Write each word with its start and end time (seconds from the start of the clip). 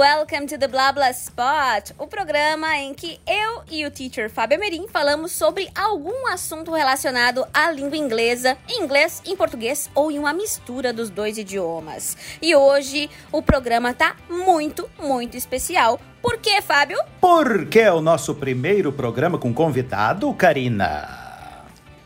welcome 0.00 0.46
to 0.46 0.56
the 0.56 0.66
Blah 0.66 1.10
Spot, 1.10 1.92
o 1.98 2.06
programa 2.06 2.74
em 2.78 2.94
que 2.94 3.20
eu 3.26 3.62
e 3.70 3.84
o 3.84 3.90
teacher 3.90 4.30
Fábio 4.30 4.58
Merim 4.58 4.88
falamos 4.88 5.30
sobre 5.30 5.68
algum 5.74 6.26
assunto 6.28 6.72
relacionado 6.72 7.46
à 7.52 7.70
língua 7.70 7.98
inglesa, 7.98 8.56
em 8.66 8.82
inglês, 8.82 9.20
em 9.26 9.36
português 9.36 9.90
ou 9.94 10.10
em 10.10 10.18
uma 10.18 10.32
mistura 10.32 10.90
dos 10.90 11.10
dois 11.10 11.36
idiomas. 11.36 12.16
E 12.40 12.56
hoje 12.56 13.10
o 13.30 13.42
programa 13.42 13.92
tá 13.92 14.16
muito, 14.26 14.88
muito 14.98 15.36
especial. 15.36 16.00
Por 16.22 16.38
quê, 16.38 16.62
Fábio? 16.62 16.96
Porque 17.20 17.80
é 17.80 17.92
o 17.92 18.00
nosso 18.00 18.34
primeiro 18.34 18.90
programa 18.90 19.36
com 19.36 19.52
convidado, 19.52 20.32
Karina. 20.32 21.19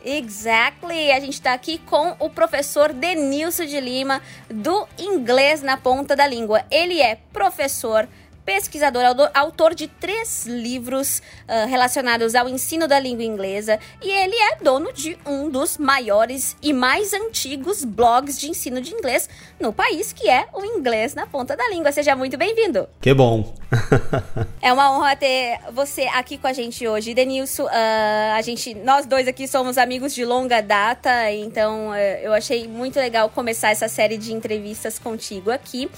Exactly! 0.05 1.11
A 1.11 1.19
gente 1.19 1.33
está 1.33 1.55
aqui 1.55 1.79
com 1.79 2.15
o 2.19 2.29
professor 2.29 2.93
Denilson 2.93 3.65
de 3.65 3.81
Lima, 3.81 4.21
do 4.51 4.87
Inglês 4.99 5.63
na 5.63 5.79
Ponta 5.79 6.15
da 6.15 6.27
Língua. 6.27 6.63
Ele 6.71 7.01
é 7.01 7.17
professor 7.33 8.07
pesquisador, 8.45 9.03
autor 9.35 9.75
de 9.75 9.87
três 9.87 10.47
livros 10.47 11.19
uh, 11.19 11.69
relacionados 11.69 12.35
ao 12.35 12.49
ensino 12.49 12.87
da 12.87 12.99
língua 12.99 13.25
inglesa 13.25 13.79
e 14.03 14.11
ele 14.11 14.35
é 14.35 14.57
dono 14.63 14.93
de 14.93 15.17
um 15.27 15.49
dos 15.49 15.79
maiores 15.79 16.57
e 16.63 16.73
mais 16.73 17.13
antigos 17.13 17.85
blogs 17.85 18.39
de 18.39 18.51
ensino 18.51 18.81
de 18.81 18.93
inglês 18.93 19.29
no 19.59 19.73
país, 19.73 20.13
que 20.13 20.29
é 20.29 20.47
o 20.53 20.65
Inglês 20.65 21.15
na 21.15 21.27
Ponta 21.27 21.57
da 21.57 21.69
Língua. 21.69 21.93
Seja 21.93 22.15
muito 22.15 22.37
bem-vindo. 22.37 22.89
Que 23.01 23.15
bom. 23.15 23.55
é 24.61 24.73
uma 24.73 24.97
honra 24.97 25.17
ter 25.17 25.59
você 25.73 26.03
aqui 26.03 26.39
com 26.39 26.47
a 26.47 26.53
gente 26.53 26.87
hoje, 26.87 27.15
Denilson. 27.15 27.65
Uh, 27.65 28.35
a 28.35 28.43
gente, 28.43 28.75
nós 28.75 29.07
dois 29.07 29.29
aqui 29.29 29.47
somos 29.47 29.79
amigos 29.79 30.15
de 30.15 30.25
longa 30.25 30.61
data, 30.61 31.31
então 31.33 31.91
uh, 31.91 31.95
eu 32.23 32.33
achei 32.33 32.67
muito 32.69 32.99
legal 32.99 33.29
começar 33.29 33.71
essa 33.71 33.89
série 33.89 34.17
de 34.17 34.33
entrevistas 34.33 34.99
contigo 34.99 35.51
aqui. 35.51 35.91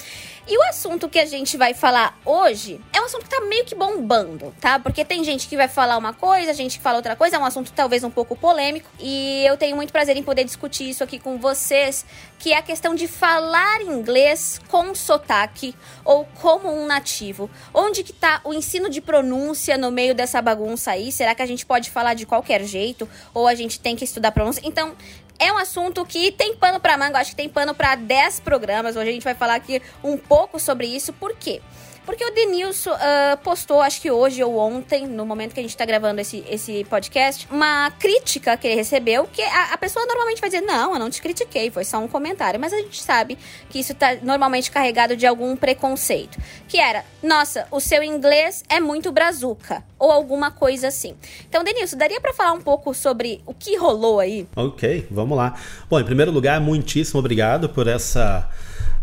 E 0.48 0.56
o 0.56 0.62
assunto 0.62 1.08
que 1.08 1.18
a 1.18 1.26
gente 1.26 1.56
vai 1.56 1.74
falar 1.74 2.16
hoje 2.24 2.80
é 2.92 3.00
um 3.00 3.04
assunto 3.06 3.24
que 3.24 3.30
tá 3.30 3.40
meio 3.46 3.64
que 3.64 3.74
bombando, 3.74 4.54
tá? 4.60 4.78
Porque 4.78 5.04
tem 5.04 5.24
gente 5.24 5.48
que 5.48 5.56
vai 5.56 5.66
falar 5.66 5.98
uma 5.98 6.12
coisa, 6.12 6.54
gente 6.54 6.78
que 6.78 6.82
fala 6.84 6.98
outra 6.98 7.16
coisa, 7.16 7.34
é 7.34 7.38
um 7.38 7.44
assunto 7.44 7.72
talvez 7.72 8.04
um 8.04 8.10
pouco 8.10 8.36
polêmico. 8.36 8.88
E 9.00 9.44
eu 9.44 9.56
tenho 9.56 9.74
muito 9.74 9.92
prazer 9.92 10.16
em 10.16 10.22
poder 10.22 10.44
discutir 10.44 10.88
isso 10.88 11.02
aqui 11.02 11.18
com 11.18 11.36
vocês, 11.36 12.06
que 12.38 12.52
é 12.52 12.58
a 12.58 12.62
questão 12.62 12.94
de 12.94 13.08
falar 13.08 13.80
inglês 13.80 14.60
com 14.68 14.94
sotaque 14.94 15.74
ou 16.04 16.24
como 16.40 16.72
um 16.72 16.86
nativo. 16.86 17.50
Onde 17.74 18.04
que 18.04 18.12
tá 18.12 18.40
o 18.44 18.54
ensino 18.54 18.88
de 18.88 19.00
pronúncia 19.00 19.76
no 19.76 19.90
meio 19.90 20.14
dessa 20.14 20.40
bagunça 20.40 20.92
aí? 20.92 21.10
Será 21.10 21.34
que 21.34 21.42
a 21.42 21.46
gente 21.46 21.66
pode 21.66 21.90
falar 21.90 22.14
de 22.14 22.24
qualquer 22.24 22.62
jeito? 22.62 23.08
Ou 23.34 23.48
a 23.48 23.54
gente 23.56 23.80
tem 23.80 23.96
que 23.96 24.04
estudar 24.04 24.30
pronúncia? 24.30 24.62
Então, 24.64 24.94
é 25.38 25.52
um 25.52 25.58
assunto 25.58 26.04
que 26.04 26.32
tem 26.32 26.54
pano 26.54 26.80
para 26.80 26.96
manga, 26.96 27.18
acho 27.18 27.30
que 27.30 27.36
tem 27.36 27.48
pano 27.48 27.74
para 27.74 27.94
10 27.94 28.40
programas. 28.40 28.96
Hoje 28.96 29.10
a 29.10 29.12
gente 29.12 29.24
vai 29.24 29.34
falar 29.34 29.54
aqui 29.54 29.82
um 30.02 30.16
pouco 30.16 30.58
sobre 30.58 30.86
isso. 30.86 31.12
Por 31.12 31.34
quê? 31.36 31.60
Porque 32.06 32.24
o 32.24 32.30
Denilson 32.30 32.92
uh, 32.92 33.36
postou, 33.42 33.82
acho 33.82 34.00
que 34.00 34.10
hoje 34.12 34.42
ou 34.42 34.56
ontem, 34.56 35.08
no 35.08 35.26
momento 35.26 35.52
que 35.52 35.58
a 35.58 35.62
gente 35.62 35.72
está 35.72 35.84
gravando 35.84 36.20
esse, 36.20 36.44
esse 36.48 36.84
podcast, 36.84 37.48
uma 37.50 37.90
crítica 37.98 38.56
que 38.56 38.68
ele 38.68 38.76
recebeu, 38.76 39.28
que 39.30 39.42
a, 39.42 39.72
a, 39.72 39.76
pessoa 39.76 40.06
normalmente 40.06 40.40
vai 40.40 40.48
dizer, 40.48 40.62
não, 40.62 40.92
eu 40.92 41.00
não 41.00 41.10
te 41.10 41.20
critiquei, 41.20 41.68
foi 41.68 41.84
só 41.84 41.98
um 41.98 42.06
comentário. 42.06 42.60
Mas 42.60 42.72
a 42.72 42.76
gente 42.76 43.02
sabe 43.02 43.36
que 43.68 43.80
isso 43.80 43.90
está 43.90 44.14
normalmente 44.22 44.70
carregado 44.70 45.16
de 45.16 45.26
algum 45.26 45.56
preconceito. 45.56 46.38
Que 46.68 46.78
era, 46.78 47.04
nossa, 47.20 47.66
o 47.72 47.80
seu 47.80 48.04
inglês 48.04 48.62
é 48.68 48.78
muito 48.78 49.10
brazuca, 49.10 49.82
ou 49.98 50.12
alguma 50.12 50.52
coisa 50.52 50.88
assim. 50.88 51.16
Então, 51.48 51.64
Denilson, 51.64 51.96
daria 51.96 52.20
para 52.20 52.32
falar 52.32 52.52
um 52.52 52.60
pouco 52.60 52.94
sobre 52.94 53.42
o 53.44 53.52
que 53.52 53.76
rolou 53.76 54.20
aí? 54.20 54.46
Ok, 54.54 55.08
vamos 55.10 55.36
lá. 55.36 55.58
Bom, 55.90 55.98
em 55.98 56.04
primeiro 56.04 56.30
lugar, 56.30 56.60
muitíssimo 56.60 57.18
obrigado 57.18 57.68
por 57.68 57.88
essa 57.88 58.48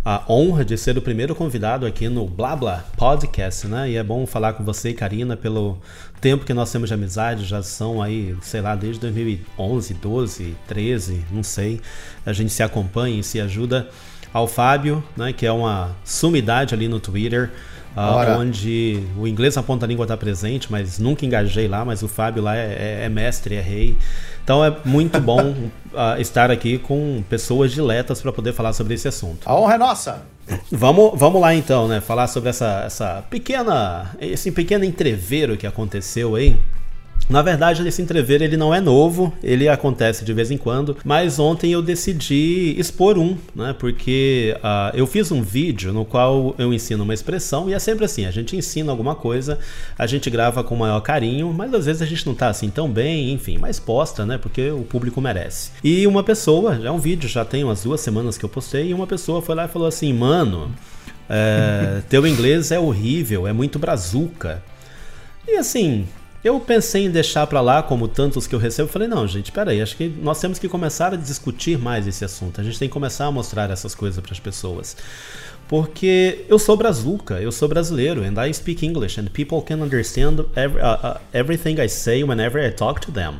a 0.05 0.21
honra 0.27 0.65
de 0.65 0.77
ser 0.77 0.97
o 0.97 1.01
primeiro 1.01 1.33
convidado 1.33 1.85
aqui 1.85 2.09
no 2.09 2.27
Blabla 2.27 2.85
Podcast, 2.97 3.67
né? 3.67 3.89
E 3.89 3.95
é 3.95 4.03
bom 4.03 4.25
falar 4.25 4.51
com 4.51 4.63
você 4.63 4.91
Karina 4.91 5.37
pelo 5.37 5.77
tempo 6.19 6.43
que 6.43 6.53
nós 6.53 6.69
temos 6.69 6.89
de 6.89 6.93
amizade, 6.93 7.45
já 7.45 7.63
são 7.63 8.01
aí, 8.01 8.35
sei 8.41 8.59
lá, 8.59 8.75
desde 8.75 8.99
2011, 8.99 9.93
12, 9.93 10.57
13, 10.67 11.25
não 11.31 11.41
sei. 11.41 11.79
A 12.25 12.33
gente 12.33 12.51
se 12.51 12.61
acompanha 12.61 13.17
e 13.17 13.23
se 13.23 13.39
ajuda. 13.39 13.89
Ao 14.33 14.47
Fábio, 14.47 15.01
né, 15.15 15.31
que 15.31 15.45
é 15.45 15.51
uma 15.51 15.95
sumidade 16.03 16.73
ali 16.73 16.87
no 16.87 16.99
Twitter, 16.99 17.51
uh, 17.95 18.39
onde 18.39 19.01
o 19.17 19.27
inglês 19.27 19.55
na 19.55 19.63
ponta 19.63 19.85
língua 19.85 20.03
está 20.03 20.17
presente, 20.17 20.71
mas 20.71 20.99
nunca 20.99 21.25
engajei 21.25 21.67
lá, 21.67 21.83
mas 21.83 22.03
o 22.03 22.07
Fábio 22.07 22.43
lá 22.43 22.55
é, 22.55 22.99
é, 23.01 23.05
é 23.05 23.09
mestre, 23.09 23.55
é 23.55 23.61
rei. 23.61 23.97
Então 24.43 24.63
é 24.63 24.75
muito 24.85 25.19
bom 25.21 25.51
uh, 25.51 26.19
estar 26.19 26.51
aqui 26.51 26.77
com 26.77 27.23
pessoas 27.29 27.71
diletas 27.71 28.21
para 28.21 28.31
poder 28.31 28.53
falar 28.53 28.73
sobre 28.73 28.93
esse 28.93 29.07
assunto. 29.07 29.47
A 29.47 29.55
honra 29.55 29.75
é 29.75 29.77
nossa! 29.77 30.33
Vamos, 30.69 31.17
vamos 31.17 31.41
lá 31.41 31.55
então, 31.55 31.87
né? 31.87 32.01
Falar 32.01 32.27
sobre 32.27 32.49
essa, 32.49 32.83
essa 32.85 33.23
pequena. 33.29 34.11
esse 34.19 34.51
pequeno 34.51 34.83
entreveiro 34.83 35.55
que 35.55 35.65
aconteceu 35.65 36.35
aí 36.35 36.59
na 37.29 37.41
verdade, 37.41 37.87
esse 37.87 38.01
entrever 38.01 38.41
ele 38.41 38.57
não 38.57 38.73
é 38.73 38.81
novo, 38.81 39.33
ele 39.41 39.69
acontece 39.69 40.25
de 40.25 40.33
vez 40.33 40.51
em 40.51 40.57
quando, 40.57 40.97
mas 41.05 41.39
ontem 41.39 41.71
eu 41.71 41.81
decidi 41.81 42.75
expor 42.77 43.17
um, 43.17 43.37
né? 43.55 43.73
Porque 43.77 44.55
uh, 44.57 44.95
eu 44.95 45.07
fiz 45.07 45.31
um 45.31 45.41
vídeo 45.41 45.93
no 45.93 46.03
qual 46.03 46.53
eu 46.57 46.73
ensino 46.73 47.03
uma 47.03 47.13
expressão 47.13 47.69
e 47.69 47.73
é 47.73 47.79
sempre 47.79 48.05
assim: 48.05 48.25
a 48.25 48.31
gente 48.31 48.55
ensina 48.55 48.91
alguma 48.91 49.15
coisa, 49.15 49.57
a 49.97 50.05
gente 50.05 50.29
grava 50.29 50.63
com 50.63 50.75
maior 50.75 50.99
carinho, 50.99 51.53
mas 51.53 51.73
às 51.73 51.85
vezes 51.85 52.01
a 52.01 52.05
gente 52.05 52.25
não 52.27 52.35
tá 52.35 52.49
assim 52.49 52.69
tão 52.69 52.89
bem, 52.89 53.31
enfim, 53.31 53.57
mas 53.57 53.79
posta, 53.79 54.25
né? 54.25 54.37
Porque 54.37 54.69
o 54.71 54.83
público 54.83 55.21
merece. 55.21 55.71
E 55.83 56.05
uma 56.05 56.23
pessoa, 56.23 56.79
já 56.79 56.89
é 56.89 56.91
um 56.91 56.99
vídeo, 56.99 57.29
já 57.29 57.45
tem 57.45 57.63
umas 57.63 57.83
duas 57.83 58.01
semanas 58.01 58.37
que 58.37 58.43
eu 58.43 58.49
postei, 58.49 58.89
e 58.89 58.93
uma 58.93 59.07
pessoa 59.07 59.41
foi 59.41 59.55
lá 59.55 59.65
e 59.65 59.69
falou 59.69 59.87
assim: 59.87 60.11
mano, 60.13 60.71
é, 61.29 62.01
teu 62.09 62.27
inglês 62.27 62.69
é 62.69 62.79
horrível, 62.79 63.47
é 63.47 63.53
muito 63.53 63.79
brazuca. 63.79 64.61
E 65.47 65.55
assim, 65.55 66.05
eu 66.43 66.59
pensei 66.59 67.05
em 67.05 67.09
deixar 67.09 67.47
para 67.47 67.61
lá, 67.61 67.81
como 67.81 68.07
tantos 68.07 68.45
que 68.45 68.53
eu 68.53 68.59
recebo, 68.59 68.89
falei, 68.89 69.07
não, 69.07 69.25
gente, 69.27 69.51
peraí, 69.51 69.81
acho 69.81 69.95
que 69.95 70.07
nós 70.07 70.39
temos 70.41 70.59
que 70.59 70.67
começar 70.67 71.13
a 71.13 71.15
discutir 71.15 71.77
mais 71.77 72.05
esse 72.05 72.25
assunto. 72.25 72.59
A 72.59 72.63
gente 72.63 72.77
tem 72.77 72.89
que 72.89 72.93
começar 72.93 73.25
a 73.25 73.31
mostrar 73.31 73.69
essas 73.69 73.95
coisas 73.95 74.21
para 74.21 74.33
as 74.33 74.39
pessoas. 74.39 74.97
Porque 75.69 76.43
eu 76.49 76.59
sou 76.59 76.75
brazuca, 76.75 77.39
eu 77.41 77.51
sou 77.51 77.69
brasileiro, 77.69 78.21
and 78.23 78.35
I 78.45 78.53
speak 78.53 78.85
English, 78.85 79.19
and 79.19 79.27
people 79.27 79.61
can 79.61 79.81
understand 79.81 80.45
every, 80.55 80.81
uh, 80.81 80.95
uh, 80.95 81.19
everything 81.31 81.79
I 81.79 81.87
say 81.87 82.23
whenever 82.23 82.61
I 82.61 82.71
talk 82.71 82.99
to 83.05 83.11
them. 83.11 83.35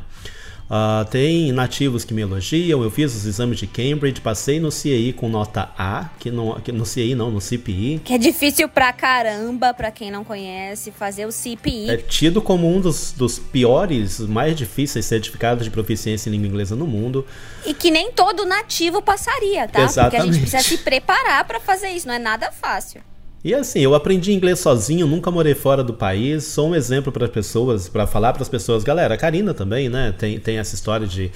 Uh, 0.74 1.04
tem 1.04 1.52
nativos 1.52 2.04
que 2.04 2.12
me 2.12 2.22
elogiam. 2.22 2.82
Eu 2.82 2.90
fiz 2.90 3.14
os 3.14 3.24
exames 3.24 3.60
de 3.60 3.66
Cambridge, 3.68 4.20
passei 4.20 4.58
no 4.58 4.72
CI 4.72 5.14
com 5.16 5.28
nota 5.28 5.70
A, 5.78 6.08
que, 6.18 6.32
não, 6.32 6.60
que 6.60 6.72
no 6.72 6.84
CI 6.84 7.14
não, 7.14 7.30
no 7.30 7.40
CPI. 7.40 8.00
Que 8.04 8.14
é 8.14 8.18
difícil 8.18 8.68
pra 8.68 8.92
caramba, 8.92 9.72
pra 9.72 9.92
quem 9.92 10.10
não 10.10 10.24
conhece, 10.24 10.90
fazer 10.90 11.26
o 11.26 11.30
CPI. 11.30 11.90
É 11.90 11.96
tido 11.96 12.42
como 12.42 12.68
um 12.68 12.80
dos, 12.80 13.12
dos 13.12 13.38
piores, 13.38 14.18
mais 14.18 14.56
difíceis 14.56 15.06
certificados 15.06 15.62
de 15.62 15.70
proficiência 15.70 16.28
em 16.28 16.32
língua 16.32 16.48
inglesa 16.48 16.74
no 16.74 16.88
mundo. 16.88 17.24
E 17.64 17.72
que 17.72 17.92
nem 17.92 18.10
todo 18.10 18.44
nativo 18.44 19.00
passaria, 19.00 19.68
tá? 19.68 19.82
Exatamente. 19.82 20.10
Porque 20.10 20.16
a 20.16 20.32
gente 20.32 20.50
precisa 20.50 20.76
se 20.76 20.82
preparar 20.82 21.44
para 21.44 21.60
fazer 21.60 21.90
isso, 21.90 22.08
não 22.08 22.14
é 22.14 22.18
nada 22.18 22.50
fácil. 22.50 23.00
E 23.44 23.52
assim, 23.52 23.80
eu 23.80 23.94
aprendi 23.94 24.32
inglês 24.32 24.58
sozinho, 24.58 25.06
nunca 25.06 25.30
morei 25.30 25.54
fora 25.54 25.84
do 25.84 25.92
país, 25.92 26.44
sou 26.44 26.70
um 26.70 26.74
exemplo 26.74 27.12
para 27.12 27.26
as 27.26 27.30
pessoas, 27.30 27.90
para 27.90 28.06
falar 28.06 28.32
para 28.32 28.40
as 28.40 28.48
pessoas. 28.48 28.82
Galera, 28.82 29.12
a 29.12 29.18
Karina 29.18 29.52
também, 29.52 29.90
né? 29.90 30.14
Tem, 30.16 30.40
tem 30.40 30.56
essa 30.56 30.74
história 30.74 31.06
de 31.06 31.30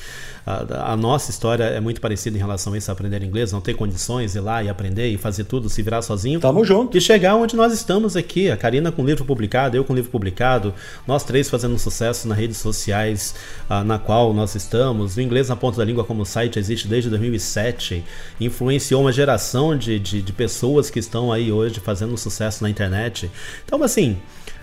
a, 0.48 0.92
a, 0.92 0.96
nossa 0.96 1.30
história 1.30 1.64
é 1.64 1.78
muito 1.78 2.00
parecida 2.00 2.34
em 2.34 2.40
relação 2.40 2.72
a 2.72 2.78
isso, 2.78 2.90
aprender 2.90 3.22
inglês, 3.22 3.52
não 3.52 3.60
ter 3.60 3.74
condições 3.74 4.32
de 4.32 4.38
ir 4.38 4.40
lá 4.40 4.62
e 4.62 4.70
aprender 4.70 5.08
e 5.08 5.18
fazer 5.18 5.44
tudo, 5.44 5.68
se 5.68 5.82
virar 5.82 6.00
sozinho. 6.00 6.40
Tamo 6.40 6.64
junto. 6.64 6.96
E 6.96 7.00
chegar 7.02 7.34
onde 7.36 7.54
nós 7.54 7.74
estamos 7.74 8.16
aqui, 8.16 8.50
a 8.50 8.56
Karina 8.56 8.90
com 8.90 9.04
livro 9.04 9.26
publicado, 9.26 9.76
eu 9.76 9.84
com 9.84 9.94
livro 9.94 10.10
publicado, 10.10 10.72
nós 11.06 11.22
três 11.22 11.50
fazendo 11.50 11.78
sucesso 11.78 12.26
nas 12.26 12.38
redes 12.38 12.56
sociais 12.56 13.34
uh, 13.68 13.84
na 13.84 13.98
qual 13.98 14.32
nós 14.32 14.54
estamos. 14.54 15.18
O 15.18 15.20
Inglês 15.20 15.50
na 15.50 15.56
Ponta 15.56 15.76
da 15.76 15.84
Língua 15.84 16.02
como 16.04 16.24
site 16.24 16.58
existe 16.58 16.88
desde 16.88 17.10
2007, 17.10 18.02
influenciou 18.40 19.02
uma 19.02 19.12
geração 19.12 19.76
de, 19.76 19.98
de, 19.98 20.22
de 20.22 20.32
pessoas 20.32 20.88
que 20.88 20.98
estão 20.98 21.30
aí 21.30 21.52
hoje 21.52 21.78
fazendo 21.78 21.97
sucesso 22.16 22.62
na 22.62 22.70
internet. 22.70 23.30
Então, 23.64 23.82
assim, 23.82 24.18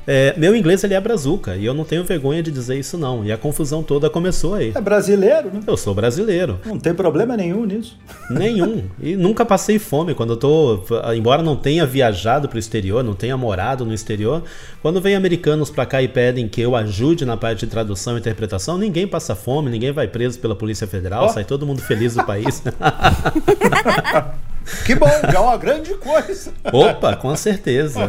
é, 0.08 0.36
meu 0.38 0.56
inglês 0.56 0.84
ele 0.84 0.94
é 0.94 1.02
brazuca 1.02 1.56
e 1.56 1.66
eu 1.66 1.74
não 1.74 1.84
tenho 1.84 2.04
vergonha 2.04 2.44
de 2.44 2.52
dizer 2.52 2.78
isso 2.78 2.98
não. 2.98 3.26
E 3.26 3.32
a 3.32 3.38
confusão 3.38 3.82
toda 3.82 4.10
começou 4.10 4.54
aí. 4.54 4.72
É 4.76 4.82
brasileiro, 4.82 5.50
né? 5.52 5.62
Eu 5.66 5.76
sou 5.76 5.96
brasileiro. 5.96 6.60
Não 6.66 6.78
tem 6.80 6.94
problema 6.94 7.36
nenhum 7.36 7.66
nisso. 7.66 7.98
Nenhum. 8.30 8.84
E 9.02 9.16
nunca 9.16 9.44
passei 9.44 9.80
fome 9.80 10.14
quando 10.14 10.34
eu 10.34 10.38
tô, 10.38 10.84
embora 11.16 11.42
não 11.42 11.56
tenha 11.56 11.86
viajado 11.86 12.48
para 12.48 12.58
o 12.58 12.60
exterior, 12.60 13.04
não 13.04 13.14
tenha 13.14 13.36
morado 13.36 13.84
no 13.84 13.94
exterior, 13.94 14.44
quando 14.82 15.02
vem 15.02 15.16
americanos 15.16 15.72
para 15.72 15.86
cá 15.86 16.02
e 16.02 16.08
pedem 16.08 16.48
que 16.48 16.62
eu 16.62 16.76
ajude 16.76 17.26
na 17.26 17.36
parte 17.36 17.66
de 17.66 17.68
tradução 17.68 18.16
e 18.16 18.20
interpretação, 18.20 18.78
ninguém 18.78 19.08
passa 19.08 19.34
fome, 19.36 19.72
ninguém 19.72 19.92
vai 19.92 20.08
preso 20.08 20.40
pela 20.40 20.56
Polícia 20.56 20.86
Federal, 20.86 21.26
oh. 21.26 21.30
sai 21.30 21.44
todo 21.44 21.66
mundo 21.66 21.82
feliz 21.82 22.14
do 22.14 22.24
país. 22.24 22.62
Que 24.86 24.96
bom, 24.96 25.08
já 25.32 25.38
é 25.38 25.40
uma 25.40 25.58
grande 25.58 25.94
coisa. 25.96 26.54
Opa, 26.72 27.16
com 27.16 27.36
certeza. 27.36 28.02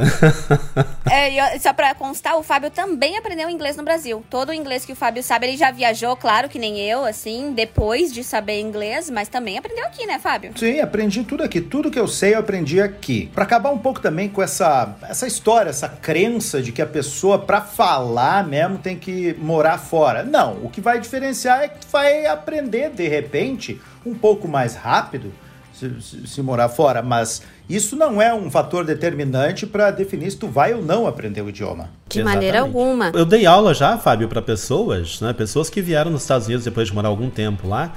É, 1.11 1.59
só 1.59 1.73
pra 1.73 1.95
constar, 1.95 2.37
o 2.37 2.43
Fábio 2.43 2.71
também 2.71 3.17
aprendeu 3.17 3.49
inglês 3.49 3.77
no 3.77 3.83
Brasil. 3.83 4.25
Todo 4.29 4.51
o 4.51 4.53
inglês 4.53 4.85
que 4.85 4.93
o 4.93 4.97
Fábio 4.97 5.23
sabe, 5.23 5.47
ele 5.47 5.57
já 5.57 5.71
viajou, 5.71 6.17
claro 6.17 6.49
que 6.49 6.59
nem 6.59 6.79
eu, 6.81 7.05
assim, 7.05 7.53
depois 7.53 8.13
de 8.13 8.25
saber 8.25 8.61
inglês, 8.61 9.09
mas 9.11 9.29
também 9.29 9.59
aprendeu 9.59 9.85
aqui, 9.85 10.07
né, 10.07 10.19
Fábio? 10.19 10.53
Sim, 10.57 10.81
aprendi 10.81 11.23
tudo 11.25 11.43
aqui. 11.43 11.61
Tudo 11.61 11.91
que 11.91 11.99
eu 11.99 12.09
sei, 12.09 12.35
eu 12.35 12.41
aprendi 12.41 12.81
aqui. 12.81 13.31
Para 13.35 13.45
acabar 13.45 13.71
um 13.71 13.79
pouco 13.79 14.01
também 14.01 14.29
com 14.29 14.43
essa, 14.43 14.97
essa 15.09 15.27
história, 15.27 15.71
essa 15.71 15.89
crença 15.89 16.61
de 16.61 16.73
que 16.73 16.83
a 16.83 16.87
pessoa, 16.87 17.39
para 17.39 17.61
falar 17.61 18.47
mesmo, 18.47 18.79
tem 18.79 18.99
que 18.99 19.35
morar 19.39 19.79
fora. 19.79 20.23
Não, 20.23 20.55
o 20.63 20.71
que 20.71 20.81
vai 20.81 20.99
diferenciar 20.99 21.63
é 21.63 21.69
que 21.69 21.81
tu 21.81 21.89
vai 21.91 22.27
aprender, 22.27 22.91
de 22.91 23.07
repente, 23.07 23.81
um 24.05 24.15
pouco 24.15 24.49
mais 24.49 24.75
rápido 24.75 25.33
se, 25.79 25.91
se, 26.01 26.27
se, 26.27 26.43
morar 26.43 26.69
fora, 26.69 27.03
mas 27.03 27.43
isso 27.69 27.97
não 27.97 28.21
é 28.21 28.33
um 28.33 28.51
fator 28.51 28.85
determinante 28.85 29.67
para 29.67 29.91
definir 29.91 30.31
se 30.31 30.37
tu 30.37 30.49
vai 30.49 30.73
ou 30.73 30.83
não 30.83 31.07
aprender 31.07 31.43
o 31.43 31.49
idioma. 31.49 31.91
De 32.09 32.21
Exatamente. 32.21 32.35
maneira 32.35 32.61
alguma. 32.61 33.13
Eu 33.15 33.25
dei 33.25 33.45
aula 33.45 33.75
já, 33.75 33.99
Fábio, 33.99 34.29
para 34.29 34.41
pessoas, 34.41 35.21
né, 35.21 35.33
pessoas 35.33 35.69
que 35.69 35.83
vieram 35.83 36.11
nos 36.11 36.23
Estados 36.23 36.47
Unidos 36.47 36.65
depois 36.65 36.89
de 36.89 36.95
morar 36.95 37.09
algum 37.09 37.29
tempo 37.29 37.69
lá 37.69 37.93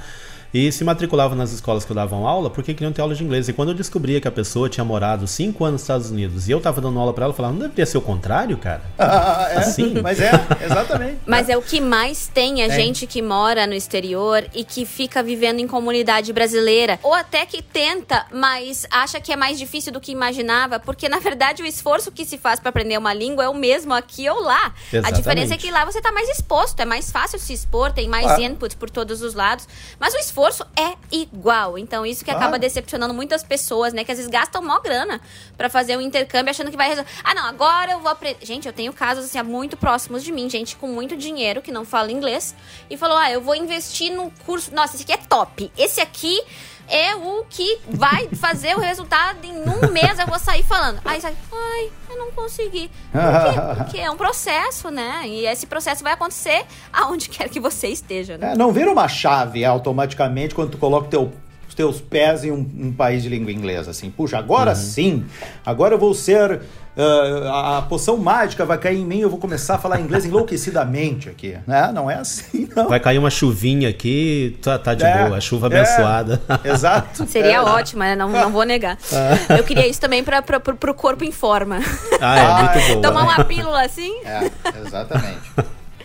e 0.52 0.70
se 0.72 0.84
matriculavam 0.84 1.36
nas 1.36 1.52
escolas 1.52 1.84
que 1.84 1.92
eu 1.92 1.94
dava 1.94 2.16
aula 2.16 2.50
porque 2.50 2.74
queriam 2.74 2.92
ter 2.92 3.00
aula 3.00 3.14
de 3.14 3.22
inglês. 3.22 3.48
E 3.48 3.52
quando 3.52 3.70
eu 3.70 3.74
descobria 3.74 4.20
que 4.20 4.28
a 4.28 4.32
pessoa 4.32 4.68
tinha 4.68 4.84
morado 4.84 5.26
cinco 5.26 5.64
anos 5.64 5.74
nos 5.74 5.82
Estados 5.82 6.10
Unidos 6.10 6.48
e 6.48 6.52
eu 6.52 6.60
tava 6.60 6.80
dando 6.80 6.98
aula 6.98 7.12
para 7.12 7.24
ela, 7.24 7.32
eu 7.32 7.36
falava, 7.36 7.54
não 7.54 7.60
deveria 7.60 7.86
ser 7.86 7.98
o 7.98 8.02
contrário, 8.02 8.56
cara? 8.56 8.82
Ah, 9.20 9.48
é, 9.50 9.58
assim? 9.58 10.00
Mas 10.00 10.20
é, 10.20 10.30
exatamente. 10.64 11.18
Mas 11.26 11.48
é 11.48 11.56
o 11.56 11.62
que 11.62 11.80
mais 11.80 12.28
tem 12.28 12.62
a 12.62 12.66
é. 12.66 12.70
gente 12.70 13.06
que 13.06 13.20
mora 13.20 13.66
no 13.66 13.74
exterior 13.74 14.44
e 14.54 14.64
que 14.64 14.86
fica 14.86 15.22
vivendo 15.22 15.58
em 15.58 15.66
comunidade 15.66 16.32
brasileira. 16.32 16.98
Ou 17.02 17.12
até 17.12 17.44
que 17.44 17.60
tenta, 17.60 18.24
mas 18.30 18.86
acha 18.90 19.20
que 19.20 19.32
é 19.32 19.36
mais 19.36 19.58
difícil 19.58 19.92
do 19.92 20.00
que 20.00 20.12
imaginava, 20.12 20.78
porque 20.78 21.08
na 21.08 21.18
verdade 21.18 21.62
o 21.62 21.66
esforço 21.66 22.10
que 22.12 22.24
se 22.24 22.38
faz 22.38 22.60
para 22.60 22.70
aprender 22.70 22.96
uma 22.98 23.12
língua 23.12 23.44
é 23.44 23.48
o 23.48 23.54
mesmo 23.54 23.92
aqui 23.92 24.28
ou 24.28 24.40
lá. 24.40 24.72
Exatamente. 24.92 25.06
A 25.06 25.10
diferença 25.16 25.54
é 25.54 25.56
que 25.56 25.70
lá 25.70 25.84
você 25.84 26.00
tá 26.00 26.12
mais 26.12 26.28
exposto, 26.28 26.80
é 26.80 26.84
mais 26.84 27.10
fácil 27.10 27.38
se 27.38 27.52
expor, 27.52 27.92
tem 27.92 28.08
mais 28.08 28.26
ah. 28.26 28.40
input 28.40 28.76
por 28.76 28.88
todos 28.88 29.22
os 29.22 29.34
lados. 29.34 29.68
Mas 29.98 30.14
o 30.14 30.18
esforço 30.18 30.39
esforço 30.40 30.66
é 30.76 30.96
igual. 31.12 31.76
Então, 31.76 32.06
isso 32.06 32.24
que 32.24 32.30
acaba 32.30 32.58
decepcionando 32.58 33.12
muitas 33.12 33.42
pessoas, 33.42 33.92
né? 33.92 34.04
Que 34.04 34.12
às 34.12 34.18
vezes 34.18 34.30
gastam 34.30 34.62
mó 34.62 34.80
grana 34.80 35.20
para 35.56 35.68
fazer 35.68 35.96
um 35.96 36.00
intercâmbio 36.00 36.50
achando 36.50 36.70
que 36.70 36.76
vai 36.76 36.88
resolver. 36.88 37.10
Ah, 37.22 37.34
não, 37.34 37.44
agora 37.44 37.92
eu 37.92 38.00
vou 38.00 38.10
aprender. 38.10 38.44
Gente, 38.44 38.66
eu 38.66 38.72
tenho 38.72 38.92
casos 38.92 39.24
assim, 39.24 39.42
muito 39.42 39.76
próximos 39.76 40.22
de 40.24 40.32
mim, 40.32 40.48
gente 40.48 40.76
com 40.76 40.88
muito 40.88 41.16
dinheiro 41.16 41.60
que 41.60 41.70
não 41.70 41.84
fala 41.84 42.10
inglês 42.10 42.54
e 42.88 42.96
falou: 42.96 43.16
ah, 43.18 43.30
eu 43.30 43.40
vou 43.40 43.54
investir 43.54 44.12
no 44.12 44.30
curso. 44.46 44.74
Nossa, 44.74 44.94
esse 44.94 45.04
aqui 45.04 45.12
é 45.12 45.18
top. 45.18 45.70
Esse 45.76 46.00
aqui 46.00 46.42
é 46.90 47.14
o 47.14 47.44
que 47.48 47.78
vai 47.88 48.28
fazer 48.34 48.76
o 48.76 48.80
resultado 48.80 49.44
em 49.44 49.52
um 49.52 49.90
mês 49.92 50.18
eu 50.18 50.26
vou 50.26 50.38
sair 50.38 50.62
falando. 50.62 51.00
Aí 51.04 51.20
sai, 51.20 51.34
ai, 51.52 51.90
eu 52.10 52.18
não 52.18 52.30
consegui. 52.32 52.90
Por 53.12 53.20
quê? 53.20 53.60
Porque 53.84 53.98
é 53.98 54.10
um 54.10 54.16
processo, 54.16 54.90
né? 54.90 55.22
E 55.26 55.46
esse 55.46 55.66
processo 55.66 56.02
vai 56.02 56.12
acontecer 56.12 56.64
aonde 56.92 57.28
quer 57.28 57.48
que 57.48 57.60
você 57.60 57.88
esteja. 57.88 58.36
Né? 58.36 58.52
É, 58.52 58.56
não 58.56 58.72
vira 58.72 58.90
uma 58.90 59.08
chave 59.08 59.64
automaticamente 59.64 60.54
quando 60.54 60.72
tu 60.72 60.78
coloca 60.78 61.08
teu 61.08 61.32
os 61.68 61.74
teus 61.74 62.00
pés 62.00 62.44
em 62.44 62.50
um, 62.50 62.68
um, 62.78 62.92
país 62.92 63.22
de 63.22 63.28
língua 63.28 63.52
inglesa, 63.52 63.92
assim, 63.92 64.10
puxa, 64.10 64.36
agora 64.36 64.70
uhum. 64.70 64.76
sim, 64.76 65.24
agora 65.64 65.94
eu 65.94 65.98
vou 66.00 66.12
ser 66.12 66.62
Uh, 66.96 67.48
a 67.48 67.82
poção 67.82 68.16
mágica 68.16 68.64
vai 68.64 68.76
cair 68.76 68.98
em 68.98 69.04
mim, 69.04 69.20
eu 69.20 69.30
vou 69.30 69.38
começar 69.38 69.76
a 69.76 69.78
falar 69.78 70.00
inglês 70.00 70.24
enlouquecidamente 70.26 71.28
aqui. 71.28 71.56
Né? 71.66 71.90
Não 71.92 72.10
é 72.10 72.16
assim, 72.16 72.68
não. 72.74 72.88
Vai 72.88 72.98
cair 72.98 73.18
uma 73.18 73.30
chuvinha 73.30 73.88
aqui, 73.88 74.58
tá, 74.60 74.78
tá 74.78 74.94
de 74.94 75.04
é, 75.04 75.24
boa, 75.24 75.40
chuva 75.40 75.68
é, 75.68 75.78
abençoada. 75.78 76.42
Exato. 76.64 77.26
Seria 77.26 77.56
é. 77.56 77.60
ótima, 77.60 78.04
né? 78.04 78.16
não, 78.16 78.28
não 78.28 78.50
vou 78.50 78.64
negar. 78.64 78.98
Ah. 79.12 79.56
Eu 79.56 79.64
queria 79.64 79.86
isso 79.86 80.00
também 80.00 80.24
para 80.24 80.42
pro, 80.42 80.76
pro 80.76 80.94
corpo 80.94 81.24
em 81.24 81.32
forma. 81.32 81.78
Ah, 82.20 82.38
é 82.38 82.62
muito 82.62 82.78
ah, 82.78 82.88
boa. 82.88 83.02
Tomar 83.02 83.22
uma 83.22 83.44
pílula 83.44 83.82
assim. 83.82 84.12
É, 84.24 84.50
exatamente. 84.84 85.40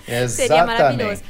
exatamente. 0.08 0.32
Seria 0.32 0.66
maravilhoso. 0.66 1.22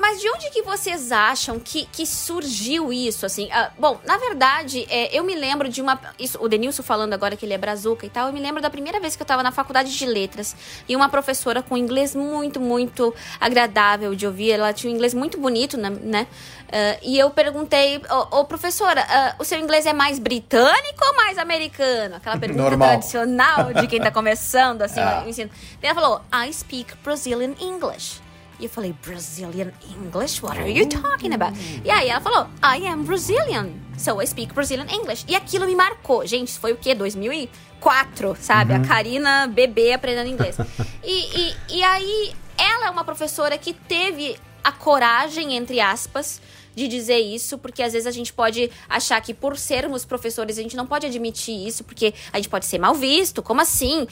Mas 0.00 0.18
de 0.18 0.30
onde 0.30 0.48
que 0.50 0.62
vocês 0.62 1.12
acham 1.12 1.60
que, 1.60 1.84
que 1.86 2.06
surgiu 2.06 2.90
isso, 2.90 3.26
assim? 3.26 3.46
Uh, 3.46 3.70
bom, 3.78 4.00
na 4.06 4.16
verdade, 4.16 4.86
é, 4.88 5.14
eu 5.16 5.22
me 5.22 5.34
lembro 5.34 5.68
de 5.68 5.82
uma... 5.82 6.00
Isso, 6.18 6.38
o 6.40 6.48
Denilson 6.48 6.82
falando 6.82 7.12
agora 7.12 7.36
que 7.36 7.44
ele 7.44 7.52
é 7.52 7.58
brazuca 7.58 8.06
e 8.06 8.08
tal, 8.08 8.28
eu 8.28 8.32
me 8.32 8.40
lembro 8.40 8.62
da 8.62 8.70
primeira 8.70 8.98
vez 8.98 9.14
que 9.14 9.22
eu 9.22 9.26
tava 9.26 9.42
na 9.42 9.52
faculdade 9.52 9.94
de 9.94 10.06
letras 10.06 10.56
e 10.88 10.96
uma 10.96 11.10
professora 11.10 11.62
com 11.62 11.76
inglês 11.76 12.14
muito, 12.14 12.58
muito 12.58 13.14
agradável 13.38 14.14
de 14.14 14.26
ouvir, 14.26 14.52
ela 14.52 14.72
tinha 14.72 14.90
um 14.90 14.94
inglês 14.94 15.12
muito 15.12 15.38
bonito, 15.38 15.76
né? 15.76 16.26
Uh, 16.70 16.98
e 17.02 17.18
eu 17.18 17.28
perguntei, 17.30 17.98
ô, 17.98 18.00
oh, 18.10 18.40
oh, 18.40 18.44
professora, 18.46 19.02
uh, 19.02 19.42
o 19.42 19.44
seu 19.44 19.58
inglês 19.58 19.84
é 19.84 19.92
mais 19.92 20.18
britânico 20.18 21.04
ou 21.04 21.16
mais 21.16 21.36
americano? 21.36 22.16
Aquela 22.16 22.38
pergunta 22.38 22.62
Normal. 22.62 22.88
tradicional 22.88 23.74
de 23.74 23.86
quem 23.86 24.00
tá 24.00 24.10
começando, 24.12 24.80
assim, 24.80 25.00
é. 25.00 25.24
o 25.26 25.28
ensino. 25.28 25.50
E 25.82 25.86
ela 25.86 25.94
falou, 25.94 26.22
I 26.32 26.50
speak 26.52 26.96
Brazilian 27.04 27.54
English. 27.60 28.29
E 28.60 28.64
eu 28.64 28.70
falei, 28.70 28.94
Brazilian 29.04 29.72
English? 29.90 30.42
What 30.44 30.58
are 30.58 30.70
you 30.70 30.86
talking 30.86 31.32
about? 31.32 31.58
E 31.82 31.90
aí 31.90 32.10
ela 32.10 32.20
falou, 32.20 32.46
I 32.62 32.86
am 32.86 33.04
Brazilian, 33.04 33.72
so 33.96 34.20
I 34.20 34.26
speak 34.26 34.52
Brazilian 34.52 34.86
English. 34.90 35.24
E 35.26 35.34
aquilo 35.34 35.64
me 35.66 35.74
marcou. 35.74 36.26
Gente, 36.26 36.58
foi 36.58 36.72
o 36.72 36.76
quê? 36.76 36.94
2004, 36.94 38.36
sabe? 38.38 38.74
Uhum. 38.74 38.82
A 38.82 38.86
Karina 38.86 39.46
bebê 39.46 39.94
aprendendo 39.94 40.28
inglês. 40.28 40.58
e, 41.02 41.40
e, 41.40 41.56
e 41.78 41.82
aí, 41.82 42.34
ela 42.58 42.88
é 42.88 42.90
uma 42.90 43.02
professora 43.02 43.56
que 43.56 43.72
teve 43.72 44.36
a 44.62 44.70
coragem, 44.70 45.56
entre 45.56 45.80
aspas, 45.80 46.38
de 46.74 46.88
dizer 46.88 47.18
isso, 47.18 47.58
porque 47.58 47.82
às 47.82 47.92
vezes 47.92 48.06
a 48.06 48.10
gente 48.10 48.32
pode 48.32 48.70
achar 48.88 49.20
que 49.20 49.34
por 49.34 49.56
sermos 49.56 50.04
professores 50.04 50.58
a 50.58 50.62
gente 50.62 50.76
não 50.76 50.86
pode 50.86 51.06
admitir 51.06 51.66
isso, 51.66 51.84
porque 51.84 52.14
a 52.32 52.36
gente 52.36 52.48
pode 52.48 52.66
ser 52.66 52.78
mal 52.78 52.94
visto. 52.94 53.42
Como 53.42 53.60
assim? 53.60 54.06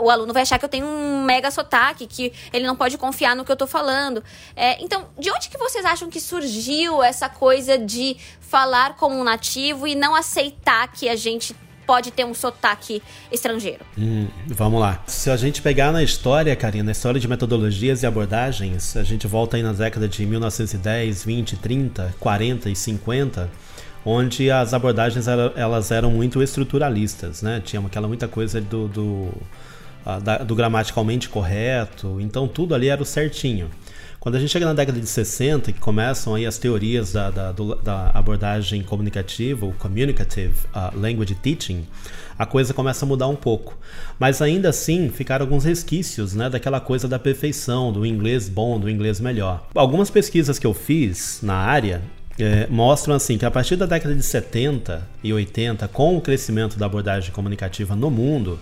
o 0.00 0.10
aluno 0.10 0.32
vai 0.32 0.42
achar 0.42 0.58
que 0.58 0.64
eu 0.64 0.68
tenho 0.68 0.86
um 0.86 1.22
mega 1.24 1.50
sotaque, 1.50 2.06
que 2.06 2.32
ele 2.52 2.66
não 2.66 2.76
pode 2.76 2.96
confiar 2.98 3.34
no 3.36 3.44
que 3.44 3.52
eu 3.52 3.56
tô 3.56 3.66
falando. 3.66 4.22
É, 4.56 4.82
então, 4.82 5.08
de 5.18 5.30
onde 5.30 5.48
que 5.48 5.58
vocês 5.58 5.84
acham 5.84 6.08
que 6.08 6.20
surgiu 6.20 7.02
essa 7.02 7.28
coisa 7.28 7.78
de 7.78 8.16
falar 8.40 8.96
como 8.96 9.16
um 9.16 9.24
nativo 9.24 9.86
e 9.86 9.94
não 9.94 10.14
aceitar 10.14 10.90
que 10.92 11.08
a 11.08 11.16
gente 11.16 11.54
pode 11.86 12.10
ter 12.10 12.24
um 12.24 12.34
sotaque 12.34 13.02
estrangeiro. 13.30 13.84
Hum, 13.98 14.26
vamos 14.46 14.80
lá. 14.80 15.02
Se 15.06 15.30
a 15.30 15.36
gente 15.36 15.62
pegar 15.62 15.92
na 15.92 16.02
história, 16.02 16.54
Karina, 16.56 16.84
na 16.84 16.92
história 16.92 17.20
de 17.20 17.28
metodologias 17.28 18.02
e 18.02 18.06
abordagens, 18.06 18.96
a 18.96 19.02
gente 19.02 19.26
volta 19.26 19.56
aí 19.56 19.62
na 19.62 19.72
década 19.72 20.08
de 20.08 20.24
1910, 20.26 21.24
20, 21.24 21.56
30, 21.56 22.14
40 22.18 22.70
e 22.70 22.76
50, 22.76 23.50
onde 24.04 24.50
as 24.50 24.74
abordagens 24.74 25.26
elas 25.28 25.90
eram 25.90 26.10
muito 26.10 26.42
estruturalistas, 26.42 27.42
né? 27.42 27.62
Tinha 27.64 27.84
aquela 27.84 28.06
muita 28.06 28.28
coisa 28.28 28.60
do, 28.60 28.88
do, 28.88 29.28
do 30.46 30.54
gramaticalmente 30.54 31.28
correto, 31.28 32.20
então 32.20 32.46
tudo 32.46 32.74
ali 32.74 32.88
era 32.88 33.02
o 33.02 33.06
certinho. 33.06 33.70
Quando 34.24 34.36
a 34.36 34.40
gente 34.40 34.48
chega 34.48 34.64
na 34.64 34.72
década 34.72 34.98
de 34.98 35.06
60, 35.06 35.70
que 35.70 35.78
começam 35.78 36.34
aí 36.34 36.46
as 36.46 36.56
teorias 36.56 37.12
da, 37.12 37.30
da, 37.30 37.52
da 37.52 38.10
abordagem 38.14 38.82
comunicativa, 38.82 39.66
o 39.66 39.72
Communicative 39.74 40.54
uh, 40.74 40.98
Language 40.98 41.34
Teaching, 41.34 41.86
a 42.38 42.46
coisa 42.46 42.72
começa 42.72 43.04
a 43.04 43.06
mudar 43.08 43.28
um 43.28 43.36
pouco. 43.36 43.76
Mas 44.18 44.40
ainda 44.40 44.70
assim, 44.70 45.10
ficaram 45.10 45.44
alguns 45.44 45.64
resquícios 45.64 46.32
né, 46.32 46.48
daquela 46.48 46.80
coisa 46.80 47.06
da 47.06 47.18
perfeição, 47.18 47.92
do 47.92 48.06
inglês 48.06 48.48
bom, 48.48 48.80
do 48.80 48.88
inglês 48.88 49.20
melhor. 49.20 49.68
Algumas 49.74 50.08
pesquisas 50.08 50.58
que 50.58 50.66
eu 50.66 50.72
fiz 50.72 51.40
na 51.42 51.56
área 51.56 52.00
é, 52.38 52.66
mostram 52.70 53.14
assim 53.14 53.36
que 53.36 53.44
a 53.44 53.50
partir 53.50 53.76
da 53.76 53.84
década 53.84 54.14
de 54.14 54.22
70 54.22 55.06
e 55.22 55.34
80, 55.34 55.86
com 55.88 56.16
o 56.16 56.20
crescimento 56.22 56.78
da 56.78 56.86
abordagem 56.86 57.30
comunicativa 57.30 57.94
no 57.94 58.10
mundo, 58.10 58.58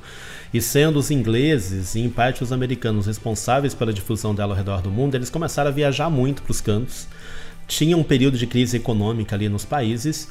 e 0.53 0.61
sendo 0.61 0.99
os 0.99 1.11
ingleses 1.11 1.95
e 1.95 2.01
em 2.01 2.11
parte 2.11 2.43
os 2.43 2.53
americanos 2.53 3.07
responsáveis 3.07 3.75
pela 3.75 3.93
difusão 3.93 4.35
dela 4.35 4.53
ao 4.53 4.57
redor 4.57 4.83
do 4.83 4.91
mundo, 4.91 5.15
eles 5.15 5.31
começaram 5.31 5.71
a 5.71 5.75
viajar 5.75 6.11
muito 6.11 6.43
para 6.43 6.51
os 6.51 6.61
cantos. 6.61 7.07
Tinha 7.67 7.97
um 7.97 8.03
período 8.03 8.37
de 8.37 8.47
crise 8.47 8.77
econômica 8.77 9.35
ali 9.35 9.49
nos 9.49 9.65
países 9.65 10.29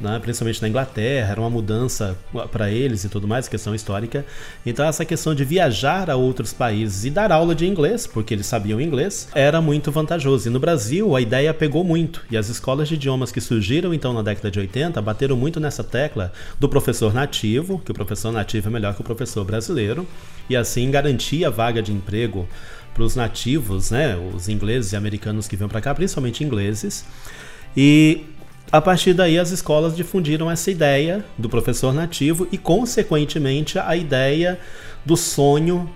né, 0.00 0.18
principalmente 0.20 0.60
na 0.60 0.68
Inglaterra, 0.68 1.30
era 1.30 1.40
uma 1.40 1.50
mudança 1.50 2.16
para 2.50 2.70
eles 2.70 3.04
e 3.04 3.08
tudo 3.08 3.28
mais, 3.28 3.48
questão 3.48 3.74
histórica. 3.74 4.24
Então, 4.66 4.84
essa 4.84 5.04
questão 5.04 5.34
de 5.34 5.44
viajar 5.44 6.10
a 6.10 6.16
outros 6.16 6.52
países 6.52 7.04
e 7.04 7.10
dar 7.10 7.30
aula 7.30 7.54
de 7.54 7.66
inglês, 7.66 8.06
porque 8.06 8.34
eles 8.34 8.46
sabiam 8.46 8.80
inglês, 8.80 9.28
era 9.34 9.60
muito 9.60 9.92
vantajoso. 9.92 10.48
E 10.48 10.50
no 10.50 10.58
Brasil, 10.58 11.14
a 11.14 11.20
ideia 11.20 11.54
pegou 11.54 11.84
muito, 11.84 12.22
e 12.30 12.36
as 12.36 12.48
escolas 12.48 12.88
de 12.88 12.94
idiomas 12.94 13.30
que 13.30 13.40
surgiram 13.40 13.94
então 13.94 14.12
na 14.12 14.22
década 14.22 14.50
de 14.50 14.58
80 14.58 15.00
bateram 15.00 15.36
muito 15.36 15.60
nessa 15.60 15.84
tecla 15.84 16.32
do 16.58 16.68
professor 16.68 17.14
nativo, 17.14 17.80
que 17.84 17.92
o 17.92 17.94
professor 17.94 18.32
nativo 18.32 18.68
é 18.68 18.70
melhor 18.70 18.94
que 18.94 19.00
o 19.00 19.04
professor 19.04 19.44
brasileiro, 19.44 20.06
e 20.50 20.56
assim 20.56 20.90
garantia 20.90 21.50
vaga 21.50 21.80
de 21.80 21.92
emprego 21.92 22.48
para 22.92 23.04
os 23.04 23.16
nativos, 23.16 23.90
né, 23.90 24.16
os 24.34 24.48
ingleses 24.48 24.92
e 24.92 24.96
americanos 24.96 25.48
que 25.48 25.56
vêm 25.56 25.68
para 25.68 25.80
cá, 25.80 25.94
principalmente 25.94 26.44
ingleses. 26.44 27.04
E 27.76 28.26
a 28.72 28.80
partir 28.80 29.12
daí, 29.12 29.38
as 29.38 29.50
escolas 29.50 29.94
difundiram 29.94 30.50
essa 30.50 30.70
ideia 30.70 31.22
do 31.36 31.46
professor 31.46 31.92
nativo 31.92 32.48
e, 32.50 32.56
consequentemente, 32.56 33.78
a 33.78 33.94
ideia 33.94 34.58
do 35.04 35.14
sonho 35.14 35.90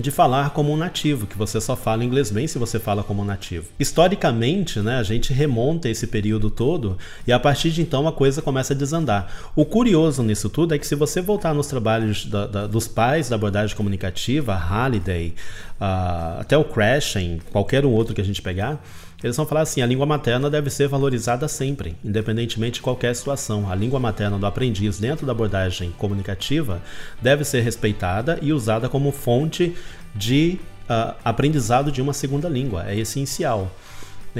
de 0.00 0.10
falar 0.10 0.50
como 0.50 0.72
um 0.72 0.76
nativo, 0.76 1.26
que 1.26 1.38
você 1.38 1.60
só 1.60 1.74
fala 1.74 2.04
inglês 2.04 2.30
bem 2.30 2.46
se 2.46 2.58
você 2.58 2.78
fala 2.78 3.02
como 3.02 3.22
um 3.22 3.24
nativo. 3.24 3.68
Historicamente, 3.78 4.80
né, 4.80 4.98
a 4.98 5.02
gente 5.02 5.32
remonta 5.32 5.88
esse 5.88 6.06
período 6.06 6.50
todo 6.50 6.98
e 7.26 7.32
a 7.32 7.38
partir 7.38 7.70
de 7.70 7.80
então 7.80 8.06
a 8.06 8.12
coisa 8.12 8.42
começa 8.42 8.74
a 8.74 8.76
desandar. 8.76 9.32
O 9.54 9.64
curioso 9.64 10.22
nisso 10.22 10.50
tudo 10.50 10.74
é 10.74 10.78
que 10.78 10.86
se 10.86 10.94
você 10.94 11.20
voltar 11.20 11.54
nos 11.54 11.68
trabalhos 11.68 12.26
da, 12.26 12.46
da, 12.46 12.66
dos 12.66 12.86
pais 12.86 13.28
da 13.28 13.36
abordagem 13.36 13.74
comunicativa, 13.74 14.54
Halliday, 14.54 15.34
uh, 15.80 16.40
até 16.40 16.58
o 16.58 16.64
Crash, 16.64 17.16
em 17.16 17.40
qualquer 17.50 17.86
um 17.86 17.92
outro 17.92 18.14
que 18.14 18.20
a 18.20 18.24
gente 18.24 18.42
pegar, 18.42 18.82
eles 19.22 19.36
vão 19.36 19.46
falar 19.46 19.62
assim: 19.62 19.80
a 19.80 19.86
língua 19.86 20.06
materna 20.06 20.50
deve 20.50 20.70
ser 20.70 20.88
valorizada 20.88 21.48
sempre, 21.48 21.96
independentemente 22.04 22.74
de 22.74 22.82
qualquer 22.82 23.14
situação. 23.14 23.70
A 23.70 23.74
língua 23.74 23.98
materna 23.98 24.38
do 24.38 24.46
aprendiz, 24.46 24.98
dentro 24.98 25.24
da 25.24 25.32
abordagem 25.32 25.90
comunicativa, 25.98 26.82
deve 27.20 27.44
ser 27.44 27.60
respeitada 27.60 28.38
e 28.42 28.52
usada 28.52 28.88
como 28.88 29.12
fonte 29.12 29.74
de 30.14 30.58
uh, 30.84 31.14
aprendizado 31.24 31.90
de 31.90 32.02
uma 32.02 32.12
segunda 32.12 32.48
língua. 32.48 32.84
É 32.88 32.96
essencial. 32.96 33.70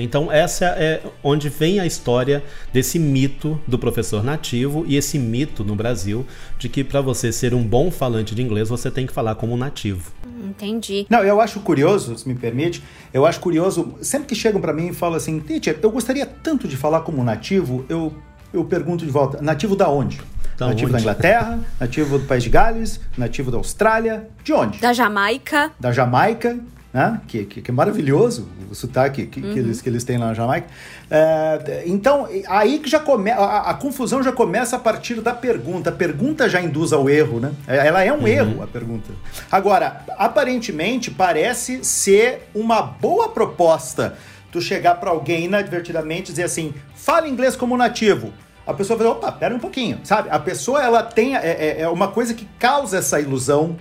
Então, 0.03 0.31
essa 0.31 0.67
é 0.67 1.03
onde 1.23 1.49
vem 1.49 1.81
a 1.81 1.87
história 1.87 2.45
desse 2.73 2.99
mito 2.99 3.61
do 3.67 3.79
professor 3.79 4.23
nativo 4.23 4.85
e 4.87 4.97
esse 4.97 5.19
mito 5.19 5.65
no 5.65 5.75
Brasil 5.75 6.27
de 6.59 6.69
que 6.69 6.85
para 6.85 7.01
você 7.01 7.33
ser 7.33 7.55
um 7.55 7.63
bom 7.63 7.91
falante 7.91 8.35
de 8.35 8.43
inglês, 8.43 8.69
você 8.69 8.91
tem 8.91 9.07
que 9.07 9.13
falar 9.13 9.35
como 9.35 9.57
nativo. 9.57 10.13
Entendi. 10.45 11.07
Não, 11.09 11.21
eu 11.21 11.41
acho 11.41 11.61
curioso, 11.61 12.17
se 12.17 12.29
me 12.29 12.35
permite, 12.35 12.83
eu 13.13 13.27
acho 13.27 13.41
curioso, 13.41 13.95
sempre 14.01 14.29
que 14.29 14.35
chegam 14.35 14.61
para 14.61 14.73
mim 14.73 14.89
e 14.89 14.93
falam 14.93 15.17
assim, 15.17 15.41
teacher, 15.41 15.79
eu 15.83 15.91
gostaria 15.91 16.27
tanto 16.27 16.69
de 16.69 16.77
falar 16.77 17.01
como 17.01 17.23
nativo, 17.25 17.85
eu, 17.89 18.13
eu 18.53 18.65
pergunto 18.65 19.05
de 19.05 19.11
volta, 19.11 19.41
nativo 19.41 19.75
da 19.75 19.89
onde? 19.89 20.21
Da 20.57 20.69
nativo 20.69 20.87
onde? 20.87 20.93
da 20.93 21.01
Inglaterra, 21.01 21.61
nativo 21.81 22.19
do 22.19 22.25
País 22.25 22.43
de 22.43 22.51
Gales, 22.51 23.01
nativo 23.17 23.51
da 23.51 23.57
Austrália, 23.57 24.29
de 24.45 24.53
onde? 24.53 24.79
Da 24.79 24.93
Jamaica. 24.93 25.71
Da 25.79 25.93
Jamaica 25.93 26.59
né? 26.97 27.21
que, 27.29 27.45
que, 27.45 27.61
que 27.61 27.71
é 27.71 27.75
maravilhoso 27.75 28.49
o 28.71 28.75
sotaque 28.75 29.27
que, 29.27 29.39
uhum. 29.39 29.53
que, 29.53 29.59
eles, 29.59 29.83
que 29.83 29.89
eles 29.91 30.03
têm 30.03 30.17
lá 30.17 30.29
na 30.29 30.35
Jamaica. 30.35 30.67
É, 31.11 31.83
então, 31.85 32.27
aí 32.49 32.79
que 32.79 32.89
já 32.89 32.99
começa, 32.99 33.39
a, 33.39 33.71
a, 33.71 33.75
confusão 33.75 34.23
já 34.23 34.33
começa 34.33 34.77
a 34.77 34.79
partir 34.79 35.21
da 35.21 35.35
pergunta. 35.35 35.91
A 35.91 35.93
pergunta 35.93 36.49
já 36.49 36.59
induz 36.59 36.95
ao 36.95 37.11
erro, 37.11 37.39
né? 37.39 37.53
É, 37.69 37.87
ela 37.87 38.03
é 38.03 38.11
um 38.11 38.21
uhum. 38.21 38.27
erro, 38.27 38.63
a 38.63 38.67
pergunta. 38.67 39.13
Agora, 39.53 40.07
aparentemente, 40.17 41.11
parece 41.11 41.85
ser 41.85 42.49
uma 42.55 42.81
boa 42.81 43.29
proposta 43.29 44.17
tu 44.51 44.63
chegar 44.63 44.95
para 44.95 45.11
alguém 45.11 45.45
inadvertidamente 45.45 46.31
e 46.31 46.33
dizer 46.33 46.45
assim, 46.45 46.73
fala 46.95 47.29
inglês 47.29 47.55
como 47.55 47.77
nativo. 47.77 48.33
A 48.67 48.73
pessoa 48.73 48.97
vai 48.97 49.07
dizer, 49.07 49.19
opa, 49.19 49.31
pera 49.33 49.55
um 49.55 49.59
pouquinho, 49.59 50.01
sabe? 50.03 50.31
A 50.31 50.39
pessoa, 50.39 50.83
ela 50.83 51.03
tem, 51.03 51.37
é, 51.37 51.41
é, 51.41 51.81
é 51.83 51.89
uma 51.91 52.09
coisa 52.09 52.33
que 52.33 52.49
causa 52.59 52.97
essa 52.97 53.21
ilusão 53.21 53.77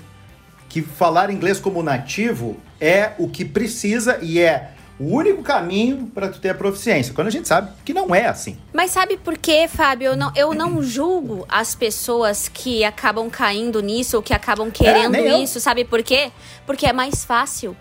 que 0.76 0.82
falar 0.82 1.30
inglês 1.30 1.58
como 1.58 1.82
nativo 1.82 2.58
é 2.82 3.14
o 3.18 3.30
que 3.30 3.46
precisa 3.46 4.20
e 4.22 4.42
é 4.42 4.72
o 5.00 5.06
único 5.06 5.42
caminho 5.42 6.12
para 6.14 6.28
tu 6.28 6.38
ter 6.38 6.50
a 6.50 6.54
proficiência, 6.54 7.14
quando 7.14 7.28
a 7.28 7.32
gente 7.32 7.48
sabe 7.48 7.72
que 7.86 7.94
não 7.94 8.14
é 8.14 8.26
assim. 8.26 8.58
Mas 8.74 8.92
sabe 8.92 9.16
por 9.16 9.38
quê, 9.38 9.70
Fábio? 9.70 10.08
Eu 10.08 10.18
não, 10.18 10.34
eu 10.36 10.54
não 10.54 10.84
julgo 10.84 11.46
as 11.48 11.74
pessoas 11.74 12.50
que 12.50 12.84
acabam 12.84 13.30
caindo 13.30 13.82
nisso 13.82 14.18
ou 14.18 14.24
que 14.24 14.34
acabam 14.34 14.70
querendo 14.70 15.16
é, 15.16 15.40
isso, 15.40 15.62
sabe 15.62 15.86
por 15.86 16.04
quê? 16.04 16.30
Porque 16.66 16.86
é 16.86 16.92
mais 16.92 17.24
fácil 17.24 17.74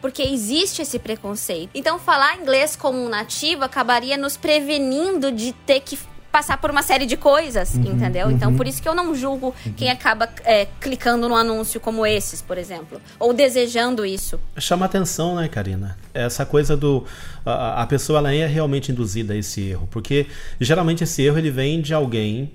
porque 0.00 0.22
existe 0.22 0.80
esse 0.82 0.98
preconceito. 0.98 1.70
Então, 1.74 1.98
falar 1.98 2.38
inglês 2.40 2.74
como 2.74 2.98
um 2.98 3.08
nativo 3.08 3.64
acabaria 3.64 4.16
nos 4.16 4.36
prevenindo 4.36 5.30
de 5.30 5.52
ter 5.52 5.80
que 5.80 5.98
passar 6.30 6.58
por 6.58 6.70
uma 6.70 6.82
série 6.82 7.06
de 7.06 7.16
coisas, 7.16 7.74
uhum, 7.74 7.92
entendeu? 7.92 8.26
Uhum. 8.26 8.32
Então, 8.32 8.54
por 8.54 8.66
isso 8.66 8.80
que 8.80 8.88
eu 8.88 8.94
não 8.94 9.14
julgo 9.14 9.54
uhum. 9.66 9.72
quem 9.72 9.90
acaba 9.90 10.28
é, 10.44 10.66
clicando 10.80 11.28
num 11.28 11.36
anúncio 11.36 11.80
como 11.80 12.06
esses, 12.06 12.40
por 12.40 12.56
exemplo, 12.56 13.00
ou 13.18 13.32
desejando 13.32 14.04
isso. 14.04 14.38
Chama 14.56 14.86
atenção, 14.86 15.36
né, 15.36 15.48
Karina? 15.48 15.98
Essa 16.14 16.46
coisa 16.46 16.76
do 16.76 17.04
a, 17.44 17.82
a 17.82 17.86
pessoa 17.86 18.18
ela 18.18 18.32
é 18.32 18.46
realmente 18.46 18.92
induzida 18.92 19.34
a 19.34 19.36
esse 19.36 19.60
erro, 19.60 19.88
porque 19.90 20.26
geralmente 20.60 21.04
esse 21.04 21.22
erro 21.22 21.38
ele 21.38 21.50
vem 21.50 21.80
de 21.80 21.94
alguém 21.94 22.52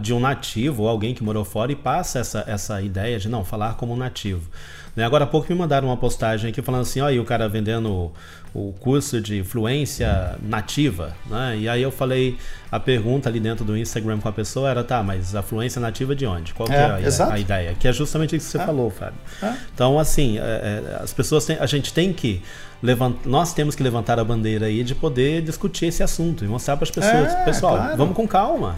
de 0.00 0.12
um 0.12 0.18
nativo 0.18 0.82
ou 0.82 0.88
alguém 0.88 1.14
que 1.14 1.22
morou 1.22 1.44
fora 1.44 1.70
e 1.70 1.76
passa 1.76 2.18
essa, 2.18 2.44
essa 2.46 2.82
ideia 2.82 3.18
de 3.18 3.28
não 3.28 3.44
falar 3.44 3.74
como 3.74 3.92
um 3.92 3.96
nativo. 3.96 4.50
Né? 4.96 5.04
Agora 5.04 5.24
há 5.24 5.26
pouco 5.26 5.52
me 5.52 5.58
mandaram 5.58 5.88
uma 5.88 5.96
postagem 5.96 6.50
aqui 6.50 6.62
falando 6.62 6.82
assim, 6.82 7.00
ó, 7.00 7.10
e 7.10 7.18
o 7.18 7.24
cara 7.24 7.48
vendendo 7.48 8.12
o 8.54 8.72
curso 8.78 9.20
de 9.20 9.42
fluência 9.42 10.36
nativa, 10.40 11.16
né? 11.26 11.56
E 11.58 11.68
aí 11.68 11.82
eu 11.82 11.90
falei, 11.90 12.38
a 12.70 12.78
pergunta 12.78 13.28
ali 13.28 13.40
dentro 13.40 13.64
do 13.64 13.76
Instagram 13.76 14.20
com 14.20 14.28
a 14.28 14.32
pessoa 14.32 14.70
era, 14.70 14.84
tá, 14.84 15.02
mas 15.02 15.34
a 15.34 15.42
fluência 15.42 15.80
nativa 15.80 16.14
de 16.14 16.24
onde? 16.24 16.54
Qual 16.54 16.70
é, 16.70 16.76
é 16.76 17.22
a, 17.22 17.32
a, 17.32 17.38
ideia? 17.38 17.74
Que 17.74 17.88
é 17.88 17.92
justamente 17.92 18.36
isso 18.36 18.46
que 18.46 18.52
você 18.52 18.62
é. 18.62 18.64
falou, 18.64 18.90
Fábio. 18.90 19.18
É. 19.42 19.54
Então, 19.74 19.98
assim, 19.98 20.38
é, 20.38 20.42
é, 20.42 21.02
as 21.02 21.12
pessoas 21.12 21.44
têm, 21.44 21.56
a 21.58 21.66
gente 21.66 21.92
tem 21.92 22.12
que 22.12 22.42
levantar, 22.80 23.28
nós 23.28 23.52
temos 23.52 23.74
que 23.74 23.82
levantar 23.82 24.20
a 24.20 24.24
bandeira 24.24 24.66
aí 24.66 24.84
de 24.84 24.94
poder 24.94 25.42
discutir 25.42 25.86
esse 25.86 26.04
assunto 26.04 26.44
e 26.44 26.48
mostrar 26.48 26.76
para 26.76 26.84
as 26.84 26.92
pessoas, 26.92 27.32
é, 27.32 27.44
pessoal, 27.44 27.76
claro. 27.76 27.96
vamos 27.96 28.14
com 28.14 28.28
calma. 28.28 28.76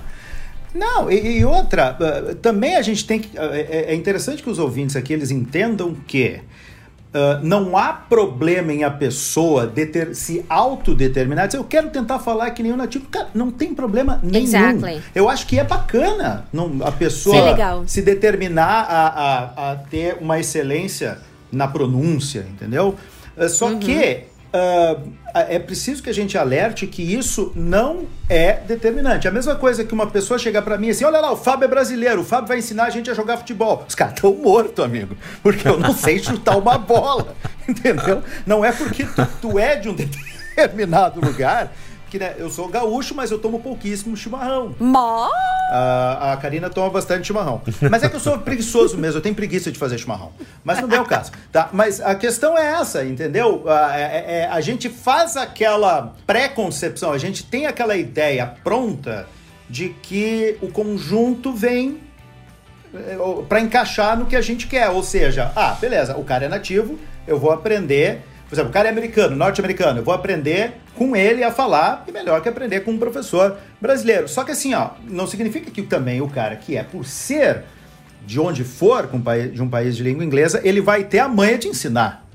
Não, 0.77 1.11
e, 1.11 1.39
e, 1.39 1.45
outra, 1.45 1.97
uh, 1.99 2.35
também 2.37 2.77
a 2.77 2.83
gente 2.83 3.07
tem 3.07 3.19
que. 3.19 3.37
Uh, 3.37 3.53
é, 3.53 3.93
é, 3.93 3.95
interessante 3.95 4.43
que 4.43 4.51
os 4.51 4.59
ouvintes 4.59 4.95
aqui 4.95 5.13
eles 5.13 5.31
entendam 5.31 5.95
que 6.07 6.41
uh, 7.15 7.43
não 7.43 7.77
há 7.77 7.93
problema 7.93 8.73
em 8.73 8.85
a 8.85 8.91
pessoa 8.91 9.67
deter, 9.67 10.15
se 10.15 10.45
autodeterminar, 10.49 11.47
dizer, 11.47 11.59
eu 11.59 11.65
quero 11.65 11.91
tentar 11.91 12.19
falar 12.19 12.51
que 12.51 12.63
nem 12.63 12.73
o 12.73 12.77
nativo. 12.77 13.07
Cara, 13.11 13.29
não 13.35 13.51
tem 13.51 13.75
problema 13.75 14.21
nenhum. 14.23 14.45
Exactly. 14.45 15.01
Eu 15.15 15.29
acho 15.29 15.47
que 15.47 15.59
é 15.59 15.65
bacana 15.65 16.47
não, 16.53 16.79
a 16.83 16.93
pessoa 16.93 17.85
se 17.87 18.03
determinar 18.03 18.87
a, 18.89 19.07
a, 19.07 19.73
a, 19.73 19.77
ter 19.77 20.19
uma 20.21 20.39
excelência 20.39 21.19
na 21.51 21.67
pronúncia, 21.67 22.47
entendeu? 22.51 22.95
só 23.49 23.69
uhum. 23.69 23.79
que 23.79 24.25
uh, 24.53 25.13
é 25.35 25.59
preciso 25.59 26.03
que 26.03 26.11
a 26.11 26.15
gente 26.15 26.37
alerte 26.39 26.87
que 26.87 27.03
isso 27.03 27.53
não 27.55 28.07
é 28.29 28.55
determinante. 28.55 29.29
A 29.29 29.31
mesma 29.31 29.55
coisa 29.55 29.85
que 29.85 29.93
uma 29.93 30.07
pessoa 30.07 30.39
chegar 30.39 30.63
para 30.63 30.79
mim 30.79 30.91
assim: 30.91 31.05
olha 31.05 31.21
lá, 31.21 31.33
o 31.33 31.37
Fábio 31.37 31.65
é 31.67 31.69
brasileiro, 31.69 32.23
o 32.23 32.25
Fábio 32.25 32.49
vai 32.49 32.59
ensinar 32.59 32.85
a 32.85 32.91
gente 32.91 33.11
a 33.11 33.15
jogar 33.15 33.37
futebol. 33.37 33.85
Os 33.89 33.95
caras 33.95 34.15
estão 34.15 34.35
mortos, 34.35 34.85
amigo, 34.85 35.17
porque 35.43 35.67
eu 35.69 35.79
não 35.79 35.95
sei 35.95 36.19
chutar 36.19 36.57
uma 36.57 36.79
bola, 36.79 37.35
entendeu? 37.69 38.23
Não 38.47 38.65
é 38.65 38.73
porque 38.73 39.05
tu, 39.05 39.27
tu 39.41 39.59
é 39.59 39.77
de 39.77 39.89
um 39.89 39.95
determinado 40.57 41.21
lugar 41.21 41.73
que 42.11 42.19
né, 42.19 42.35
eu 42.39 42.49
sou 42.51 42.69
gaúcho, 42.69 43.15
mas 43.15 43.31
eu 43.31 43.39
tomo 43.39 43.61
pouquíssimo 43.61 44.17
chimarrão. 44.17 44.75
Mó! 44.79 45.29
A, 45.71 46.33
a 46.33 46.37
Karina 46.37 46.71
toma 46.71 46.91
bastante 46.91 47.27
chimarrão. 47.27 47.61
Mas 47.91 48.03
é 48.03 48.09
que 48.09 48.17
eu 48.17 48.21
sou 48.21 48.39
preguiçoso 48.39 48.97
mesmo, 48.97 49.19
eu 49.19 49.23
tenho 49.23 49.35
preguiça 49.35 49.73
de 49.73 49.79
fazer 49.79 49.99
chimarrão. 49.99 50.33
Mas 50.63 50.81
não 50.81 50.91
é 50.91 51.01
o 51.01 51.05
caso. 51.05 51.33
Tá? 51.51 51.69
Mas 51.73 52.01
a 52.01 52.15
questão 52.15 52.57
é 52.57 52.73
essa, 52.81 53.05
entendeu? 53.05 53.69
A, 53.69 53.99
é, 53.99 54.25
é, 54.29 54.49
a 54.51 54.61
gente 54.61 54.89
faz 54.89 55.37
aquela 55.37 56.15
pré-concepção, 56.27 57.13
a 57.13 57.19
gente 57.19 57.45
tem 57.45 57.67
aquela 57.67 57.97
ideia 57.97 58.55
pronta 58.63 59.27
de 59.69 59.89
que 59.89 60.57
o 60.63 60.69
conjunto 60.69 61.53
vem 61.53 62.01
é, 62.95 63.17
para 63.49 63.61
encaixar 63.61 64.17
no 64.17 64.27
que 64.27 64.37
a 64.37 64.41
gente 64.41 64.69
quer. 64.69 64.89
Ou 64.91 65.03
seja, 65.03 65.51
ah, 65.57 65.77
beleza, 65.81 66.17
o 66.17 66.25
cara 66.25 66.45
é 66.45 66.49
nativo, 66.49 66.99
eu 67.27 67.39
vou 67.39 67.51
aprender 67.51 68.23
por 68.49 68.55
exemplo, 68.55 68.71
o 68.71 68.73
cara 68.73 68.89
é 68.89 68.91
americano, 68.91 69.35
norte-americano, 69.35 70.01
eu 70.01 70.05
vou 70.05 70.15
aprender 70.15 70.75
com 70.95 71.17
ele 71.17 71.43
a 71.43 71.51
falar, 71.51 72.05
e 72.07 72.13
melhor 72.13 72.41
que 72.41 72.49
aprender 72.49 72.81
com 72.81 72.93
um 72.93 72.99
professor 72.99 73.59
brasileiro. 73.81 74.29
Só 74.29 74.45
que 74.45 74.53
assim, 74.53 74.75
ó, 74.75 74.91
não 75.09 75.27
significa 75.27 75.71
que 75.71 75.83
também 75.83 76.21
o 76.21 76.29
cara 76.29 76.57
que 76.57 76.77
é 76.77 76.83
por 76.83 77.05
ser 77.05 77.65
de 78.25 78.41
onde 78.41 78.65
for, 78.65 79.09
de 79.53 79.63
um 79.63 79.69
país 79.69 79.97
de 79.97 80.03
língua 80.03 80.25
inglesa, 80.25 80.61
ele 80.65 80.81
vai 80.81 81.05
ter 81.05 81.21
a 81.21 81.29
manha 81.29 81.59
de 81.59 81.69
ensinar. 81.69 82.26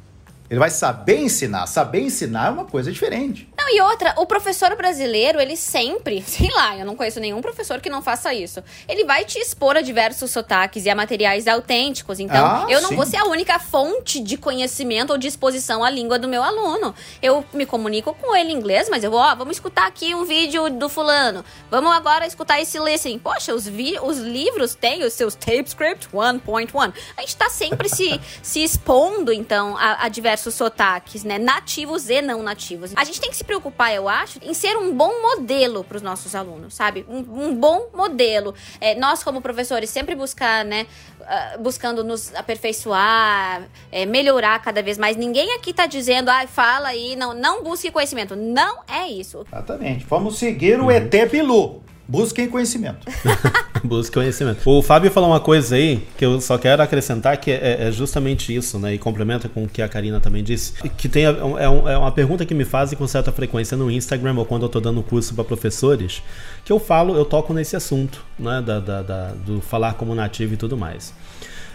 Ele 0.52 0.60
vai 0.60 0.70
saber 0.70 1.18
ensinar. 1.18 1.66
Saber 1.66 2.02
ensinar 2.02 2.48
é 2.48 2.50
uma 2.50 2.66
coisa 2.66 2.92
diferente. 2.92 3.48
Não, 3.58 3.70
e 3.74 3.80
outra, 3.80 4.14
o 4.18 4.26
professor 4.26 4.76
brasileiro, 4.76 5.40
ele 5.40 5.56
sempre, 5.56 6.22
sei 6.28 6.50
lá, 6.52 6.78
eu 6.78 6.86
não 6.86 6.94
conheço 6.94 7.22
nenhum 7.22 7.42
professor 7.42 7.80
que 7.80 7.90
não 7.90 8.02
faça 8.02 8.34
isso. 8.34 8.62
Ele 8.86 9.06
vai 9.06 9.24
te 9.24 9.40
expor 9.40 9.78
a 9.78 9.82
diversos 9.82 10.30
sotaques 10.30 10.86
e 10.86 10.90
a 10.90 10.96
materiais 10.96 11.48
autênticos. 11.48 12.20
Então, 12.20 12.46
ah, 12.46 12.66
eu 12.68 12.82
não 12.82 12.90
sim. 12.90 12.96
vou 12.98 13.06
ser 13.06 13.16
a 13.16 13.26
única 13.28 13.58
fonte 13.60 14.20
de 14.20 14.36
conhecimento 14.36 15.12
ou 15.12 15.18
de 15.18 15.26
exposição 15.26 15.86
à 15.86 15.90
língua 15.90 16.20
do 16.20 16.28
meu 16.28 16.44
aluno. 16.44 16.94
Eu 17.22 17.46
me 17.54 17.66
comunico 17.66 18.14
com 18.14 18.36
ele 18.36 18.52
em 18.52 18.58
inglês, 18.58 18.90
mas 18.90 19.06
eu 19.06 19.12
vou, 19.12 19.22
ó, 19.22 19.34
vamos 19.34 19.56
escutar 19.56 19.88
aqui 19.88 20.14
um 20.14 20.26
vídeo 20.26 20.70
do 20.70 20.90
fulano. 20.90 21.46
Vamos 21.70 21.94
agora 21.94 22.28
escutar 22.28 22.60
esse 22.60 22.78
listening. 22.78 23.20
Poxa, 23.20 23.54
os, 23.56 23.66
vi 23.66 23.98
os 24.04 24.18
livros 24.18 24.76
têm 24.76 25.06
os 25.06 25.14
seus 25.14 25.34
tape 25.34 25.70
script 25.70 26.10
1.1. 26.10 26.94
A 27.16 27.22
gente 27.22 27.38
tá 27.38 27.50
sempre 27.50 27.88
se, 27.88 28.20
se 28.44 28.62
expondo, 28.62 29.32
então, 29.32 29.78
a, 29.78 30.06
a 30.06 30.10
diversos 30.10 30.41
diversos 30.42 30.56
sotaques, 30.56 31.24
né? 31.24 31.38
Nativos 31.38 32.10
e 32.10 32.22
não 32.22 32.42
nativos. 32.42 32.92
A 32.96 33.04
gente 33.04 33.22
tem 33.22 33.30
que 33.30 33.36
se 33.36 33.44
preocupar, 33.44 33.94
eu 33.94 34.10
acho, 34.10 34.40
em 34.42 34.54
ser 34.54 34.76
um 34.78 34.94
bom 34.94 35.22
modelo 35.22 35.84
para 35.84 35.98
os 35.98 36.02
nossos 36.02 36.34
alunos, 36.34 36.74
sabe? 36.74 37.06
Um, 37.08 37.20
um 37.20 37.56
bom 37.56 37.90
modelo. 37.94 38.54
É, 38.80 38.96
nós, 38.96 39.24
como 39.24 39.42
professores, 39.42 39.90
sempre 39.90 40.16
buscar, 40.16 40.66
né? 40.66 40.88
Uh, 41.20 41.62
buscando 41.62 42.04
nos 42.04 42.34
aperfeiçoar, 42.34 43.68
é, 43.92 44.06
melhorar 44.06 44.60
cada 44.60 44.82
vez 44.82 44.98
mais. 44.98 45.16
Ninguém 45.16 45.54
aqui 45.54 45.72
tá 45.74 45.86
dizendo, 45.86 46.30
ah, 46.30 46.48
fala 46.48 46.90
aí, 46.90 47.16
não, 47.16 47.34
não 47.34 47.64
busque 47.64 47.92
conhecimento. 47.92 48.36
Não 48.36 48.82
é 48.88 49.08
isso. 49.08 49.46
Exatamente. 49.48 50.06
Vamos 50.06 50.38
seguir 50.38 50.80
o 50.80 50.90
ET 50.90 51.14
Bilu. 51.30 51.84
Busquem 52.08 52.50
conhecimento. 52.50 53.06
Busque 53.84 54.14
conhecimento. 54.14 54.70
O 54.70 54.82
Fábio 54.82 55.10
falou 55.12 55.30
uma 55.30 55.40
coisa 55.40 55.76
aí 55.76 56.04
que 56.18 56.26
eu 56.26 56.40
só 56.40 56.58
quero 56.58 56.82
acrescentar 56.82 57.38
que 57.38 57.52
é, 57.52 57.88
é 57.88 57.92
justamente 57.92 58.54
isso, 58.56 58.78
né? 58.80 58.94
E 58.94 58.98
complementa 58.98 59.50
com 59.50 59.64
o 59.64 59.68
que 59.68 59.82
a 59.82 59.88
Karina 59.88 60.20
também 60.20 60.44
disse. 60.44 60.74
Que 60.98 61.10
tem, 61.10 61.26
é, 61.26 61.30
é, 61.30 61.94
é 61.94 61.98
uma 61.98 62.12
pergunta 62.12 62.46
que 62.46 62.54
me 62.54 62.66
fazem 62.66 62.98
com 62.98 63.08
certa 63.08 63.32
frequência 63.32 63.76
no 63.76 63.90
Instagram 63.90 64.36
ou 64.38 64.46
quando 64.46 64.64
eu 64.64 64.70
tô 64.70 64.80
dando 64.80 65.02
curso 65.02 65.34
para 65.34 65.44
professores, 65.44 66.22
que 66.64 66.72
eu 66.72 66.80
falo, 66.80 67.16
eu 67.16 67.26
toco 67.26 67.54
nesse 67.54 67.76
assunto, 67.76 68.24
né? 68.38 68.62
Da, 68.66 68.80
da, 68.80 69.02
da, 69.02 69.28
do 69.34 69.62
falar 69.62 69.94
como 69.94 70.14
nativo 70.14 70.54
e 70.54 70.58
tudo 70.58 70.78
mais. 70.78 71.14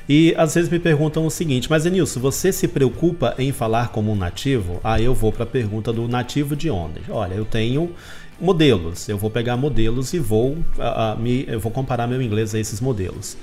E 0.09 0.33
às 0.37 0.55
vezes 0.55 0.71
me 0.71 0.79
perguntam 0.79 1.27
o 1.27 1.31
seguinte, 1.31 1.69
mas 1.69 1.85
Enilson, 1.85 2.21
você 2.21 2.53
se 2.53 2.69
preocupa 2.69 3.35
em 3.39 3.51
falar 3.51 3.89
como 3.89 4.13
um 4.13 4.15
nativo? 4.15 4.81
Aí 4.85 5.05
eu 5.05 5.13
vou 5.13 5.33
para 5.33 5.43
a 5.43 5.47
pergunta 5.47 5.93
do 5.93 6.07
nativo 6.07 6.55
de 6.55 6.71
onde? 6.71 7.01
Olha, 7.09 7.35
eu 7.35 7.45
tenho 7.45 7.91
modelos. 8.41 9.09
Eu 9.09 9.19
vou 9.19 9.31
pegar 9.31 9.57
modelos 9.57 10.13
e 10.13 10.19
vou, 10.19 10.59
me, 11.19 11.45
eu 11.49 11.61
vou 11.61 11.73
comparar 11.73 12.07
meu 12.07 12.21
inglês 12.21 12.55
a 12.55 12.59
esses 12.59 12.81
modelos. 12.81 13.37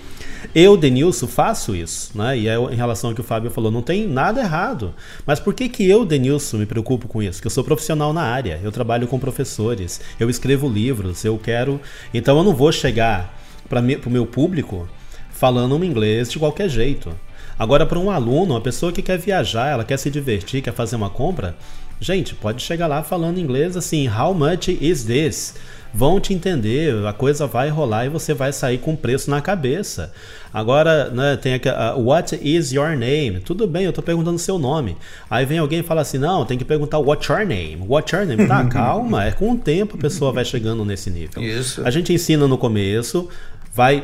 Eu, 0.54 0.76
Denilson, 0.78 1.28
faço 1.28 1.76
isso, 1.76 2.18
né? 2.18 2.38
E 2.38 2.48
é 2.48 2.56
em 2.56 2.76
relação 2.76 3.10
ao 3.10 3.16
que 3.16 3.22
o 3.22 3.24
Fábio 3.24 3.50
falou, 3.50 3.72
não 3.72 3.82
tem 3.82 4.08
nada 4.08 4.42
errado. 4.42 4.94
Mas 5.26 5.40
por 5.40 5.54
que 5.54 5.70
que 5.70 5.90
eu, 5.90 6.06
Denilson, 6.06 6.58
me 6.58 6.66
preocupo 6.66 7.08
com 7.08 7.22
isso? 7.22 7.42
Que 7.42 7.48
eu 7.48 7.52
sou 7.52 7.64
profissional 7.64 8.14
na 8.14 8.24
área, 8.24 8.60
eu 8.64 8.72
trabalho 8.72 9.08
com 9.08 9.18
professores, 9.18 10.02
eu 10.20 10.30
escrevo 10.30 10.68
livros, 10.68 11.24
eu 11.26 11.38
quero... 11.38 11.80
Então 12.14 12.38
eu 12.38 12.44
não 12.44 12.54
vou 12.54 12.72
chegar 12.72 13.40
para 13.70 13.80
o 13.80 14.12
meu 14.12 14.26
público 14.26 14.88
falando 15.32 15.76
um 15.76 15.84
inglês 15.84 16.30
de 16.30 16.38
qualquer 16.38 16.70
jeito. 16.70 17.12
Agora, 17.58 17.86
para 17.86 18.00
um 18.00 18.10
aluno, 18.10 18.54
uma 18.54 18.62
pessoa 18.62 18.92
que 18.92 19.02
quer 19.02 19.18
viajar, 19.18 19.68
ela 19.68 19.84
quer 19.84 19.98
se 19.98 20.10
divertir, 20.10 20.62
quer 20.62 20.74
fazer 20.74 20.96
uma 20.96 21.10
compra, 21.10 21.56
gente, 22.04 22.36
pode 22.36 22.62
chegar 22.62 22.88
lá 22.88 23.02
falando 23.02 23.40
inglês 23.40 23.78
assim: 23.78 24.08
How 24.08 24.34
much 24.34 24.68
is 24.68 25.04
this? 25.06 25.56
Vão 25.96 26.20
te 26.20 26.34
entender, 26.34 27.06
a 27.06 27.14
coisa 27.14 27.46
vai 27.46 27.70
rolar 27.70 28.08
e 28.08 28.10
você 28.10 28.34
vai 28.34 28.52
sair 28.52 28.80
com 28.80 28.96
preço 28.96 29.30
na 29.30 29.40
cabeça. 29.42 30.12
Agora, 30.52 31.12
né, 31.12 31.38
tem 31.38 31.54
aqui, 31.54 31.70
uh, 31.70 32.00
what 32.02 32.36
is 32.42 32.72
your 32.72 32.98
name? 32.98 33.40
Tudo 33.42 33.68
bem, 33.68 33.84
eu 33.84 33.90
estou 33.90 34.04
perguntando 34.04 34.40
seu 34.40 34.58
nome. 34.58 34.98
Aí 35.30 35.46
vem 35.46 35.60
alguém 35.60 35.82
e 35.82 35.84
fala 35.84 36.02
assim: 36.02 36.18
não, 36.18 36.46
tem 36.46 36.58
que 36.58 36.66
perguntar 36.66 36.98
what's 36.98 37.30
your 37.30 37.46
name? 37.46 37.78
What's 37.88 38.12
your 38.12 38.26
name? 38.26 38.48
Tá, 38.48 38.66
calma, 38.68 39.26
é 39.26 39.32
com 39.32 39.52
o 39.52 39.58
tempo 39.58 39.96
a 39.96 40.00
pessoa 40.00 40.32
vai 40.32 40.44
chegando 40.44 40.84
nesse 40.84 41.12
nível. 41.12 41.44
Isso. 41.44 41.86
A 41.86 41.92
gente 41.92 42.12
ensina 42.12 42.48
no 42.48 42.58
começo, 42.58 43.30
vai 43.72 44.04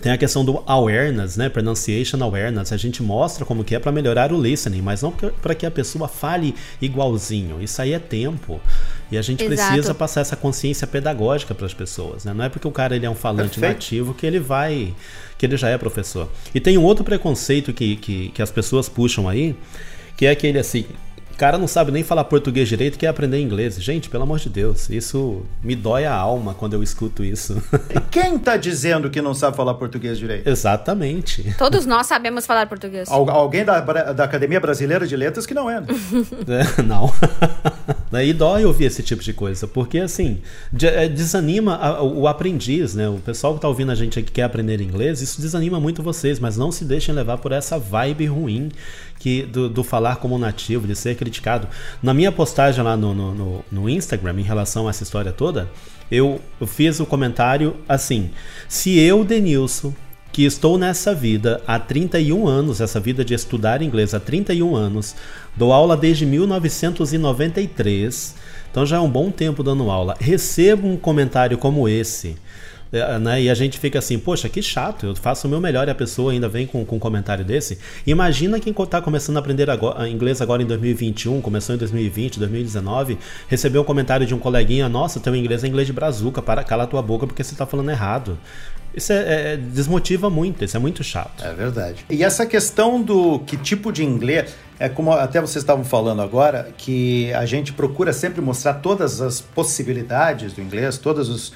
tem 0.00 0.12
a 0.12 0.18
questão 0.18 0.44
do 0.44 0.62
awareness, 0.66 1.36
né? 1.36 1.48
Pronunciation 1.48 2.22
awareness. 2.22 2.72
A 2.72 2.76
gente 2.76 3.02
mostra 3.02 3.44
como 3.44 3.64
que 3.64 3.74
é 3.74 3.78
para 3.78 3.92
melhorar 3.92 4.32
o 4.32 4.40
listening, 4.40 4.82
mas 4.82 5.02
não 5.02 5.12
para 5.12 5.54
que 5.54 5.64
a 5.64 5.70
pessoa 5.70 6.08
fale 6.08 6.54
igualzinho. 6.80 7.62
Isso 7.62 7.80
aí 7.80 7.92
é 7.92 7.98
tempo. 7.98 8.60
E 9.10 9.16
a 9.16 9.22
gente 9.22 9.44
Exato. 9.44 9.72
precisa 9.72 9.94
passar 9.94 10.20
essa 10.20 10.36
consciência 10.36 10.86
pedagógica 10.86 11.54
para 11.54 11.64
as 11.64 11.72
pessoas, 11.72 12.24
né? 12.24 12.34
Não 12.34 12.44
é 12.44 12.48
porque 12.48 12.66
o 12.66 12.72
cara 12.72 12.96
ele 12.96 13.06
é 13.06 13.10
um 13.10 13.14
falante 13.14 13.60
Perfeito. 13.60 13.74
nativo 13.74 14.14
que 14.14 14.26
ele 14.26 14.40
vai 14.40 14.94
que 15.38 15.46
ele 15.46 15.56
já 15.56 15.68
é 15.68 15.78
professor. 15.78 16.28
E 16.54 16.60
tem 16.60 16.76
um 16.76 16.82
outro 16.82 17.04
preconceito 17.04 17.72
que, 17.72 17.96
que, 17.96 18.28
que 18.30 18.42
as 18.42 18.50
pessoas 18.50 18.88
puxam 18.88 19.28
aí, 19.28 19.56
que 20.16 20.26
é 20.26 20.30
aquele 20.30 20.58
assim, 20.58 20.86
o 21.34 21.36
cara 21.36 21.58
não 21.58 21.66
sabe 21.66 21.90
nem 21.90 22.04
falar 22.04 22.24
português 22.24 22.68
direito, 22.68 22.96
quer 22.96 23.08
aprender 23.08 23.40
inglês. 23.40 23.74
Gente, 23.82 24.08
pelo 24.08 24.22
amor 24.22 24.38
de 24.38 24.48
Deus, 24.48 24.88
isso 24.88 25.42
me 25.62 25.74
dói 25.74 26.04
a 26.04 26.14
alma 26.14 26.54
quando 26.54 26.74
eu 26.74 26.82
escuto 26.82 27.24
isso. 27.24 27.60
E 27.94 28.00
quem 28.08 28.38
tá 28.38 28.56
dizendo 28.56 29.10
que 29.10 29.20
não 29.20 29.34
sabe 29.34 29.56
falar 29.56 29.74
português 29.74 30.16
direito? 30.16 30.48
Exatamente. 30.48 31.54
Todos 31.58 31.86
nós 31.86 32.06
sabemos 32.06 32.46
falar 32.46 32.68
português. 32.68 33.10
Al 33.10 33.28
alguém 33.28 33.64
da, 33.64 33.80
da 33.80 34.24
Academia 34.24 34.60
Brasileira 34.60 35.06
de 35.06 35.16
Letras 35.16 35.44
que 35.44 35.54
não 35.54 35.68
é. 35.68 35.80
Né? 35.80 35.88
é 36.78 36.82
não. 36.82 37.12
E 38.22 38.32
dói 38.32 38.64
ouvir 38.64 38.84
esse 38.84 39.02
tipo 39.02 39.22
de 39.22 39.32
coisa, 39.32 39.66
porque 39.66 39.98
assim, 39.98 40.40
é, 40.82 41.08
desanima 41.08 42.00
o 42.00 42.28
aprendiz, 42.28 42.94
né? 42.94 43.08
O 43.08 43.18
pessoal 43.18 43.54
que 43.54 43.60
tá 43.60 43.66
ouvindo 43.66 43.90
a 43.90 43.94
gente 43.94 44.18
aqui 44.18 44.24
que 44.26 44.32
quer 44.32 44.44
aprender 44.44 44.80
inglês, 44.80 45.20
isso 45.20 45.40
desanima 45.40 45.80
muito 45.80 46.02
vocês, 46.02 46.38
mas 46.38 46.56
não 46.56 46.70
se 46.70 46.84
deixem 46.84 47.14
levar 47.14 47.38
por 47.38 47.50
essa 47.52 47.78
vibe 47.78 48.26
ruim 48.26 48.70
que 49.24 49.42
do, 49.42 49.68
do, 49.70 49.82
falar 49.82 50.16
como 50.16 50.36
nativo, 50.36 50.86
de 50.86 50.94
ser 50.94 51.16
criticado. 51.16 51.66
Na 52.02 52.12
minha 52.12 52.30
postagem 52.30 52.84
lá 52.84 52.94
no, 52.94 53.14
no, 53.14 53.64
no 53.72 53.88
Instagram, 53.88 54.38
em 54.38 54.42
relação 54.42 54.86
a 54.86 54.90
essa 54.90 55.02
história 55.02 55.32
toda, 55.32 55.70
eu, 56.10 56.38
eu 56.60 56.66
fiz 56.66 57.00
o 57.00 57.06
comentário 57.06 57.74
assim: 57.88 58.30
se 58.68 58.98
eu, 58.98 59.24
Denilson, 59.24 59.94
que 60.30 60.44
estou 60.44 60.76
nessa 60.76 61.14
vida 61.14 61.62
há 61.66 61.78
31 61.78 62.46
anos, 62.46 62.82
essa 62.82 63.00
vida 63.00 63.24
de 63.24 63.32
estudar 63.32 63.80
inglês 63.80 64.12
há 64.12 64.20
31 64.20 64.76
anos, 64.76 65.16
dou 65.56 65.72
aula 65.72 65.96
desde 65.96 66.26
1993, 66.26 68.34
então 68.70 68.84
já 68.84 68.98
é 68.98 69.00
um 69.00 69.08
bom 69.08 69.30
tempo 69.30 69.62
dando 69.62 69.90
aula. 69.90 70.14
Recebo 70.20 70.86
um 70.86 70.98
comentário 70.98 71.56
como 71.56 71.88
esse 71.88 72.36
é, 72.98 73.18
né? 73.18 73.42
E 73.42 73.50
a 73.50 73.54
gente 73.54 73.78
fica 73.78 73.98
assim, 73.98 74.18
poxa, 74.18 74.48
que 74.48 74.62
chato, 74.62 75.06
eu 75.06 75.16
faço 75.16 75.46
o 75.46 75.50
meu 75.50 75.60
melhor 75.60 75.88
e 75.88 75.90
a 75.90 75.94
pessoa 75.94 76.32
ainda 76.32 76.48
vem 76.48 76.66
com, 76.66 76.84
com 76.84 76.96
um 76.96 76.98
comentário 76.98 77.44
desse. 77.44 77.78
Imagina 78.06 78.60
quem 78.60 78.72
está 78.72 79.00
começando 79.00 79.36
a 79.36 79.40
aprender 79.40 79.68
agora, 79.68 80.08
inglês 80.08 80.40
agora 80.40 80.62
em 80.62 80.66
2021, 80.66 81.40
começou 81.40 81.74
em 81.74 81.78
2020, 81.78 82.38
2019, 82.38 83.18
recebeu 83.48 83.82
um 83.82 83.84
comentário 83.84 84.26
de 84.26 84.34
um 84.34 84.38
coleguinha, 84.38 84.88
nossa, 84.88 85.20
teu 85.20 85.34
inglês 85.34 85.64
é 85.64 85.66
inglês 85.66 85.86
de 85.86 85.92
brazuca, 85.92 86.40
para, 86.40 86.62
cala 86.62 86.86
tua 86.86 87.02
boca 87.02 87.26
porque 87.26 87.42
você 87.42 87.52
está 87.52 87.66
falando 87.66 87.90
errado. 87.90 88.38
Isso 88.94 89.12
é, 89.12 89.54
é, 89.54 89.56
desmotiva 89.56 90.30
muito, 90.30 90.64
isso 90.64 90.76
é 90.76 90.80
muito 90.80 91.02
chato. 91.02 91.44
É 91.44 91.52
verdade. 91.52 92.04
E 92.08 92.22
essa 92.22 92.46
questão 92.46 93.02
do 93.02 93.40
que 93.40 93.56
tipo 93.56 93.90
de 93.90 94.04
inglês, 94.04 94.54
é 94.78 94.88
como 94.88 95.12
até 95.12 95.40
vocês 95.40 95.62
estavam 95.62 95.84
falando 95.84 96.22
agora, 96.22 96.72
que 96.76 97.32
a 97.32 97.44
gente 97.44 97.72
procura 97.72 98.12
sempre 98.12 98.40
mostrar 98.40 98.74
todas 98.74 99.20
as 99.20 99.40
possibilidades 99.40 100.52
do 100.52 100.62
inglês, 100.62 100.96
todos 100.96 101.28
os 101.28 101.52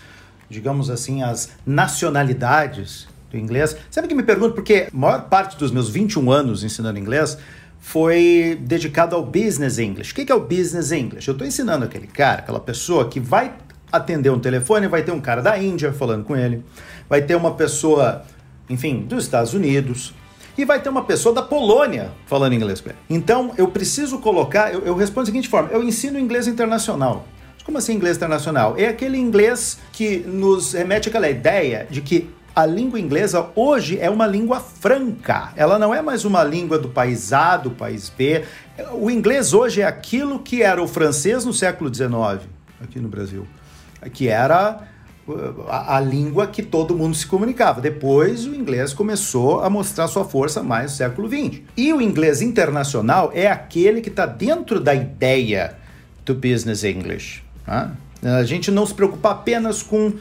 digamos 0.48 0.90
assim, 0.90 1.22
as 1.22 1.50
nacionalidades 1.66 3.08
do 3.30 3.36
inglês. 3.36 3.76
Sabe 3.90 4.08
que 4.08 4.14
me 4.14 4.22
pergunto 4.22 4.54
porque 4.54 4.88
a 4.92 4.96
maior 4.96 5.22
parte 5.28 5.56
dos 5.56 5.70
meus 5.70 5.88
21 5.88 6.30
anos 6.30 6.64
ensinando 6.64 6.98
inglês 6.98 7.38
foi 7.78 8.58
dedicado 8.60 9.14
ao 9.14 9.24
business 9.24 9.78
English. 9.78 10.12
O 10.12 10.14
que 10.14 10.30
é 10.30 10.34
o 10.34 10.40
business 10.40 10.92
English? 10.92 11.28
Eu 11.28 11.32
estou 11.32 11.46
ensinando 11.46 11.84
aquele 11.84 12.06
cara, 12.06 12.40
aquela 12.40 12.60
pessoa 12.60 13.08
que 13.08 13.20
vai 13.20 13.54
atender 13.90 14.30
um 14.30 14.38
telefone, 14.38 14.86
vai 14.88 15.02
ter 15.02 15.12
um 15.12 15.20
cara 15.20 15.40
da 15.40 15.58
Índia 15.58 15.92
falando 15.92 16.24
com 16.24 16.36
ele, 16.36 16.64
vai 17.08 17.22
ter 17.22 17.34
uma 17.34 17.54
pessoa, 17.54 18.22
enfim, 18.68 19.00
dos 19.00 19.24
Estados 19.24 19.54
Unidos, 19.54 20.12
e 20.56 20.64
vai 20.64 20.82
ter 20.82 20.88
uma 20.88 21.04
pessoa 21.04 21.34
da 21.34 21.40
Polônia 21.40 22.10
falando 22.26 22.52
inglês 22.52 22.80
com 22.80 22.90
ele. 22.90 22.98
Então, 23.08 23.54
eu 23.56 23.68
preciso 23.68 24.18
colocar, 24.18 24.74
eu, 24.74 24.80
eu 24.80 24.94
respondo 24.94 25.22
da 25.22 25.26
seguinte 25.26 25.48
forma: 25.48 25.70
eu 25.70 25.82
ensino 25.82 26.18
inglês 26.18 26.46
internacional. 26.48 27.26
Como 27.68 27.76
assim 27.76 27.92
inglês 27.92 28.16
internacional? 28.16 28.76
É 28.78 28.88
aquele 28.88 29.18
inglês 29.18 29.78
que 29.92 30.20
nos 30.20 30.72
remete 30.72 31.10
àquela 31.10 31.28
ideia 31.28 31.86
de 31.90 32.00
que 32.00 32.30
a 32.56 32.64
língua 32.64 32.98
inglesa 32.98 33.50
hoje 33.54 33.98
é 34.00 34.08
uma 34.08 34.26
língua 34.26 34.58
franca. 34.58 35.52
Ela 35.54 35.78
não 35.78 35.94
é 35.94 36.00
mais 36.00 36.24
uma 36.24 36.42
língua 36.42 36.78
do 36.78 36.88
país 36.88 37.30
A, 37.30 37.58
do 37.58 37.70
país 37.72 38.08
B. 38.08 38.42
O 38.94 39.10
inglês 39.10 39.52
hoje 39.52 39.82
é 39.82 39.84
aquilo 39.84 40.38
que 40.38 40.62
era 40.62 40.82
o 40.82 40.88
francês 40.88 41.44
no 41.44 41.52
século 41.52 41.94
XIX, 41.94 42.48
aqui 42.82 42.98
no 42.98 43.08
Brasil, 43.08 43.46
que 44.14 44.28
era 44.28 44.88
uh, 45.28 45.66
a, 45.68 45.98
a, 45.98 46.00
língua 46.00 46.46
que 46.46 46.62
todo 46.62 46.96
mundo 46.96 47.14
se 47.14 47.26
comunicava. 47.26 47.82
Depois 47.82 48.46
o 48.46 48.54
inglês 48.54 48.94
começou 48.94 49.60
a 49.60 49.68
mostrar 49.68 50.08
sua 50.08 50.24
força 50.24 50.62
mais 50.62 50.92
no 50.92 50.96
século 50.96 51.28
XX. 51.28 51.60
E 51.76 51.92
o 51.92 52.00
inglês 52.00 52.40
internacional 52.40 53.30
é 53.34 53.46
aquele 53.46 54.00
que 54.00 54.08
está 54.08 54.24
dentro 54.24 54.80
da 54.80 54.94
ideia 54.94 55.76
do 56.24 56.34
business 56.34 56.82
English. 56.82 57.46
Tá? 57.68 57.92
A 58.22 58.42
gente 58.44 58.70
não 58.70 58.86
se 58.86 58.94
preocupa 58.94 59.30
apenas 59.30 59.82
com 59.82 60.14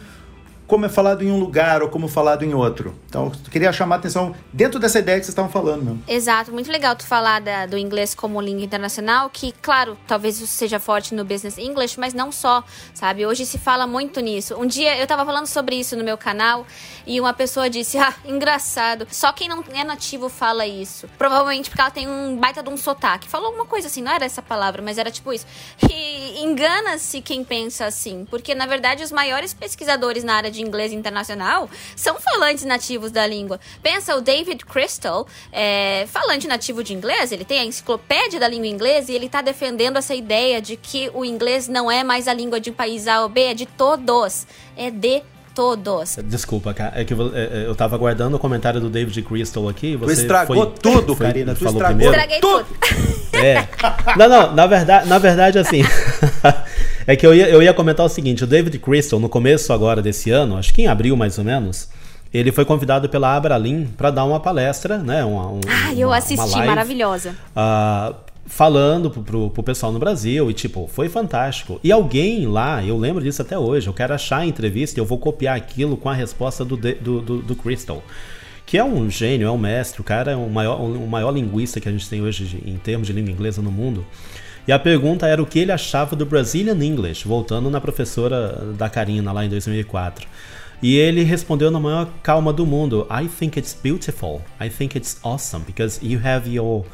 como 0.68 0.86
é 0.86 0.90
falado 0.90 1.24
em 1.24 1.32
um 1.32 1.40
lugar 1.40 1.82
ou 1.82 1.90
como 1.90 2.08
falado 2.08 2.44
em 2.44 2.54
outro. 2.54 2.94
Então, 3.08 3.32
eu 3.46 3.52
queria 3.52 3.72
chamar 3.72 3.96
a 3.96 4.00
atenção 4.00 4.36
dentro 4.52 4.80
dessa 4.80 5.00
ideia 5.00 5.18
que 5.18 5.26
vocês 5.26 5.34
estavam 5.34 5.50
falando. 5.50 5.84
Mesmo. 5.84 6.04
Exato, 6.08 6.52
muito 6.52 6.72
legal 6.72 6.96
tu 6.96 7.06
falar 7.06 7.40
da, 7.40 7.66
do 7.66 7.78
inglês 7.78 8.14
como 8.14 8.42
língua 8.42 8.64
internacional, 8.64 9.30
que, 9.30 9.54
claro, 9.62 9.98
talvez 10.06 10.40
isso 10.40 10.48
seja 10.48 10.80
forte 10.80 11.16
no 11.16 11.24
business 11.24 11.58
English, 11.58 12.00
mas 12.00 12.14
não 12.14 12.32
só, 12.32 12.64
sabe? 12.94 13.26
Hoje 13.26 13.46
se 13.46 13.58
fala 13.58 13.88
muito 13.88 14.20
nisso. 14.20 14.56
Um 14.56 14.66
dia 14.66 14.98
eu 14.98 15.04
estava 15.04 15.26
falando 15.26 15.48
sobre 15.48 15.76
isso 15.76 15.96
no 15.96 16.04
meu 16.04 16.18
canal 16.18 16.66
e 17.06 17.20
uma 17.20 17.34
pessoa 17.34 17.70
disse: 17.70 17.98
Ah, 17.98 18.14
engraçado, 18.26 19.08
só 19.10 19.32
quem 19.32 19.48
não 19.48 19.64
é 19.74 19.84
nativo 19.84 20.28
fala 20.28 20.68
isso. 20.68 21.08
Provavelmente 21.18 21.70
porque 21.70 21.82
ela 21.82 21.92
tem 21.92 22.08
um 22.08 22.36
baita 22.36 22.62
de 22.62 22.70
um 22.70 22.78
sotaque. 22.78 23.30
Falou 23.30 23.48
alguma 23.48 23.66
coisa 23.66 23.88
assim, 23.88 24.02
não 24.02 24.12
era 24.12 24.26
essa 24.26 24.42
palavra, 24.42 24.82
mas 24.82 24.98
era 24.98 25.10
tipo 25.10 25.32
isso. 25.32 25.46
E 25.90 26.44
engana-se 26.44 27.22
quem 27.22 27.44
pensa 27.44 27.86
assim, 27.86 28.26
porque 28.30 28.54
na 28.54 28.66
verdade 28.66 29.04
os 29.04 29.12
maiores 29.12 29.54
pesquisadores 29.54 30.24
na 30.24 30.36
área 30.36 30.52
de 30.52 30.57
de 30.58 30.64
inglês 30.64 30.92
internacional 30.92 31.70
são 31.96 32.20
falantes 32.20 32.66
nativos 32.66 33.12
da 33.12 33.26
língua. 33.26 33.60
Pensa 33.82 34.16
o 34.16 34.22
David 34.22 34.66
Crystal, 34.66 35.28
é, 35.52 36.06
falante 36.08 36.48
nativo 36.48 36.84
de 36.84 36.94
inglês, 36.94 37.32
ele 37.32 37.46
tem 37.46 37.60
a 37.60 37.66
enciclopédia 37.66 38.40
da 38.40 38.48
língua 38.48 38.68
inglesa 38.68 39.12
e 39.12 39.16
ele 39.16 39.28
está 39.28 39.42
defendendo 39.42 39.98
essa 39.98 40.14
ideia 40.14 40.62
de 40.62 40.76
que 40.76 41.10
o 41.14 41.24
inglês 41.24 41.68
não 41.68 41.90
é 41.90 42.04
mais 42.04 42.28
a 42.28 42.34
língua 42.34 42.60
de 42.60 42.72
um 42.72 42.74
país 42.74 43.08
A 43.08 43.22
ou 43.22 43.30
B, 43.30 43.42
é 43.42 43.54
de 43.54 43.66
todos. 43.66 44.46
É 44.76 44.92
de 44.92 45.24
todos. 45.58 46.20
Desculpa, 46.24 46.72
cara. 46.72 47.02
É 47.02 47.04
que 47.04 47.12
eu, 47.12 47.36
é, 47.36 47.42
é, 47.42 47.66
eu 47.66 47.76
tava 47.76 47.96
aguardando 47.96 48.38
o 48.38 48.40
comentário 48.40 48.80
do 48.80 48.92
David 48.92 49.20
Crystal 49.24 49.68
aqui. 49.68 49.96
Você 49.96 50.14
tu 50.14 50.22
estragou 50.22 50.56
foi, 50.56 50.74
tudo, 50.80 51.16
foi, 51.16 51.26
Karina. 51.26 51.56
Tu 51.56 51.66
estragou 51.66 51.84
primeiro. 51.84 52.14
Estraguei 52.14 52.40
tudo. 52.40 52.68
É. 53.34 53.68
Não, 54.18 54.28
não, 54.28 54.56
na 54.56 54.66
verdade, 54.66 55.08
na 55.08 55.20
verdade 55.20 55.60
assim. 55.60 55.84
É 57.06 57.16
que 57.16 57.26
eu 57.26 57.34
ia, 57.34 57.48
eu 57.48 57.64
ia 57.64 57.74
comentar 57.74 58.06
o 58.06 58.10
seguinte: 58.10 58.44
o 58.44 58.48
David 58.48 58.78
Crystal, 58.80 59.18
no 59.18 59.30
começo 59.30 59.72
agora 59.72 60.02
desse 60.02 60.30
ano, 60.30 60.58
acho 60.58 60.74
que 60.74 60.82
em 60.82 60.88
abril 60.88 61.16
mais 61.16 61.38
ou 61.38 61.44
menos, 61.46 61.88
ele 62.34 62.52
foi 62.52 62.66
convidado 62.66 63.08
pela 63.08 63.34
Abralin 63.34 63.86
para 63.96 64.12
dar 64.12 64.26
uma 64.26 64.42
palestra, 64.42 64.98
né? 64.98 65.24
Uma, 65.24 65.52
um, 65.52 65.62
ah, 65.70 65.94
eu 65.94 66.10
uma, 66.10 66.18
assisti, 66.18 66.44
uma 66.44 66.52
live, 66.52 66.68
maravilhosa. 66.68 67.36
Uh, 67.56 68.14
falando 68.48 69.12
pro, 69.12 69.22
pro, 69.22 69.50
pro, 69.50 69.64
pessoal 69.64 69.92
no 69.92 70.00
Brasil 70.00 70.50
e 70.50 70.54
tipo, 70.54 70.88
foi 70.88 71.10
fantástico. 71.10 71.80
E 71.84 71.92
alguém 71.92 72.48
lá, 72.48 72.84
eu 72.84 72.98
lembro 72.98 73.22
disso 73.22 73.42
até 73.42 73.58
hoje, 73.58 73.88
eu 73.88 73.94
quero 73.94 74.14
achar 74.14 74.38
a 74.38 74.46
entrevista 74.46 75.00
e 75.00 75.02
eu 75.02 75.06
vou 75.06 75.18
copiar 75.18 75.56
aquilo 75.56 75.98
com 75.98 76.10
a 76.10 76.14
resposta 76.14 76.64
do, 76.64 76.78
do, 76.78 77.22
do, 77.22 77.42
do 77.42 77.56
Crystal. 77.56 78.02
Que 78.66 78.78
é 78.78 78.84
um 78.84 79.10
gênio, 79.10 79.48
é 79.48 79.52
um 79.52 79.58
mestre, 79.58 80.02
o 80.02 80.04
cara 80.04 80.32
é 80.32 80.36
o 80.36 80.50
maior, 80.50 80.82
o 80.82 81.08
maior 81.08 81.32
linguista 81.32 81.80
que 81.80 81.88
a 81.88 81.92
gente 81.92 82.10
tem 82.10 82.22
hoje 82.22 82.46
de, 82.46 82.70
em 82.70 82.78
termos 82.78 83.08
de 83.08 83.14
língua 83.14 83.32
inglesa 83.32 83.62
no 83.62 83.72
mundo. 83.72 84.06
E 84.68 84.72
a 84.72 84.80
pergunta 84.80 85.26
era 85.28 85.42
o 85.42 85.46
que 85.46 85.60
ele 85.60 85.72
achava 85.72 86.16
do 86.16 86.26
Brazilian 86.26 86.84
English, 86.84 87.26
voltando 87.26 87.70
na 87.70 87.80
professora 87.80 88.74
da 88.78 88.90
Karina 88.90 89.32
lá 89.32 89.46
em 89.46 89.50
2004. 89.50 90.28
E 90.82 90.98
ele 90.98 91.24
respondeu 91.24 91.72
na 91.72 91.80
maior 91.80 92.10
calma 92.22 92.52
do 92.52 92.66
mundo: 92.66 93.08
I 93.10 93.28
think 93.28 93.58
it's 93.58 93.78
beautiful. 93.82 94.42
I 94.60 94.70
think 94.70 94.98
it's 94.98 95.18
awesome 95.24 95.64
because 95.66 96.06
you 96.06 96.20
have 96.24 96.50
your 96.50 96.86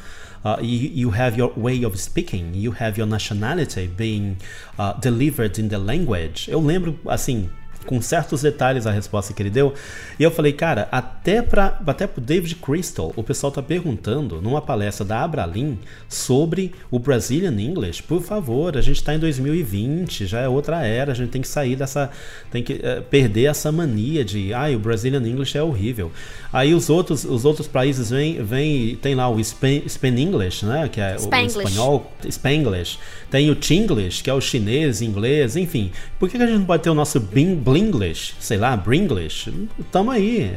uh, 0.44 0.58
you, 0.60 0.88
you 0.88 1.10
have 1.10 1.36
your 1.36 1.52
way 1.56 1.82
of 1.82 1.98
speaking, 1.98 2.54
you 2.54 2.72
have 2.72 2.98
your 2.98 3.06
nationality 3.06 3.86
being 3.86 4.36
uh, 4.78 4.92
delivered 4.94 5.58
in 5.58 5.68
the 5.68 5.78
language. 5.78 6.48
Eu 6.50 6.60
lembro 6.60 6.98
assim 7.06 7.48
com 7.84 8.00
certos 8.00 8.42
detalhes 8.42 8.86
a 8.86 8.90
resposta 8.90 9.32
que 9.32 9.42
ele 9.42 9.50
deu. 9.50 9.74
E 10.18 10.22
eu 10.22 10.30
falei, 10.30 10.52
cara, 10.52 10.88
até 10.90 11.42
para 11.42 11.78
até 11.86 12.06
pro 12.06 12.20
David 12.20 12.56
Crystal, 12.56 13.12
o 13.16 13.22
pessoal 13.22 13.52
tá 13.52 13.62
perguntando 13.62 14.40
numa 14.40 14.60
palestra 14.60 15.04
da 15.04 15.22
Abralin 15.22 15.78
sobre 16.08 16.72
o 16.90 16.98
Brazilian 16.98 17.60
English. 17.60 18.02
Por 18.02 18.22
favor, 18.22 18.76
a 18.76 18.80
gente 18.80 18.96
está 18.96 19.14
em 19.14 19.18
2020, 19.18 20.26
já 20.26 20.40
é 20.40 20.48
outra 20.48 20.84
era, 20.84 21.12
a 21.12 21.14
gente 21.14 21.30
tem 21.30 21.42
que 21.42 21.48
sair 21.48 21.76
dessa 21.76 22.10
tem 22.50 22.62
que 22.62 22.74
uh, 22.74 23.02
perder 23.10 23.44
essa 23.44 23.70
mania 23.70 24.24
de, 24.24 24.52
ah, 24.52 24.68
o 24.74 24.78
Brazilian 24.78 25.26
English 25.26 25.56
é 25.56 25.62
horrível. 25.62 26.10
Aí 26.52 26.74
os 26.74 26.88
outros 26.88 27.24
os 27.24 27.44
outros 27.44 27.66
países 27.66 28.10
vêm 28.10 28.42
vem 28.42 28.96
tem 28.96 29.14
lá 29.14 29.28
o 29.28 29.42
Span, 29.42 29.82
Span 29.88 30.18
English, 30.18 30.64
né, 30.64 30.88
que 30.88 31.00
é 31.00 31.16
o, 31.18 31.28
o 31.28 31.46
espanhol, 31.46 32.12
Spanglish. 32.28 32.98
Tem 33.30 33.50
o 33.50 33.56
Chinglish, 33.60 34.22
que 34.22 34.30
é 34.30 34.34
o 34.34 34.40
chinês, 34.40 35.02
inglês, 35.02 35.56
enfim. 35.56 35.90
Por 36.18 36.28
que, 36.28 36.36
que 36.36 36.42
a 36.44 36.46
gente 36.46 36.58
não 36.58 36.66
pode 36.66 36.82
ter 36.82 36.90
o 36.90 36.94
nosso 36.94 37.18
Bing 37.18 37.56
Blinglish, 37.74 38.36
sei 38.38 38.56
lá, 38.56 38.76
Bringlish. 38.76 39.52
Tamo 39.90 40.12
aí, 40.12 40.54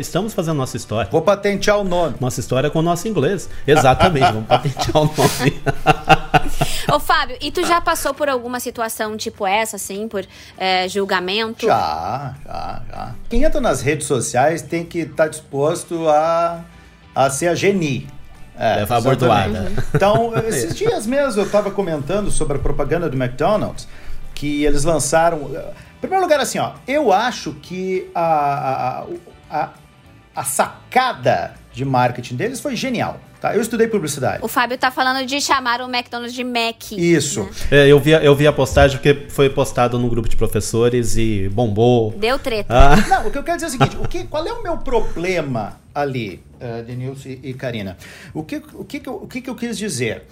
estamos 0.00 0.32
fazendo 0.32 0.56
nossa 0.56 0.74
história. 0.74 1.10
Vou 1.12 1.20
patentear 1.20 1.78
o 1.78 1.84
nome. 1.84 2.14
Nossa 2.18 2.40
história 2.40 2.70
com 2.70 2.78
o 2.78 2.82
nosso 2.82 3.06
inglês. 3.06 3.50
Exatamente, 3.66 4.32
vamos 4.32 4.46
patentear 4.48 4.96
o 4.96 5.04
nome. 5.04 5.62
Ô 6.90 6.98
Fábio, 6.98 7.36
e 7.38 7.50
tu 7.50 7.66
já 7.66 7.82
passou 7.82 8.14
por 8.14 8.30
alguma 8.30 8.60
situação 8.60 9.14
tipo 9.14 9.46
essa, 9.46 9.76
assim, 9.76 10.08
por 10.08 10.24
é, 10.56 10.88
julgamento? 10.88 11.66
Já, 11.66 12.34
já, 12.46 12.82
já. 12.88 13.14
Quem 13.28 13.44
entra 13.44 13.60
nas 13.60 13.82
redes 13.82 14.06
sociais 14.06 14.62
tem 14.62 14.86
que 14.86 15.00
estar 15.00 15.24
tá 15.24 15.28
disposto 15.28 16.08
a, 16.08 16.64
a 17.14 17.28
ser 17.28 17.48
a 17.48 17.54
geni. 17.54 18.08
É, 18.58 18.76
Levar 18.76 18.96
a 18.96 19.00
bordoada. 19.02 19.72
Então, 19.94 20.32
esses 20.48 20.74
dias 20.74 21.06
mesmo 21.06 21.42
eu 21.42 21.44
estava 21.44 21.70
comentando 21.70 22.30
sobre 22.30 22.56
a 22.56 22.60
propaganda 22.60 23.06
do 23.10 23.22
McDonald's, 23.22 23.86
que 24.34 24.64
eles 24.64 24.82
lançaram 24.82 25.50
em 25.96 26.00
primeiro 26.00 26.22
lugar, 26.22 26.40
assim, 26.40 26.58
ó, 26.58 26.72
eu 26.86 27.12
acho 27.12 27.54
que 27.54 28.10
a, 28.14 29.04
a, 29.50 29.58
a, 29.58 29.70
a 30.34 30.44
sacada 30.44 31.54
de 31.72 31.84
marketing 31.84 32.36
deles 32.36 32.60
foi 32.60 32.76
genial. 32.76 33.20
Tá? 33.40 33.54
Eu 33.54 33.60
estudei 33.60 33.86
publicidade. 33.86 34.42
O 34.42 34.48
Fábio 34.48 34.78
tá 34.78 34.90
falando 34.90 35.24
de 35.26 35.40
chamar 35.40 35.80
o 35.80 35.84
McDonald's 35.84 36.34
de 36.34 36.42
Mac. 36.42 36.92
Isso. 36.92 37.42
Né? 37.70 37.84
É, 37.84 37.86
eu, 37.86 38.00
vi, 38.00 38.12
eu 38.12 38.34
vi 38.34 38.46
a 38.46 38.52
postagem 38.52 38.96
porque 38.96 39.28
foi 39.28 39.50
postado 39.50 39.98
no 39.98 40.08
grupo 40.08 40.28
de 40.28 40.36
professores 40.36 41.16
e 41.16 41.48
bombou. 41.50 42.12
Deu 42.12 42.38
treta. 42.38 42.72
Ah. 42.74 42.96
Não, 43.08 43.28
o 43.28 43.30
que 43.30 43.38
eu 43.38 43.42
quero 43.42 43.58
dizer 43.58 43.66
é 43.66 43.68
o 43.68 43.72
seguinte: 43.72 43.96
o 44.02 44.08
que, 44.08 44.24
qual 44.24 44.46
é 44.46 44.52
o 44.52 44.62
meu 44.62 44.78
problema 44.78 45.78
ali, 45.94 46.42
uh, 46.54 46.82
Denilson 46.82 47.28
e, 47.28 47.52
Karina? 47.52 47.96
O 48.32 48.42
que, 48.42 48.56
o, 48.56 48.84
que, 48.84 49.02
o 49.06 49.26
que, 49.26 49.40
que 49.42 49.50
eu 49.50 49.54
quis 49.54 49.76
dizer? 49.76 50.24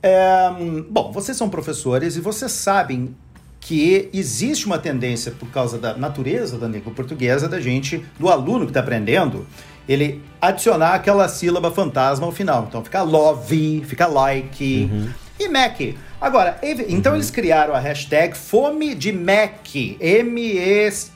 É, 0.00 0.50
bom, 0.88 1.12
vocês 1.12 1.36
são 1.36 1.48
professores 1.48 2.16
e 2.16 2.20
vocês 2.20 2.50
sabem 2.52 3.14
que 3.62 4.10
existe 4.12 4.66
uma 4.66 4.76
tendência, 4.76 5.30
por 5.32 5.48
causa 5.48 5.78
da 5.78 5.96
natureza 5.96 6.58
da 6.58 6.66
língua 6.66 6.92
portuguesa, 6.92 7.48
da 7.48 7.60
gente, 7.60 8.04
do 8.18 8.28
aluno 8.28 8.64
que 8.64 8.70
está 8.70 8.80
aprendendo, 8.80 9.46
ele 9.88 10.20
adicionar 10.40 10.94
aquela 10.94 11.28
sílaba 11.28 11.70
fantasma 11.70 12.26
ao 12.26 12.32
final. 12.32 12.66
Então 12.68 12.82
fica 12.82 13.02
love, 13.02 13.84
fica 13.86 14.08
like 14.08 14.90
uhum. 14.90 15.08
e 15.38 15.48
Mac. 15.48 15.80
Agora, 16.20 16.58
então 16.88 17.12
uhum. 17.12 17.18
eles 17.18 17.30
criaram 17.30 17.72
a 17.72 17.78
hashtag 17.78 18.36
Fome 18.36 18.96
de 18.96 19.12
Mac, 19.12 19.74
M-E-Q-U-I, 20.00 21.12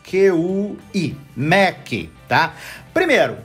Mac, 1.36 1.88
tá? 2.28 2.54
Primeiro, 2.94 3.38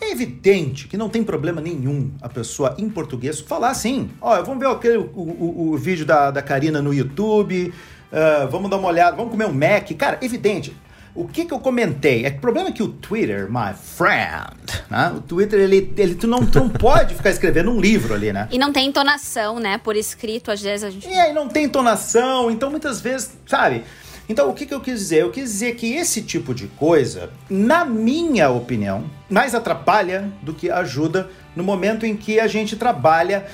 é 0.00 0.12
evidente 0.12 0.88
que 0.88 0.96
não 0.96 1.10
tem 1.10 1.22
problema 1.22 1.60
nenhum 1.60 2.10
a 2.22 2.28
pessoa 2.28 2.74
em 2.78 2.88
português 2.88 3.40
falar 3.40 3.70
assim. 3.70 4.10
Ó, 4.20 4.42
vamos 4.42 4.58
ver 4.58 4.68
aquele, 4.70 4.96
o, 4.96 5.04
o, 5.04 5.72
o 5.72 5.76
vídeo 5.76 6.06
da, 6.06 6.30
da 6.30 6.40
Karina 6.42 6.80
no 6.80 6.92
YouTube, 6.92 7.72
Uh, 8.12 8.48
vamos 8.48 8.70
dar 8.70 8.76
uma 8.76 8.88
olhada, 8.88 9.16
vamos 9.16 9.32
comer 9.32 9.46
um 9.46 9.52
Mac. 9.52 9.90
Cara, 9.96 10.18
evidente. 10.22 10.76
O 11.14 11.26
que, 11.26 11.46
que 11.46 11.54
eu 11.54 11.58
comentei? 11.58 12.26
É 12.26 12.30
que 12.30 12.36
o 12.36 12.40
problema 12.40 12.68
é 12.68 12.72
que 12.72 12.82
o 12.82 12.88
Twitter, 12.88 13.50
my 13.50 13.72
friend, 13.74 14.84
né? 14.90 15.14
O 15.16 15.20
Twitter, 15.22 15.58
ele, 15.58 15.94
ele 15.96 16.14
tu, 16.14 16.26
não, 16.26 16.44
tu 16.44 16.60
não 16.60 16.68
pode 16.78 17.14
ficar 17.14 17.30
escrevendo 17.30 17.70
um 17.70 17.80
livro 17.80 18.12
ali, 18.12 18.34
né? 18.34 18.46
E 18.50 18.58
não 18.58 18.70
tem 18.70 18.86
entonação, 18.86 19.58
né? 19.58 19.78
Por 19.78 19.96
escrito, 19.96 20.50
às 20.50 20.60
vezes 20.60 20.84
a 20.84 20.90
gente. 20.90 21.08
E 21.08 21.14
aí 21.14 21.32
não 21.32 21.48
tem 21.48 21.64
entonação, 21.64 22.50
então 22.50 22.70
muitas 22.70 23.00
vezes, 23.00 23.32
sabe? 23.46 23.82
Então, 24.28 24.50
o 24.50 24.54
que, 24.54 24.66
que 24.66 24.74
eu 24.74 24.80
quis 24.80 24.98
dizer? 24.98 25.22
Eu 25.22 25.30
quis 25.30 25.44
dizer 25.44 25.76
que 25.76 25.94
esse 25.94 26.20
tipo 26.20 26.52
de 26.52 26.66
coisa, 26.66 27.30
na 27.48 27.84
minha 27.84 28.50
opinião, 28.50 29.04
mais 29.30 29.54
atrapalha 29.54 30.30
do 30.42 30.52
que 30.52 30.68
ajuda 30.68 31.30
no 31.54 31.62
momento 31.62 32.04
em 32.04 32.16
que 32.16 32.40
a 32.40 32.46
gente 32.46 32.76
trabalha 32.76 33.46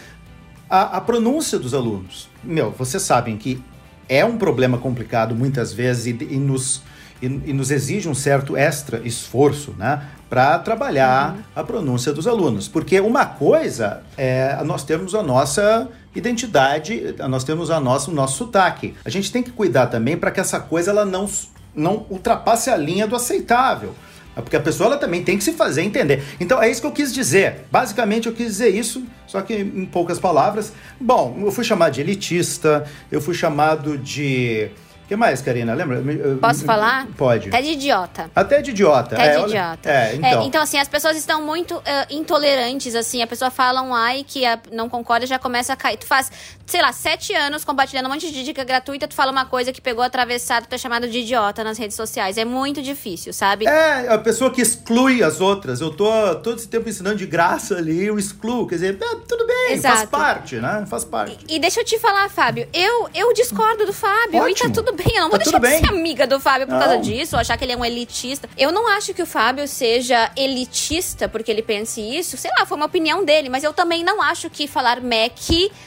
a, 0.68 0.96
a 0.96 1.00
pronúncia 1.00 1.58
dos 1.58 1.74
alunos. 1.74 2.28
Meu, 2.42 2.70
vocês 2.70 3.02
sabem 3.02 3.36
que 3.36 3.62
é 4.08 4.24
um 4.24 4.36
problema 4.36 4.78
complicado 4.78 5.34
muitas 5.34 5.72
vezes 5.72 6.06
e, 6.06 6.24
e 6.30 6.36
nos, 6.36 6.82
e, 7.20 7.26
e, 7.26 7.52
nos 7.52 7.70
exige 7.70 8.08
um 8.08 8.14
certo 8.14 8.56
extra 8.56 9.00
esforço, 9.04 9.74
né? 9.78 10.02
Para 10.28 10.58
trabalhar 10.58 11.34
uhum. 11.34 11.42
a 11.54 11.62
pronúncia 11.64 12.12
dos 12.12 12.26
alunos. 12.26 12.66
Porque 12.66 12.98
uma 13.00 13.26
coisa 13.26 14.02
é 14.16 14.62
nós 14.64 14.82
temos 14.82 15.14
a 15.14 15.22
nossa 15.22 15.88
identidade, 16.14 17.14
nós 17.28 17.44
temos 17.44 17.70
a 17.70 17.78
nossa, 17.78 18.10
o 18.10 18.14
nosso 18.14 18.38
sotaque. 18.38 18.94
A 19.04 19.10
gente 19.10 19.30
tem 19.30 19.42
que 19.42 19.50
cuidar 19.50 19.88
também 19.88 20.16
para 20.16 20.30
que 20.30 20.40
essa 20.40 20.58
coisa 20.60 20.90
ela 20.90 21.04
não, 21.04 21.28
não 21.74 22.06
ultrapasse 22.08 22.70
a 22.70 22.76
linha 22.76 23.06
do 23.06 23.16
aceitável. 23.16 23.94
Porque 24.40 24.56
a 24.56 24.60
pessoa 24.60 24.88
ela 24.88 24.96
também 24.96 25.22
tem 25.22 25.36
que 25.36 25.44
se 25.44 25.52
fazer 25.52 25.82
entender. 25.82 26.22
Então 26.40 26.62
é 26.62 26.70
isso 26.70 26.80
que 26.80 26.86
eu 26.86 26.92
quis 26.92 27.12
dizer. 27.12 27.66
Basicamente 27.70 28.26
eu 28.26 28.32
quis 28.32 28.46
dizer 28.46 28.68
isso, 28.68 29.04
só 29.26 29.40
que 29.42 29.54
em 29.54 29.84
poucas 29.84 30.18
palavras. 30.18 30.72
Bom, 31.00 31.38
eu 31.42 31.52
fui 31.52 31.64
chamado 31.64 31.92
de 31.92 32.00
elitista, 32.00 32.84
eu 33.10 33.20
fui 33.20 33.34
chamado 33.34 33.98
de 33.98 34.70
que 35.08 35.16
mais, 35.16 35.42
Karina? 35.42 35.74
Lembra? 35.74 36.02
Posso 36.40 36.64
falar? 36.64 37.06
Pode. 37.16 37.48
Até 37.48 37.62
de 37.62 37.70
idiota. 37.70 38.30
Até 38.34 38.62
de 38.62 38.70
idiota. 38.70 39.14
Até 39.14 39.26
é, 39.26 39.38
de 39.38 39.44
idiota. 39.44 39.90
É, 39.90 40.14
então. 40.14 40.42
É, 40.42 40.44
então, 40.44 40.62
assim, 40.62 40.78
as 40.78 40.88
pessoas 40.88 41.16
estão 41.16 41.42
muito 41.42 41.76
uh, 41.76 41.82
intolerantes, 42.10 42.94
assim. 42.94 43.22
A 43.22 43.26
pessoa 43.26 43.50
fala 43.50 43.82
um 43.82 43.94
ai 43.94 44.24
que 44.26 44.42
não 44.70 44.88
concorda 44.88 45.26
já 45.26 45.38
começa 45.38 45.72
a 45.72 45.76
cair. 45.76 45.96
Tu 45.96 46.06
faz, 46.06 46.30
sei 46.66 46.80
lá, 46.80 46.92
sete 46.92 47.34
anos 47.34 47.64
compartilhando 47.64 48.06
um 48.06 48.10
monte 48.10 48.30
de 48.32 48.44
dica 48.44 48.64
gratuita, 48.64 49.06
tu 49.06 49.14
fala 49.14 49.30
uma 49.30 49.44
coisa 49.44 49.72
que 49.72 49.80
pegou 49.80 50.02
atravessado, 50.02 50.66
tu 50.66 50.74
é 50.74 50.78
chamado 50.78 51.08
de 51.08 51.18
idiota 51.18 51.62
nas 51.62 51.78
redes 51.78 51.96
sociais. 51.96 52.38
É 52.38 52.44
muito 52.44 52.82
difícil, 52.82 53.32
sabe? 53.32 53.66
É, 53.66 54.08
a 54.08 54.18
pessoa 54.18 54.50
que 54.50 54.60
exclui 54.60 55.22
as 55.22 55.40
outras. 55.40 55.80
Eu 55.80 55.90
tô 55.90 56.34
todo 56.36 56.58
esse 56.58 56.68
tempo 56.68 56.88
ensinando 56.88 57.16
de 57.16 57.26
graça 57.26 57.76
ali, 57.76 58.06
eu 58.06 58.18
excluo. 58.18 58.66
Quer 58.66 58.76
dizer, 58.76 58.98
é, 59.00 59.16
tudo 59.28 59.46
bem, 59.46 59.72
Exato. 59.72 59.96
faz 59.96 60.10
parte, 60.10 60.56
né? 60.56 60.84
Faz 60.88 61.04
parte. 61.04 61.38
E, 61.48 61.56
e, 61.56 61.58
deixa 61.58 61.80
eu 61.80 61.84
te 61.84 61.98
falar, 61.98 62.28
Fábio, 62.28 62.68
eu, 62.72 63.08
eu 63.14 63.32
discordo 63.34 63.84
do 63.86 63.92
Fábio. 63.92 64.40
Ótimo. 64.40 64.48
E 64.48 64.54
tá 64.54 64.70
tudo 64.70 64.92
bem, 64.92 65.01
eu 65.10 65.22
não 65.22 65.30
vou 65.30 65.38
tá 65.38 65.44
deixar 65.44 65.58
de 65.58 65.86
ser 65.86 65.88
amiga 65.88 66.26
do 66.26 66.38
Fábio 66.40 66.66
por 66.66 66.74
não. 66.74 66.80
causa 66.80 66.98
disso, 66.98 67.36
ou 67.36 67.40
achar 67.40 67.56
que 67.56 67.64
ele 67.64 67.72
é 67.72 67.76
um 67.76 67.84
elitista. 67.84 68.48
Eu 68.56 68.72
não 68.72 68.88
acho 68.88 69.12
que 69.14 69.22
o 69.22 69.26
Fábio 69.26 69.66
seja 69.66 70.30
elitista 70.36 71.28
porque 71.28 71.50
ele 71.50 71.62
pense 71.62 72.00
isso. 72.00 72.36
Sei 72.36 72.50
lá, 72.58 72.66
foi 72.66 72.76
uma 72.76 72.86
opinião 72.86 73.24
dele, 73.24 73.48
mas 73.48 73.64
eu 73.64 73.72
também 73.72 74.04
não 74.04 74.20
acho 74.20 74.48
que 74.50 74.66
falar 74.66 75.00
Mac 75.00 75.32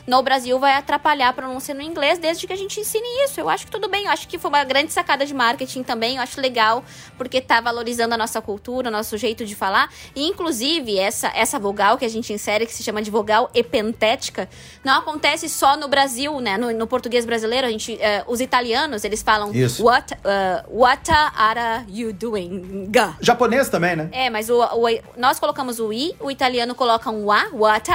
no 0.08 0.22
Brasil 0.22 0.60
vai 0.60 0.74
atrapalhar 0.74 1.30
a 1.30 1.34
pronúncia 1.34 1.74
no 1.74 1.82
inglês 1.82 2.20
desde 2.20 2.46
que 2.48 2.54
a 2.54 2.56
gente 2.56 2.80
ensine 2.80 3.08
isso. 3.24 3.40
Eu 3.40 3.50
acho 3.50 3.66
que 3.66 3.72
tudo 3.72 3.88
bem, 3.88 4.06
eu 4.06 4.12
acho 4.12 4.28
que 4.28 4.38
foi 4.38 4.50
uma 4.50 4.64
grande 4.64 4.92
sacada 4.92 5.26
de 5.26 5.34
marketing 5.34 5.84
também. 5.84 6.18
Eu 6.18 6.22
acho 6.22 6.40
legal 6.40 6.84
porque 7.18 7.42
tá 7.42 7.62
valorizando 7.62 8.14
a 8.14 8.18
nossa 8.18 8.42
cultura, 8.42 8.90
o 8.90 8.92
nosso 8.92 9.18
jeito 9.18 9.46
de 9.46 9.56
falar. 9.56 9.92
E 10.16 10.26
inclusive, 10.28 10.98
essa, 10.98 11.32
essa 11.36 11.60
vogal 11.60 11.98
que 11.98 12.06
a 12.06 12.10
gente 12.10 12.32
insere, 12.32 12.66
que 12.66 12.74
se 12.74 12.84
chama 12.84 13.02
de 13.02 13.12
vogal 13.12 13.50
epentética, 13.54 14.50
não 14.84 15.00
acontece 15.00 15.50
só 15.50 15.76
no 15.78 15.88
Brasil, 15.88 16.40
né? 16.40 16.58
No, 16.58 16.72
no 16.72 16.88
português 16.88 17.26
brasileiro, 17.26 17.68
a 17.68 17.70
gente, 17.70 17.94
uh, 17.94 17.98
os 18.28 18.40
italianos, 18.40 18.95
eles 19.04 19.22
falam 19.22 19.54
isso. 19.54 19.84
What, 19.84 20.14
uh, 20.14 20.64
what 20.70 21.12
are 21.12 21.86
you 21.90 22.14
doing? 22.14 22.90
Japonês 23.20 23.70
também, 23.70 23.96
né? 23.96 24.10
É, 24.12 24.30
mas 24.30 24.50
o, 24.50 24.60
o, 24.60 24.88
nós 25.18 25.40
colocamos 25.40 25.80
o 25.80 25.92
i, 25.92 26.16
o 26.20 26.32
italiano 26.32 26.74
coloca 26.76 27.10
um 27.10 27.26
wa, 27.26 27.48
what, 27.52 27.92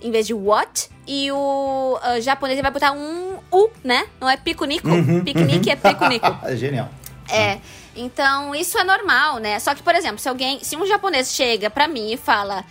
em 0.00 0.10
vez 0.10 0.26
de 0.26 0.34
what. 0.34 0.88
E 1.06 1.30
o 1.30 1.98
uh, 1.98 2.20
japonês 2.20 2.60
vai 2.60 2.70
botar 2.70 2.92
um 2.92 3.38
U, 3.50 3.70
né? 3.82 4.06
Não 4.20 4.28
é 4.28 4.36
pico-nico. 4.36 4.88
Uhum, 4.88 5.24
Piquenique 5.24 5.68
uhum. 5.68 5.72
é 5.72 5.76
pico-nico. 5.76 6.26
Genial. 6.56 6.88
É. 7.30 7.58
Então, 7.94 8.54
isso 8.54 8.78
é 8.78 8.84
normal, 8.84 9.38
né? 9.38 9.58
Só 9.58 9.74
que, 9.74 9.82
por 9.82 9.94
exemplo, 9.94 10.18
se 10.18 10.28
alguém, 10.28 10.62
se 10.62 10.76
um 10.76 10.86
japonês 10.86 11.32
chega 11.32 11.70
pra 11.70 11.88
mim 11.88 12.12
e 12.12 12.16
fala 12.16 12.64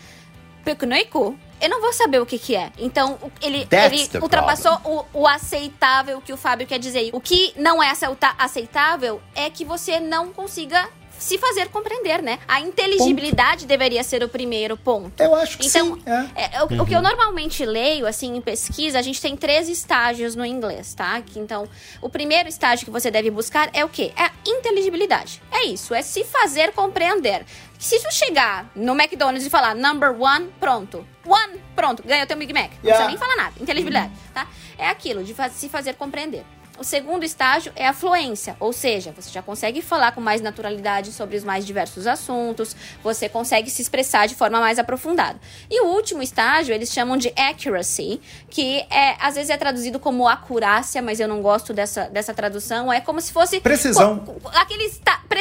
pico-nico, 0.63 1.37
eu 1.61 1.69
não 1.69 1.81
vou 1.81 1.93
saber 1.93 2.21
o 2.21 2.25
que 2.25 2.37
que 2.37 2.55
é. 2.55 2.71
Então, 2.77 3.17
ele, 3.41 3.67
ele 3.71 4.09
ultrapassou 4.21 4.73
o, 4.83 5.21
o, 5.21 5.27
aceitável 5.27 6.21
que 6.21 6.33
o 6.33 6.37
Fábio 6.37 6.67
quer 6.67 6.79
dizer. 6.79 7.09
O 7.13 7.21
que 7.21 7.53
não 7.55 7.81
é 7.81 7.91
aceitável 8.37 9.21
é 9.33 9.49
que 9.49 9.63
você 9.63 9.99
não 9.99 10.31
consiga 10.31 10.87
se 11.17 11.37
fazer 11.37 11.69
compreender, 11.69 12.21
né? 12.21 12.39
A 12.47 12.59
inteligibilidade 12.59 13.61
ponto. 13.61 13.67
deveria 13.67 14.03
ser 14.03 14.23
o 14.23 14.29
primeiro 14.29 14.77
ponto. 14.77 15.21
Eu 15.21 15.33
acho 15.35 15.57
que 15.57 15.67
então, 15.67 15.95
sim. 15.95 16.03
É. 16.05 16.57
É, 16.57 16.63
o, 16.63 16.71
uhum. 16.71 16.81
o, 16.81 16.85
que 16.85 16.93
eu 16.93 16.97
uhum. 16.97 17.03
normalmente 17.03 17.65
leio, 17.65 18.05
assim, 18.05 18.35
em 18.35 18.41
pesquisa, 18.41 18.99
a 18.99 19.01
gente 19.01 19.21
tem 19.21 19.35
três 19.35 19.69
estágios 19.69 20.35
no 20.35 20.45
inglês, 20.45 20.93
tá? 20.93 21.21
Então, 21.35 21.67
o 22.01 22.09
primeiro 22.09 22.49
estágio 22.49 22.85
que 22.85 22.91
você 22.91 23.09
deve 23.09 23.31
buscar 23.31 23.69
é 23.73 23.83
o 23.83 23.89
quê? 23.89 24.11
É 24.15 24.23
a 24.23 24.31
inteligibilidade. 24.45 25.41
É 25.51 25.65
isso, 25.65 25.93
é 25.93 26.01
se 26.01 26.23
fazer 26.23 26.71
compreender. 26.73 27.45
Se 27.77 27.99
tu 27.99 28.11
chegar 28.11 28.69
no 28.75 28.93
McDonald's 28.93 29.45
e 29.45 29.49
falar 29.49 29.75
number 29.75 30.19
one, 30.19 30.49
pronto. 30.59 31.05
One, 31.25 31.61
pronto, 31.75 32.03
ganhou 32.03 32.25
teu 32.25 32.37
Big 32.37 32.53
Mac. 32.53 32.71
Não 32.71 32.89
yeah. 32.89 33.05
precisa 33.05 33.07
nem 33.07 33.17
falar 33.17 33.35
nada. 33.35 33.55
Inteligibilidade, 33.59 34.13
tá? 34.33 34.47
É 34.77 34.89
aquilo, 34.89 35.23
de 35.23 35.35
se 35.51 35.69
fazer 35.69 35.95
compreender. 35.95 36.45
O 36.77 36.83
segundo 36.83 37.23
estágio 37.23 37.71
é 37.75 37.87
a 37.87 37.93
fluência, 37.93 38.55
ou 38.59 38.73
seja, 38.73 39.13
você 39.15 39.31
já 39.31 39.41
consegue 39.41 39.81
falar 39.81 40.11
com 40.11 40.19
mais 40.19 40.41
naturalidade 40.41 41.13
sobre 41.13 41.37
os 41.37 41.43
mais 41.43 41.65
diversos 41.65 42.05
assuntos, 42.05 42.75
você 43.01 43.29
consegue 43.29 43.69
se 43.69 43.81
expressar 43.81 44.27
de 44.27 44.35
forma 44.35 44.59
mais 44.59 44.77
aprofundada. 44.77 45.39
E 45.69 45.81
o 45.81 45.85
último 45.87 46.21
estágio, 46.21 46.75
eles 46.75 46.91
chamam 46.91 47.15
de 47.15 47.33
accuracy, 47.37 48.19
que 48.49 48.85
é 48.91 49.15
às 49.21 49.35
vezes 49.35 49.49
é 49.49 49.57
traduzido 49.57 49.99
como 49.99 50.27
acurácia, 50.27 51.01
mas 51.01 51.21
eu 51.21 51.29
não 51.29 51.41
gosto 51.41 51.73
dessa, 51.73 52.09
dessa 52.09 52.33
tradução, 52.33 52.91
é 52.91 52.99
como 52.99 53.21
se 53.21 53.31
fosse 53.31 53.61
precisão. 53.61 54.25
aquele 54.53 54.83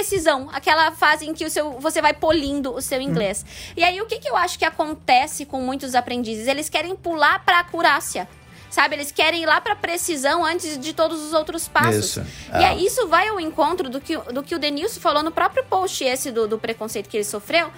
precisão, 0.05 0.49
aquela 0.53 0.93
fase 0.93 1.27
em 1.27 1.33
que 1.33 1.45
o 1.45 1.51
seu 1.51 1.73
você 1.81 2.03
vai 2.03 2.13
polindo 2.13 2.75
o 2.75 2.81
seu 2.81 3.01
inglês. 3.01 3.45
Hum. 3.45 3.73
E 3.79 3.85
aí 3.85 4.01
o 4.01 4.07
que, 4.07 4.19
que 4.19 4.29
eu 4.29 4.37
acho 4.37 4.59
que 4.59 4.65
acontece 4.65 5.47
com 5.47 5.61
muitos 5.61 5.95
aprendizes? 5.95 6.47
Eles 6.47 6.69
querem 6.69 6.95
pular 6.95 7.43
para 7.45 7.59
acurácia 7.59 8.29
sabe? 8.71 8.97
Eles 8.97 9.13
querem 9.13 9.45
ir 9.45 9.47
lá 9.47 9.61
para 9.61 9.77
precisão 9.77 10.45
antes 10.45 10.77
de 10.77 10.93
todos 10.93 11.23
os 11.23 11.33
outros 11.33 11.69
passos. 11.69 12.07
Isso. 12.07 12.27
É. 12.53 12.61
E 12.61 12.65
aí 12.65 12.85
isso 12.85 13.07
vai 13.07 13.29
ao 13.29 13.39
encontro 13.39 13.89
do 13.89 14.01
que, 14.01 14.17
do 14.17 14.43
que 14.43 14.53
o 14.53 14.59
Denilson 14.59 14.99
falou 14.99 15.23
no 15.23 15.31
próprio 15.31 15.63
post 15.67 16.03
esse 16.03 16.33
do, 16.33 16.49
do 16.49 16.59
preconceito 16.59 17.09
que 17.09 17.19
ele 17.19 17.25
sofreu, 17.25 17.71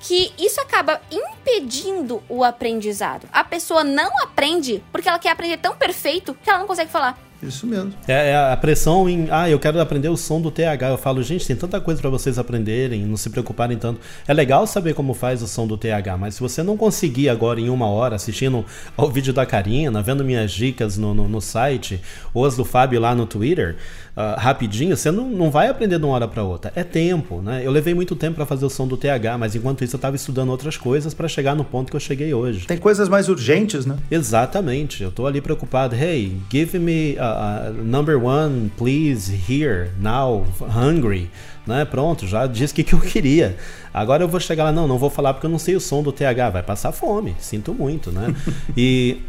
que 0.00 0.32
isso 0.38 0.58
acaba 0.58 1.02
impedindo 1.10 2.22
o 2.30 2.42
aprendizado. 2.42 3.28
A 3.30 3.44
pessoa 3.44 3.84
não 3.84 4.10
aprende 4.22 4.82
porque 4.90 5.06
ela 5.06 5.18
quer 5.18 5.32
aprender 5.32 5.58
tão 5.58 5.76
perfeito 5.76 6.32
que 6.42 6.48
ela 6.48 6.60
não 6.60 6.66
consegue 6.66 6.90
falar. 6.90 7.27
Isso 7.42 7.66
mesmo. 7.66 7.92
É, 8.06 8.30
é, 8.30 8.36
a 8.36 8.56
pressão 8.56 9.08
em, 9.08 9.28
ah, 9.30 9.48
eu 9.48 9.58
quero 9.58 9.80
aprender 9.80 10.08
o 10.08 10.16
som 10.16 10.40
do 10.40 10.50
TH. 10.50 10.88
Eu 10.88 10.98
falo, 10.98 11.22
gente, 11.22 11.46
tem 11.46 11.54
tanta 11.54 11.80
coisa 11.80 12.00
para 12.00 12.10
vocês 12.10 12.38
aprenderem, 12.38 13.06
não 13.06 13.16
se 13.16 13.30
preocuparem 13.30 13.78
tanto. 13.78 14.00
É 14.26 14.34
legal 14.34 14.66
saber 14.66 14.94
como 14.94 15.14
faz 15.14 15.40
o 15.42 15.46
som 15.46 15.66
do 15.66 15.76
TH, 15.76 16.16
mas 16.16 16.34
se 16.34 16.40
você 16.40 16.62
não 16.62 16.76
conseguir 16.76 17.28
agora 17.28 17.60
em 17.60 17.68
uma 17.68 17.86
hora 17.86 18.16
assistindo 18.16 18.64
ao 18.96 19.08
vídeo 19.10 19.32
da 19.32 19.46
Karina, 19.46 20.02
vendo 20.02 20.24
minhas 20.24 20.50
dicas 20.50 20.96
no, 20.96 21.14
no, 21.14 21.28
no 21.28 21.40
site, 21.40 22.00
ou 22.34 22.44
as 22.44 22.56
do 22.56 22.64
Fábio 22.64 23.00
lá 23.00 23.14
no 23.14 23.24
Twitter, 23.24 23.76
uh, 24.16 24.38
rapidinho, 24.38 24.96
você 24.96 25.12
não, 25.12 25.30
não 25.30 25.50
vai 25.50 25.68
aprender 25.68 25.98
de 25.98 26.04
uma 26.04 26.14
hora 26.14 26.26
para 26.26 26.42
outra. 26.42 26.72
É 26.74 26.82
tempo, 26.82 27.40
né? 27.40 27.62
Eu 27.64 27.70
levei 27.70 27.94
muito 27.94 28.16
tempo 28.16 28.34
para 28.34 28.46
fazer 28.46 28.66
o 28.66 28.70
som 28.70 28.88
do 28.88 28.96
TH, 28.96 29.38
mas 29.38 29.54
enquanto 29.54 29.84
isso 29.84 29.94
eu 29.94 29.98
estava 29.98 30.16
estudando 30.16 30.50
outras 30.50 30.76
coisas 30.76 31.14
para 31.14 31.28
chegar 31.28 31.54
no 31.54 31.64
ponto 31.64 31.90
que 31.90 31.96
eu 31.96 32.00
cheguei 32.00 32.34
hoje. 32.34 32.66
Tem 32.66 32.78
coisas 32.78 33.08
mais 33.08 33.28
urgentes, 33.28 33.86
né? 33.86 33.96
Exatamente. 34.10 35.04
Eu 35.04 35.12
tô 35.12 35.26
ali 35.26 35.40
preocupado. 35.40 35.94
Hey, 35.94 36.36
give 36.50 36.78
me 36.78 37.16
a, 37.18 37.27
a 37.28 37.70
number 37.70 38.22
one, 38.22 38.70
please, 38.76 39.30
here, 39.30 39.90
now, 39.98 40.46
hungry. 40.60 41.30
Né? 41.66 41.84
Pronto, 41.84 42.26
já 42.26 42.46
disse 42.46 42.72
o 42.72 42.76
que, 42.76 42.82
que 42.82 42.94
eu 42.94 43.00
queria. 43.00 43.56
Agora 43.92 44.22
eu 44.22 44.28
vou 44.28 44.40
chegar 44.40 44.64
lá, 44.64 44.72
não, 44.72 44.88
não 44.88 44.98
vou 44.98 45.10
falar 45.10 45.34
porque 45.34 45.46
eu 45.46 45.50
não 45.50 45.58
sei 45.58 45.76
o 45.76 45.80
som 45.80 46.02
do 46.02 46.12
TH. 46.12 46.50
Vai 46.50 46.62
passar 46.62 46.92
fome, 46.92 47.36
sinto 47.38 47.74
muito, 47.74 48.10
né? 48.10 48.34
e 48.76 49.20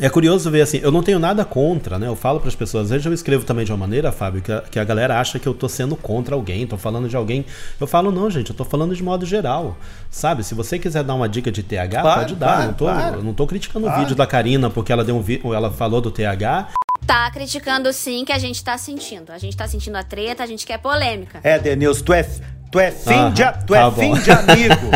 é 0.00 0.08
curioso 0.08 0.50
ver 0.50 0.62
assim, 0.62 0.80
eu 0.82 0.90
não 0.90 1.02
tenho 1.02 1.18
nada 1.18 1.44
contra, 1.44 1.98
né? 1.98 2.06
Eu 2.06 2.16
falo 2.16 2.40
para 2.40 2.48
as 2.48 2.54
pessoas, 2.54 2.84
às 2.84 2.90
vezes 2.90 3.04
eu 3.04 3.12
escrevo 3.12 3.44
também 3.44 3.64
de 3.64 3.70
uma 3.70 3.76
maneira, 3.76 4.10
Fábio, 4.10 4.40
que 4.40 4.50
a, 4.50 4.60
que 4.62 4.78
a 4.78 4.84
galera 4.84 5.20
acha 5.20 5.38
que 5.38 5.46
eu 5.46 5.52
tô 5.52 5.68
sendo 5.68 5.94
contra 5.96 6.34
alguém, 6.34 6.66
tô 6.66 6.78
falando 6.78 7.08
de 7.08 7.16
alguém. 7.16 7.44
Eu 7.78 7.86
falo, 7.86 8.10
não, 8.10 8.30
gente, 8.30 8.50
eu 8.50 8.56
tô 8.56 8.64
falando 8.64 8.94
de 8.94 9.02
modo 9.02 9.26
geral. 9.26 9.76
Sabe? 10.10 10.42
Se 10.44 10.54
você 10.54 10.78
quiser 10.78 11.04
dar 11.04 11.14
uma 11.14 11.28
dica 11.28 11.52
de 11.52 11.62
TH, 11.62 12.00
claro, 12.00 12.20
pode 12.20 12.34
dar. 12.34 12.46
Claro, 12.46 12.66
não, 12.66 12.72
tô, 12.72 12.84
claro. 12.86 13.22
não 13.22 13.34
tô 13.34 13.46
criticando 13.46 13.86
o 13.86 13.96
vídeo 13.98 14.16
da 14.16 14.26
Karina 14.26 14.70
porque 14.70 14.92
ela 14.92 15.04
deu 15.04 15.14
um 15.16 15.54
ela 15.54 15.70
falou 15.70 16.00
do 16.00 16.10
TH. 16.10 16.72
Tá 17.06 17.30
criticando 17.30 17.92
sim 17.92 18.24
que 18.24 18.32
a 18.32 18.38
gente 18.38 18.62
tá 18.62 18.78
sentindo. 18.78 19.32
A 19.32 19.38
gente 19.38 19.56
tá 19.56 19.66
sentindo 19.66 19.96
a 19.96 20.02
treta, 20.02 20.42
a 20.42 20.46
gente 20.46 20.64
quer 20.64 20.78
polêmica. 20.78 21.40
É, 21.42 21.58
Denilson, 21.58 22.04
tu 22.04 22.12
é, 22.12 22.22
tu 22.70 22.80
é 22.80 22.90
fim, 22.90 23.30
de, 23.32 23.42
tu 23.66 23.74
é 23.74 23.78
tá 23.78 23.92
fim 23.92 24.14
de 24.14 24.30
amigo. 24.30 24.90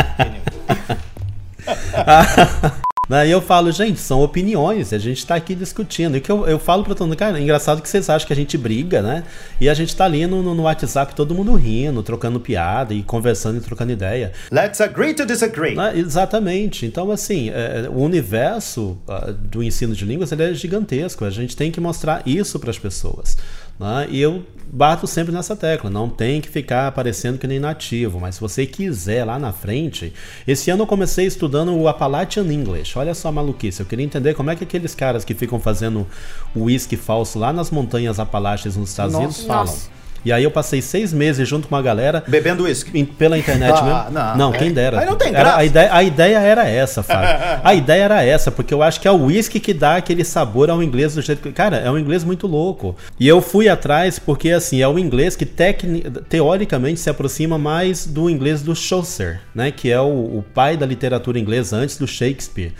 Daí 3.08 3.30
eu 3.30 3.40
falo, 3.40 3.70
gente, 3.70 4.00
são 4.00 4.20
opiniões, 4.20 4.92
a 4.92 4.98
gente 4.98 5.24
tá 5.24 5.36
aqui 5.36 5.54
discutindo. 5.54 6.16
E 6.16 6.20
que 6.20 6.30
eu, 6.30 6.46
eu 6.46 6.58
falo 6.58 6.84
pra 6.84 6.94
todo 6.94 7.06
mundo, 7.06 7.16
cara, 7.16 7.38
é 7.38 7.42
engraçado 7.42 7.80
que 7.80 7.88
vocês 7.88 8.10
acham 8.10 8.26
que 8.26 8.32
a 8.32 8.36
gente 8.36 8.58
briga, 8.58 9.00
né? 9.00 9.24
E 9.60 9.68
a 9.68 9.74
gente 9.74 9.94
tá 9.94 10.04
ali 10.04 10.26
no, 10.26 10.42
no 10.42 10.62
WhatsApp, 10.62 11.14
todo 11.14 11.34
mundo 11.34 11.54
rindo, 11.54 12.02
trocando 12.02 12.40
piada 12.40 12.92
e 12.92 13.02
conversando 13.02 13.58
e 13.58 13.60
trocando 13.60 13.92
ideia. 13.92 14.32
Let's 14.50 14.80
agree 14.80 15.14
to 15.14 15.24
disagree. 15.24 15.74
Né? 15.74 15.92
Exatamente. 15.96 16.84
Então, 16.84 17.10
assim, 17.10 17.50
é, 17.50 17.88
o 17.88 18.00
universo 18.00 18.98
uh, 19.08 19.32
do 19.32 19.62
ensino 19.62 19.94
de 19.94 20.04
línguas 20.04 20.32
ele 20.32 20.42
é 20.42 20.54
gigantesco. 20.54 21.24
A 21.24 21.30
gente 21.30 21.56
tem 21.56 21.70
que 21.70 21.80
mostrar 21.80 22.22
isso 22.26 22.58
para 22.58 22.70
as 22.70 22.78
pessoas. 22.78 23.36
Né? 23.78 24.06
E 24.10 24.20
eu 24.20 24.42
bato 24.72 25.06
sempre 25.06 25.32
nessa 25.32 25.54
tecla, 25.54 25.88
não 25.88 26.08
tem 26.08 26.40
que 26.40 26.48
ficar 26.48 26.88
aparecendo 26.88 27.38
que 27.38 27.46
nem 27.46 27.58
nativo, 27.58 28.18
mas 28.18 28.34
se 28.34 28.40
você 28.40 28.66
quiser 28.66 29.24
lá 29.24 29.38
na 29.38 29.52
frente, 29.52 30.12
esse 30.46 30.70
ano 30.70 30.82
eu 30.82 30.86
comecei 30.86 31.26
estudando 31.26 31.74
o 31.74 31.88
Appalachian 31.88 32.44
English. 32.52 32.98
Olha 32.98 33.14
só 33.14 33.28
a 33.28 33.32
maluquice, 33.32 33.80
eu 33.80 33.86
queria 33.86 34.04
entender 34.04 34.34
como 34.34 34.50
é 34.50 34.56
que 34.56 34.64
aqueles 34.64 34.94
caras 34.94 35.24
que 35.24 35.34
ficam 35.34 35.60
fazendo 35.60 36.06
o 36.54 36.64
whisky 36.64 36.96
falso 36.96 37.38
lá 37.38 37.52
nas 37.52 37.70
montanhas 37.70 38.18
Apalaches 38.18 38.76
nos 38.76 38.90
Estados 38.90 39.12
Nossa. 39.12 39.24
Unidos 39.24 39.44
falam. 39.44 39.66
Nossa. 39.66 39.95
E 40.26 40.32
aí 40.32 40.42
eu 40.42 40.50
passei 40.50 40.82
seis 40.82 41.12
meses 41.12 41.48
junto 41.48 41.68
com 41.68 41.74
uma 41.76 41.80
galera. 41.80 42.24
Bebendo 42.26 42.64
uísque. 42.64 43.04
Pela 43.04 43.38
internet 43.38 43.78
ah, 43.78 43.82
mesmo. 43.84 44.10
Não, 44.10 44.36
não 44.36 44.54
é. 44.54 44.58
quem 44.58 44.72
dera. 44.72 44.98
Aí 44.98 45.06
não 45.06 45.14
tem 45.14 45.30
graça. 45.30 45.50
Era, 45.50 45.56
a, 45.56 45.64
ideia, 45.64 45.94
a 45.94 46.02
ideia 46.02 46.38
era 46.40 46.68
essa, 46.68 47.00
Fábio. 47.06 47.60
a 47.62 47.74
ideia 47.76 48.02
era 48.02 48.24
essa, 48.24 48.50
porque 48.50 48.74
eu 48.74 48.82
acho 48.82 49.00
que 49.00 49.06
é 49.06 49.10
o 49.12 49.26
uísque 49.26 49.60
que 49.60 49.72
dá 49.72 49.94
aquele 49.94 50.24
sabor 50.24 50.68
ao 50.68 50.82
inglês 50.82 51.14
do 51.14 51.22
jeito 51.22 51.40
que. 51.40 51.52
Cara, 51.52 51.76
é 51.76 51.88
um 51.88 51.96
inglês 51.96 52.24
muito 52.24 52.48
louco. 52.48 52.96
E 53.20 53.28
eu 53.28 53.40
fui 53.40 53.68
atrás 53.68 54.18
porque, 54.18 54.50
assim, 54.50 54.82
é 54.82 54.88
o 54.88 54.98
inglês 54.98 55.36
que 55.36 55.46
tecni, 55.46 56.02
teoricamente 56.28 56.98
se 56.98 57.08
aproxima 57.08 57.56
mais 57.56 58.04
do 58.04 58.28
inglês 58.28 58.62
do 58.62 58.74
Chaucer, 58.74 59.40
né? 59.54 59.70
Que 59.70 59.92
é 59.92 60.00
o, 60.00 60.08
o 60.38 60.44
pai 60.52 60.76
da 60.76 60.84
literatura 60.84 61.38
inglesa 61.38 61.76
antes 61.76 61.98
do 61.98 62.06
Shakespeare. 62.08 62.72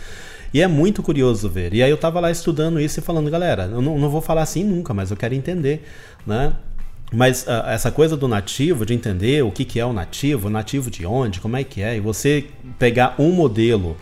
E 0.53 0.61
é 0.61 0.67
muito 0.67 1.01
curioso 1.01 1.49
ver. 1.49 1.73
E 1.73 1.81
aí 1.81 1.89
eu 1.89 1.97
tava 1.97 2.19
lá 2.19 2.29
estudando 2.29 2.77
isso 2.77 2.99
e 2.99 3.03
falando, 3.03 3.31
galera, 3.31 3.69
eu 3.71 3.81
não, 3.81 3.97
não 3.97 4.09
vou 4.09 4.21
falar 4.21 4.41
assim 4.41 4.65
nunca, 4.65 4.93
mas 4.93 5.11
eu 5.11 5.15
quero 5.15 5.33
entender, 5.33 5.85
né? 6.25 6.51
Mas 7.11 7.43
uh, 7.43 7.67
essa 7.67 7.89
coisa 7.89 8.17
do 8.17 8.27
nativo, 8.27 8.85
de 8.85 8.93
entender 8.93 9.43
o 9.43 9.51
que, 9.51 9.63
que 9.63 9.79
é 9.79 9.85
o 9.85 9.93
nativo, 9.93 10.49
nativo 10.49 10.91
de 10.91 11.05
onde, 11.05 11.39
como 11.39 11.55
é 11.55 11.63
que 11.63 11.81
é, 11.81 11.95
e 11.95 11.99
você 11.99 12.45
pegar 12.77 13.15
um 13.17 13.31
modelo 13.31 13.95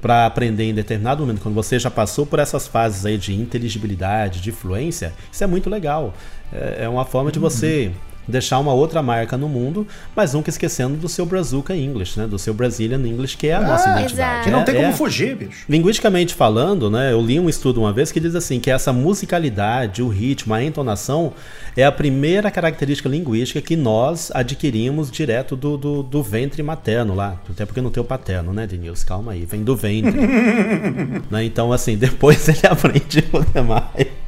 para 0.00 0.26
aprender 0.26 0.64
em 0.64 0.74
determinado 0.74 1.22
momento, 1.24 1.40
quando 1.40 1.54
você 1.54 1.78
já 1.78 1.90
passou 1.90 2.26
por 2.26 2.38
essas 2.38 2.66
fases 2.66 3.06
aí 3.06 3.16
de 3.16 3.34
inteligibilidade, 3.34 4.40
de 4.40 4.50
fluência, 4.50 5.12
isso 5.30 5.42
é 5.42 5.46
muito 5.46 5.70
legal. 5.70 6.14
É, 6.52 6.84
é 6.84 6.88
uma 6.88 7.04
forma 7.04 7.30
de 7.30 7.38
você 7.38 7.92
deixar 8.26 8.58
uma 8.58 8.72
outra 8.72 9.02
marca 9.02 9.36
no 9.36 9.48
mundo, 9.48 9.86
mas 10.14 10.34
nunca 10.34 10.50
esquecendo 10.50 10.96
do 10.96 11.08
seu 11.08 11.26
Brazuca 11.26 11.74
English, 11.74 12.18
né? 12.18 12.26
Do 12.26 12.38
seu 12.38 12.54
Brazilian 12.54 13.00
English, 13.06 13.36
que 13.36 13.48
é 13.48 13.54
a 13.54 13.58
ah, 13.58 13.62
nossa 13.62 13.90
identidade. 13.90 14.44
Que 14.44 14.50
não 14.50 14.64
tem 14.64 14.74
como 14.74 14.88
é, 14.88 14.92
fugir, 14.92 15.36
bicho. 15.36 15.64
Linguisticamente 15.68 16.34
falando, 16.34 16.90
né? 16.90 17.12
Eu 17.12 17.20
li 17.20 17.38
um 17.40 17.48
estudo 17.48 17.80
uma 17.80 17.92
vez 17.92 18.12
que 18.12 18.20
diz 18.20 18.34
assim, 18.34 18.60
que 18.60 18.70
essa 18.70 18.92
musicalidade, 18.92 20.02
o 20.02 20.08
ritmo, 20.08 20.54
a 20.54 20.62
entonação 20.62 21.32
é 21.76 21.84
a 21.84 21.92
primeira 21.92 22.50
característica 22.50 23.08
linguística 23.08 23.60
que 23.60 23.76
nós 23.76 24.30
adquirimos 24.34 25.10
direto 25.10 25.56
do, 25.56 25.76
do, 25.76 26.02
do 26.02 26.22
ventre 26.22 26.62
materno 26.62 27.14
lá. 27.14 27.40
Até 27.48 27.66
porque 27.66 27.80
não 27.80 27.90
tem 27.90 28.02
o 28.02 28.06
paterno, 28.06 28.52
né, 28.52 28.66
Denilson? 28.66 29.06
Calma 29.06 29.32
aí, 29.32 29.44
vem 29.44 29.62
do 29.62 29.76
ventre. 29.76 30.12
né? 31.30 31.44
Então, 31.44 31.72
assim, 31.72 31.96
depois 31.96 32.46
ele 32.48 32.66
aprende 32.68 33.24
o 33.32 33.40
demais. 33.52 34.22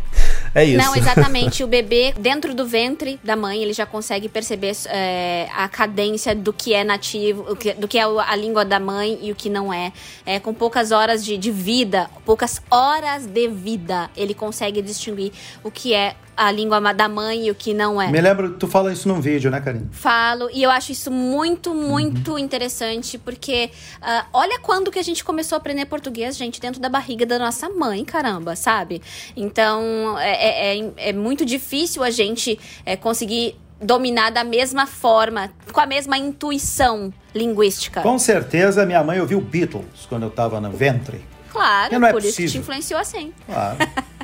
É 0.54 0.64
isso. 0.64 0.78
Não, 0.78 0.94
exatamente. 0.94 1.64
o 1.64 1.66
bebê, 1.66 2.14
dentro 2.18 2.54
do 2.54 2.64
ventre 2.64 3.18
da 3.24 3.34
mãe, 3.34 3.60
ele 3.60 3.72
já 3.72 3.84
consegue 3.84 4.28
perceber 4.28 4.72
é, 4.86 5.48
a 5.52 5.68
cadência 5.68 6.34
do 6.34 6.52
que 6.52 6.72
é 6.72 6.84
nativo, 6.84 7.56
do 7.78 7.88
que 7.88 7.98
é 7.98 8.02
a 8.02 8.36
língua 8.36 8.64
da 8.64 8.78
mãe 8.78 9.18
e 9.20 9.32
o 9.32 9.34
que 9.34 9.50
não 9.50 9.72
é. 9.72 9.92
é 10.24 10.38
com 10.38 10.54
poucas 10.54 10.92
horas 10.92 11.24
de, 11.24 11.36
de 11.36 11.50
vida, 11.50 12.08
poucas 12.24 12.62
horas 12.70 13.26
de 13.26 13.48
vida, 13.48 14.08
ele 14.16 14.32
consegue 14.32 14.80
distinguir 14.80 15.32
o 15.64 15.70
que 15.70 15.92
é 15.92 16.14
a 16.36 16.50
língua 16.50 16.80
da 16.92 17.08
mãe 17.08 17.46
e 17.46 17.50
o 17.50 17.54
que 17.54 17.72
não 17.72 18.00
é. 18.00 18.10
Me 18.10 18.20
lembro, 18.20 18.54
tu 18.54 18.66
fala 18.66 18.92
isso 18.92 19.08
num 19.08 19.20
vídeo, 19.20 19.50
né, 19.50 19.60
Karine? 19.60 19.88
Falo, 19.92 20.48
e 20.52 20.62
eu 20.62 20.70
acho 20.70 20.92
isso 20.92 21.10
muito, 21.10 21.74
muito 21.74 22.32
uhum. 22.32 22.38
interessante, 22.38 23.18
porque 23.18 23.70
uh, 24.02 24.26
olha 24.32 24.58
quando 24.60 24.90
que 24.90 24.98
a 24.98 25.02
gente 25.02 25.24
começou 25.24 25.56
a 25.56 25.58
aprender 25.58 25.86
português, 25.86 26.36
gente, 26.36 26.60
dentro 26.60 26.80
da 26.80 26.88
barriga 26.88 27.24
da 27.24 27.38
nossa 27.38 27.68
mãe, 27.68 28.04
caramba, 28.04 28.56
sabe? 28.56 29.00
Então, 29.36 30.18
é, 30.18 30.32
é, 30.32 30.78
é, 30.78 30.92
é 30.96 31.12
muito 31.12 31.44
difícil 31.44 32.02
a 32.02 32.10
gente 32.10 32.58
é, 32.84 32.96
conseguir 32.96 33.56
dominar 33.80 34.30
da 34.30 34.44
mesma 34.44 34.86
forma, 34.86 35.50
com 35.72 35.80
a 35.80 35.86
mesma 35.86 36.16
intuição 36.16 37.12
linguística. 37.34 38.00
Com 38.00 38.18
certeza, 38.18 38.86
minha 38.86 39.02
mãe 39.02 39.20
ouviu 39.20 39.40
Beatles 39.40 40.06
quando 40.08 40.22
eu 40.22 40.28
estava 40.28 40.60
no 40.60 40.70
ventre. 40.70 41.33
Claro, 41.54 41.94
é 41.94 42.12
por 42.12 42.20
possível. 42.20 42.28
isso 42.28 42.42
que 42.42 42.48
te 42.48 42.58
influenciou 42.58 43.00
assim. 43.00 43.32
Claro. 43.46 43.78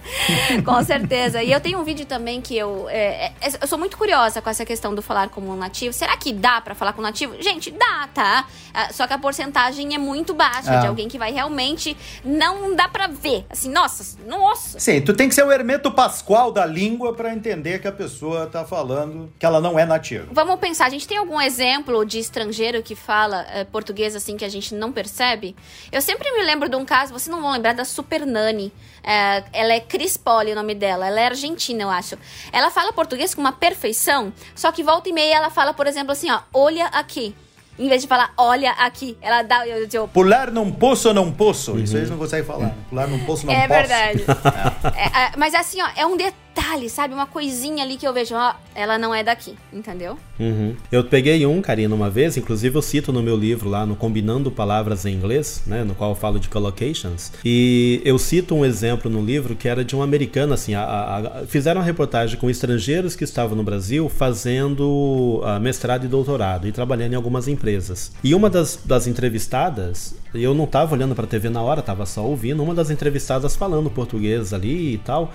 com 0.64 0.82
certeza. 0.82 1.42
E 1.42 1.52
eu 1.52 1.60
tenho 1.60 1.78
um 1.78 1.84
vídeo 1.84 2.06
também 2.06 2.40
que 2.40 2.56
eu. 2.56 2.88
É, 2.88 3.32
é, 3.40 3.48
eu 3.60 3.66
sou 3.66 3.78
muito 3.78 3.96
curiosa 3.96 4.40
com 4.40 4.50
essa 4.50 4.64
questão 4.64 4.94
do 4.94 5.02
falar 5.02 5.28
como 5.28 5.52
um 5.52 5.56
nativo. 5.56 5.92
Será 5.92 6.16
que 6.16 6.32
dá 6.32 6.60
para 6.60 6.74
falar 6.74 6.92
com 6.92 7.00
um 7.00 7.04
nativo? 7.04 7.40
Gente, 7.40 7.70
dá, 7.70 8.08
tá? 8.12 8.46
Ah, 8.72 8.92
só 8.92 9.06
que 9.06 9.12
a 9.12 9.18
porcentagem 9.18 9.94
é 9.94 9.98
muito 9.98 10.34
baixa 10.34 10.70
de 10.78 10.86
ah. 10.86 10.88
alguém 10.88 11.08
que 11.08 11.18
vai 11.18 11.32
realmente. 11.32 11.96
Não 12.24 12.74
dá 12.74 12.88
para 12.88 13.06
ver. 13.06 13.44
Assim, 13.50 13.70
nossa, 13.70 14.18
nossa. 14.26 14.78
Sim, 14.78 15.00
tu 15.00 15.14
tem 15.14 15.28
que 15.28 15.34
ser 15.34 15.44
o 15.44 15.52
Hermeto 15.52 15.90
Pascoal 15.90 16.52
da 16.52 16.66
língua 16.66 17.14
para 17.14 17.32
entender 17.32 17.80
que 17.80 17.88
a 17.88 17.92
pessoa 17.92 18.46
tá 18.46 18.64
falando 18.64 19.32
que 19.38 19.46
ela 19.46 19.60
não 19.60 19.78
é 19.78 19.84
nativa. 19.84 20.26
Vamos 20.32 20.58
pensar, 20.58 20.86
a 20.86 20.90
gente 20.90 21.06
tem 21.06 21.18
algum 21.18 21.40
exemplo 21.40 22.04
de 22.04 22.18
estrangeiro 22.18 22.82
que 22.82 22.94
fala 22.94 23.46
é, 23.52 23.64
português 23.64 24.14
assim 24.14 24.36
que 24.36 24.44
a 24.44 24.48
gente 24.48 24.74
não 24.74 24.92
percebe? 24.92 25.54
Eu 25.90 26.00
sempre 26.00 26.30
me 26.32 26.42
lembro 26.42 26.68
de 26.68 26.76
um 26.76 26.84
caso, 26.84 27.12
vocês 27.20 27.34
não 27.34 27.42
vão 27.42 27.52
lembrar 27.52 27.74
da 27.74 27.84
Super 27.84 28.26
Nani. 28.26 28.72
É, 29.02 29.44
ela 29.52 29.72
é 29.74 29.80
Cris 29.80 30.16
Poli, 30.16 30.52
o 30.52 30.54
nome 30.54 30.74
dela. 30.74 31.06
Ela 31.06 31.20
é 31.20 31.26
argentina, 31.26 31.82
eu 31.82 31.90
acho. 31.90 32.16
Ela 32.52 32.70
fala 32.70 32.92
português 32.92 33.34
com 33.34 33.40
uma 33.40 33.52
perfeição, 33.52 34.32
só 34.54 34.72
que 34.72 34.82
volta 34.82 35.08
e 35.08 35.12
meia 35.12 35.36
ela 35.36 35.50
fala, 35.50 35.72
por 35.72 35.86
exemplo, 35.86 36.12
assim, 36.12 36.30
ó, 36.30 36.40
olha 36.52 36.86
aqui. 36.86 37.34
Em 37.78 37.88
vez 37.88 38.02
de 38.02 38.08
falar, 38.08 38.34
olha 38.36 38.72
aqui, 38.72 39.16
ela 39.22 39.42
dá. 39.42 39.66
Eu, 39.66 39.88
eu, 39.90 40.08
Pular 40.08 40.50
num 40.50 40.70
poço 40.70 41.14
não 41.14 41.32
poço. 41.32 41.72
Uhum. 41.72 41.78
Isso 41.78 41.96
eles 41.96 42.10
não 42.10 42.18
conseguem 42.18 42.44
falar. 42.44 42.74
Pular 42.90 43.06
num 43.06 43.24
poço 43.24 43.46
não 43.46 43.54
é 43.54 43.66
posso. 43.66 43.88
Verdade. 43.88 44.24
é, 44.94 45.22
é, 45.22 45.32
mas 45.38 45.54
assim, 45.54 45.80
ó, 45.80 45.88
é 45.96 46.04
um 46.04 46.14
detalhe 46.14 46.49
detalhe, 46.54 46.88
sabe? 46.90 47.14
Uma 47.14 47.26
coisinha 47.26 47.84
ali 47.84 47.96
que 47.96 48.06
eu 48.06 48.12
vejo, 48.12 48.34
ó, 48.34 48.54
ela 48.74 48.98
não 48.98 49.14
é 49.14 49.22
daqui, 49.22 49.54
entendeu? 49.72 50.18
Uhum. 50.38 50.74
Eu 50.90 51.04
peguei 51.04 51.44
um, 51.46 51.60
Karina, 51.60 51.94
uma 51.94 52.10
vez, 52.10 52.36
inclusive 52.36 52.76
eu 52.76 52.82
cito 52.82 53.12
no 53.12 53.22
meu 53.22 53.36
livro 53.36 53.68
lá, 53.68 53.86
no 53.86 53.96
Combinando 53.96 54.50
Palavras 54.50 55.04
em 55.06 55.14
Inglês, 55.14 55.62
né, 55.66 55.84
no 55.84 55.94
qual 55.94 56.10
eu 56.10 56.16
falo 56.16 56.38
de 56.38 56.48
collocations, 56.48 57.32
e 57.44 58.00
eu 58.04 58.18
cito 58.18 58.54
um 58.54 58.64
exemplo 58.64 59.10
no 59.10 59.22
livro 59.22 59.54
que 59.54 59.68
era 59.68 59.84
de 59.84 59.94
um 59.94 60.02
americano, 60.02 60.52
assim, 60.54 60.74
a, 60.74 60.82
a, 60.82 61.18
a, 61.18 61.46
fizeram 61.46 61.80
uma 61.80 61.86
reportagem 61.86 62.38
com 62.38 62.50
estrangeiros 62.50 63.14
que 63.14 63.24
estavam 63.24 63.56
no 63.56 63.62
Brasil 63.62 64.08
fazendo 64.08 65.42
uh, 65.44 65.60
mestrado 65.60 66.04
e 66.04 66.08
doutorado 66.08 66.66
e 66.66 66.72
trabalhando 66.72 67.12
em 67.12 67.16
algumas 67.16 67.48
empresas. 67.48 68.12
E 68.22 68.34
uma 68.34 68.50
das, 68.50 68.80
das 68.84 69.06
entrevistadas, 69.06 70.14
eu 70.34 70.54
não 70.54 70.64
estava 70.64 70.94
olhando 70.94 71.14
para 71.14 71.24
a 71.24 71.28
TV 71.28 71.48
na 71.48 71.62
hora, 71.62 71.80
estava 71.80 72.06
só 72.06 72.24
ouvindo, 72.24 72.62
uma 72.62 72.74
das 72.74 72.90
entrevistadas 72.90 73.56
falando 73.56 73.90
português 73.90 74.52
ali 74.52 74.94
e 74.94 74.98
tal, 74.98 75.32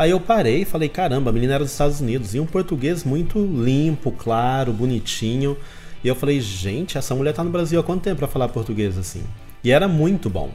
Aí 0.00 0.12
eu 0.12 0.18
parei 0.18 0.62
e 0.62 0.64
falei, 0.64 0.88
caramba, 0.88 1.28
a 1.28 1.32
menina 1.32 1.56
era 1.56 1.62
dos 1.62 1.72
Estados 1.72 2.00
Unidos. 2.00 2.34
E 2.34 2.40
um 2.40 2.46
português 2.46 3.04
muito 3.04 3.38
limpo, 3.38 4.10
claro, 4.10 4.72
bonitinho. 4.72 5.58
E 6.02 6.08
eu 6.08 6.14
falei, 6.14 6.40
gente, 6.40 6.96
essa 6.96 7.14
mulher 7.14 7.34
tá 7.34 7.44
no 7.44 7.50
Brasil 7.50 7.78
há 7.78 7.82
quanto 7.82 8.00
tempo 8.00 8.16
para 8.16 8.26
falar 8.26 8.48
português 8.48 8.96
assim? 8.96 9.22
E 9.62 9.70
era 9.70 9.86
muito 9.86 10.30
bom. 10.30 10.48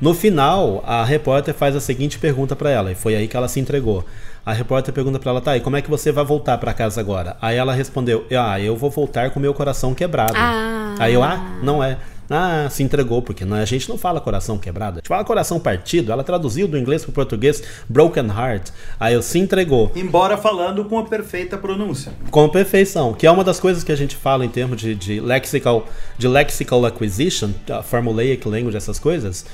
No 0.00 0.12
final, 0.12 0.82
a 0.84 1.04
repórter 1.04 1.54
faz 1.54 1.76
a 1.76 1.80
seguinte 1.80 2.18
pergunta 2.18 2.56
para 2.56 2.68
ela, 2.68 2.90
e 2.90 2.96
foi 2.96 3.14
aí 3.14 3.28
que 3.28 3.36
ela 3.36 3.46
se 3.46 3.60
entregou. 3.60 4.04
A 4.44 4.52
repórter 4.52 4.92
pergunta 4.92 5.20
para 5.20 5.30
ela, 5.30 5.40
tá, 5.40 5.56
e 5.56 5.60
como 5.60 5.76
é 5.76 5.82
que 5.82 5.88
você 5.88 6.10
vai 6.10 6.24
voltar 6.24 6.58
para 6.58 6.74
casa 6.74 7.00
agora? 7.00 7.36
Aí 7.40 7.56
ela 7.56 7.72
respondeu, 7.72 8.26
ah, 8.36 8.58
eu 8.58 8.76
vou 8.76 8.90
voltar 8.90 9.30
com 9.30 9.38
meu 9.38 9.54
coração 9.54 9.94
quebrado. 9.94 10.32
Ah. 10.34 10.96
Aí 10.98 11.14
eu, 11.14 11.22
ah, 11.22 11.60
não 11.62 11.84
é. 11.84 11.96
Ah, 12.32 12.68
se 12.70 12.84
entregou, 12.84 13.20
porque 13.20 13.44
não, 13.44 13.56
a 13.56 13.64
gente 13.64 13.88
não 13.88 13.98
fala 13.98 14.20
coração 14.20 14.56
quebrado, 14.56 14.98
a 14.98 15.00
gente 15.00 15.08
fala 15.08 15.24
coração 15.24 15.58
partido. 15.58 16.12
Ela 16.12 16.22
traduziu 16.22 16.68
do 16.68 16.78
inglês 16.78 17.02
para 17.02 17.10
o 17.10 17.12
português 17.12 17.60
broken 17.88 18.28
heart. 18.28 18.70
Aí 19.00 19.14
eu 19.14 19.20
se 19.20 19.40
entregou. 19.40 19.90
Embora 19.96 20.36
falando 20.36 20.84
com 20.84 20.96
a 20.96 21.04
perfeita 21.04 21.58
pronúncia. 21.58 22.12
Com 22.30 22.48
perfeição, 22.48 23.12
que 23.12 23.26
é 23.26 23.30
uma 23.30 23.42
das 23.42 23.58
coisas 23.58 23.82
que 23.82 23.90
a 23.90 23.96
gente 23.96 24.14
fala 24.14 24.44
em 24.44 24.48
termos 24.48 24.80
de, 24.80 24.94
de 24.94 25.20
lexical, 25.20 25.88
de 26.16 26.28
lexical 26.28 26.86
acquisition, 26.86 27.50
formulaic 27.82 28.46
language, 28.46 28.76
essas 28.76 29.00
coisas. 29.00 29.44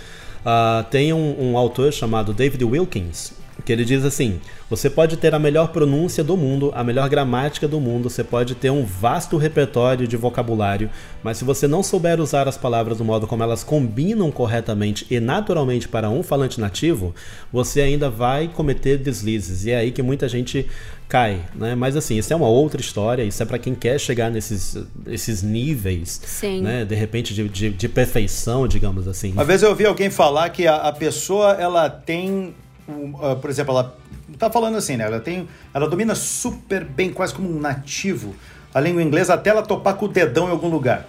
Uh, 0.43 0.85
tem 0.91 1.15
um, 1.15 1.53
um 1.53 1.57
autor 1.57 1.91
chamado 1.95 2.35
David 2.35 2.63
Wilkins, 2.63 3.33
que 3.65 3.73
ele 3.73 3.87
diz 3.87 4.05
assim: 4.05 4.39
você 4.69 4.91
pode 4.91 5.17
ter 5.17 5.35
a 5.35 5.39
melhor 5.39 5.69
pronúncia 5.69 6.25
do 6.25 6.37
mundo, 6.37 6.73
a 6.75 6.83
melhor 6.83 7.09
gramática 7.09 7.69
do 7.69 7.81
mundo, 7.81 8.11
você 8.11 8.25
pode 8.25 8.55
ter 8.55 8.71
um 8.71 8.85
vasto 8.85 9.37
repertório 9.37 10.09
de 10.09 10.17
vocabulário, 10.17 10.91
mas 11.23 11.39
se 11.39 11.45
você 11.45 11.69
não 11.69 11.83
souber 11.83 12.21
usar 12.21 12.49
as 12.49 12.57
palavras 12.57 12.99
do 12.99 13.05
modo 13.05 13.27
como 13.27 13.43
elas 13.43 13.63
combinam 13.63 14.31
corretamente 14.31 15.07
e 15.11 15.21
naturalmente 15.21 15.89
para 15.89 16.11
um 16.11 16.23
falante 16.23 16.61
nativo, 16.61 17.15
você 17.53 17.81
ainda 17.81 18.11
vai 18.11 18.49
cometer 18.49 18.99
deslizes. 18.99 19.65
E 19.65 19.71
é 19.71 19.77
aí 19.77 19.93
que 19.93 20.03
muita 20.03 20.29
gente 20.29 20.67
cai, 21.09 21.41
né? 21.55 21.75
Mas 21.75 21.97
assim, 21.97 22.19
isso 22.19 22.33
é 22.33 22.37
uma 22.37 22.49
outra 22.49 22.81
história, 22.81 23.23
isso 23.23 23.41
é 23.43 23.47
para 23.47 23.59
quem 23.59 23.75
quer 23.75 23.99
chegar 24.01 24.31
nesses 24.31 24.77
esses 25.07 25.43
níveis, 25.43 26.21
Sim. 26.25 26.63
né? 26.63 26.85
De 26.85 26.95
repente 26.95 27.33
de, 27.33 27.49
de, 27.49 27.71
de 27.71 27.89
perfeição, 27.89 28.67
digamos 28.67 29.07
assim. 29.07 29.33
Uma 29.33 29.45
vez 29.45 29.63
eu 29.63 29.71
ouvi 29.71 29.87
alguém 29.87 30.11
falar 30.11 30.51
que 30.51 30.67
a, 30.67 30.77
a 30.77 30.93
pessoa 30.93 31.53
ela 31.53 31.89
tem 31.89 32.55
uh, 32.89 33.37
por 33.37 33.51
exemplo, 33.51 33.73
ela 33.73 33.97
tá 34.39 34.51
falando 34.51 34.77
assim, 34.77 34.97
né? 34.97 35.05
Ela 35.05 35.21
tem, 35.21 35.49
ela 35.73 35.89
domina 35.89 36.15
super 36.15 36.85
bem, 36.85 37.13
quase 37.13 37.35
como 37.35 37.51
um 37.51 37.61
nativo, 37.61 38.35
a 38.73 38.81
língua 38.81 39.03
inglesa 39.03 39.35
até 39.35 39.51
ela 39.51 39.63
topar 39.63 39.95
com 39.95 40.07
o 40.07 40.09
dedão 40.09 40.49
em 40.49 40.51
algum 40.51 40.69
lugar. 40.69 41.07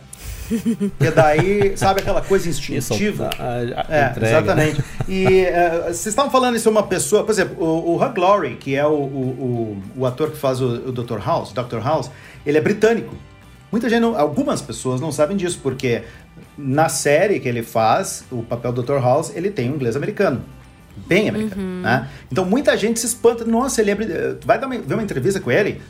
E 0.99 1.11
daí, 1.11 1.77
sabe 1.77 1.99
aquela 1.99 2.21
coisa 2.21 2.47
instintiva? 2.47 3.29
Isso, 3.33 3.41
a, 3.41 3.91
a 3.91 3.97
é, 3.97 4.09
entrega, 4.11 4.37
exatamente. 4.37 4.83
E 5.07 5.25
uh, 5.25 5.83
vocês 5.91 6.07
estavam 6.07 6.31
falando 6.31 6.55
isso 6.55 6.69
uma 6.69 6.83
pessoa, 6.83 7.23
por 7.25 7.31
exemplo, 7.31 7.61
o, 7.61 7.95
o 7.95 7.95
Hugh 8.01 8.17
Laurie, 8.17 8.55
que 8.55 8.73
é 8.73 8.85
o, 8.85 8.91
o, 8.91 9.77
o, 9.95 10.01
o 10.01 10.05
ator 10.05 10.31
que 10.31 10.37
faz 10.37 10.61
o, 10.61 10.67
o 10.67 10.91
Dr. 10.91 11.19
House, 11.19 11.51
Dr. 11.51 11.79
House, 11.83 12.09
ele 12.45 12.57
é 12.57 12.61
britânico. 12.61 13.13
Muita 13.69 13.89
gente, 13.89 13.99
não, 13.99 14.17
algumas 14.17 14.61
pessoas 14.61 15.01
não 15.01 15.11
sabem 15.11 15.35
disso, 15.35 15.59
porque 15.61 16.03
na 16.57 16.87
série 16.87 17.41
que 17.41 17.49
ele 17.49 17.61
faz, 17.61 18.23
o 18.31 18.41
papel 18.41 18.71
do 18.71 18.81
Dr. 18.81 19.01
House, 19.01 19.33
ele 19.35 19.51
tem 19.51 19.69
um 19.69 19.75
inglês 19.75 19.97
americano 19.97 20.41
bem 21.05 21.29
americano, 21.29 21.61
uhum. 21.61 21.81
né? 21.81 22.09
Então 22.31 22.45
muita 22.45 22.75
gente 22.77 22.99
se 22.99 23.05
espanta, 23.05 23.45
nossa, 23.45 23.81
ele 23.81 23.91
é, 23.91 23.95
vai 24.43 24.59
dar 24.59 24.67
uma, 24.67 24.77
ver 24.77 24.93
uma 24.93 25.03
entrevista 25.03 25.39
com 25.39 25.51
ele, 25.51 25.81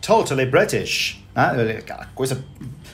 totally 0.00 0.46
British, 0.46 1.22
né? 1.34 1.76
Aquela 1.78 2.06
coisa, 2.14 2.42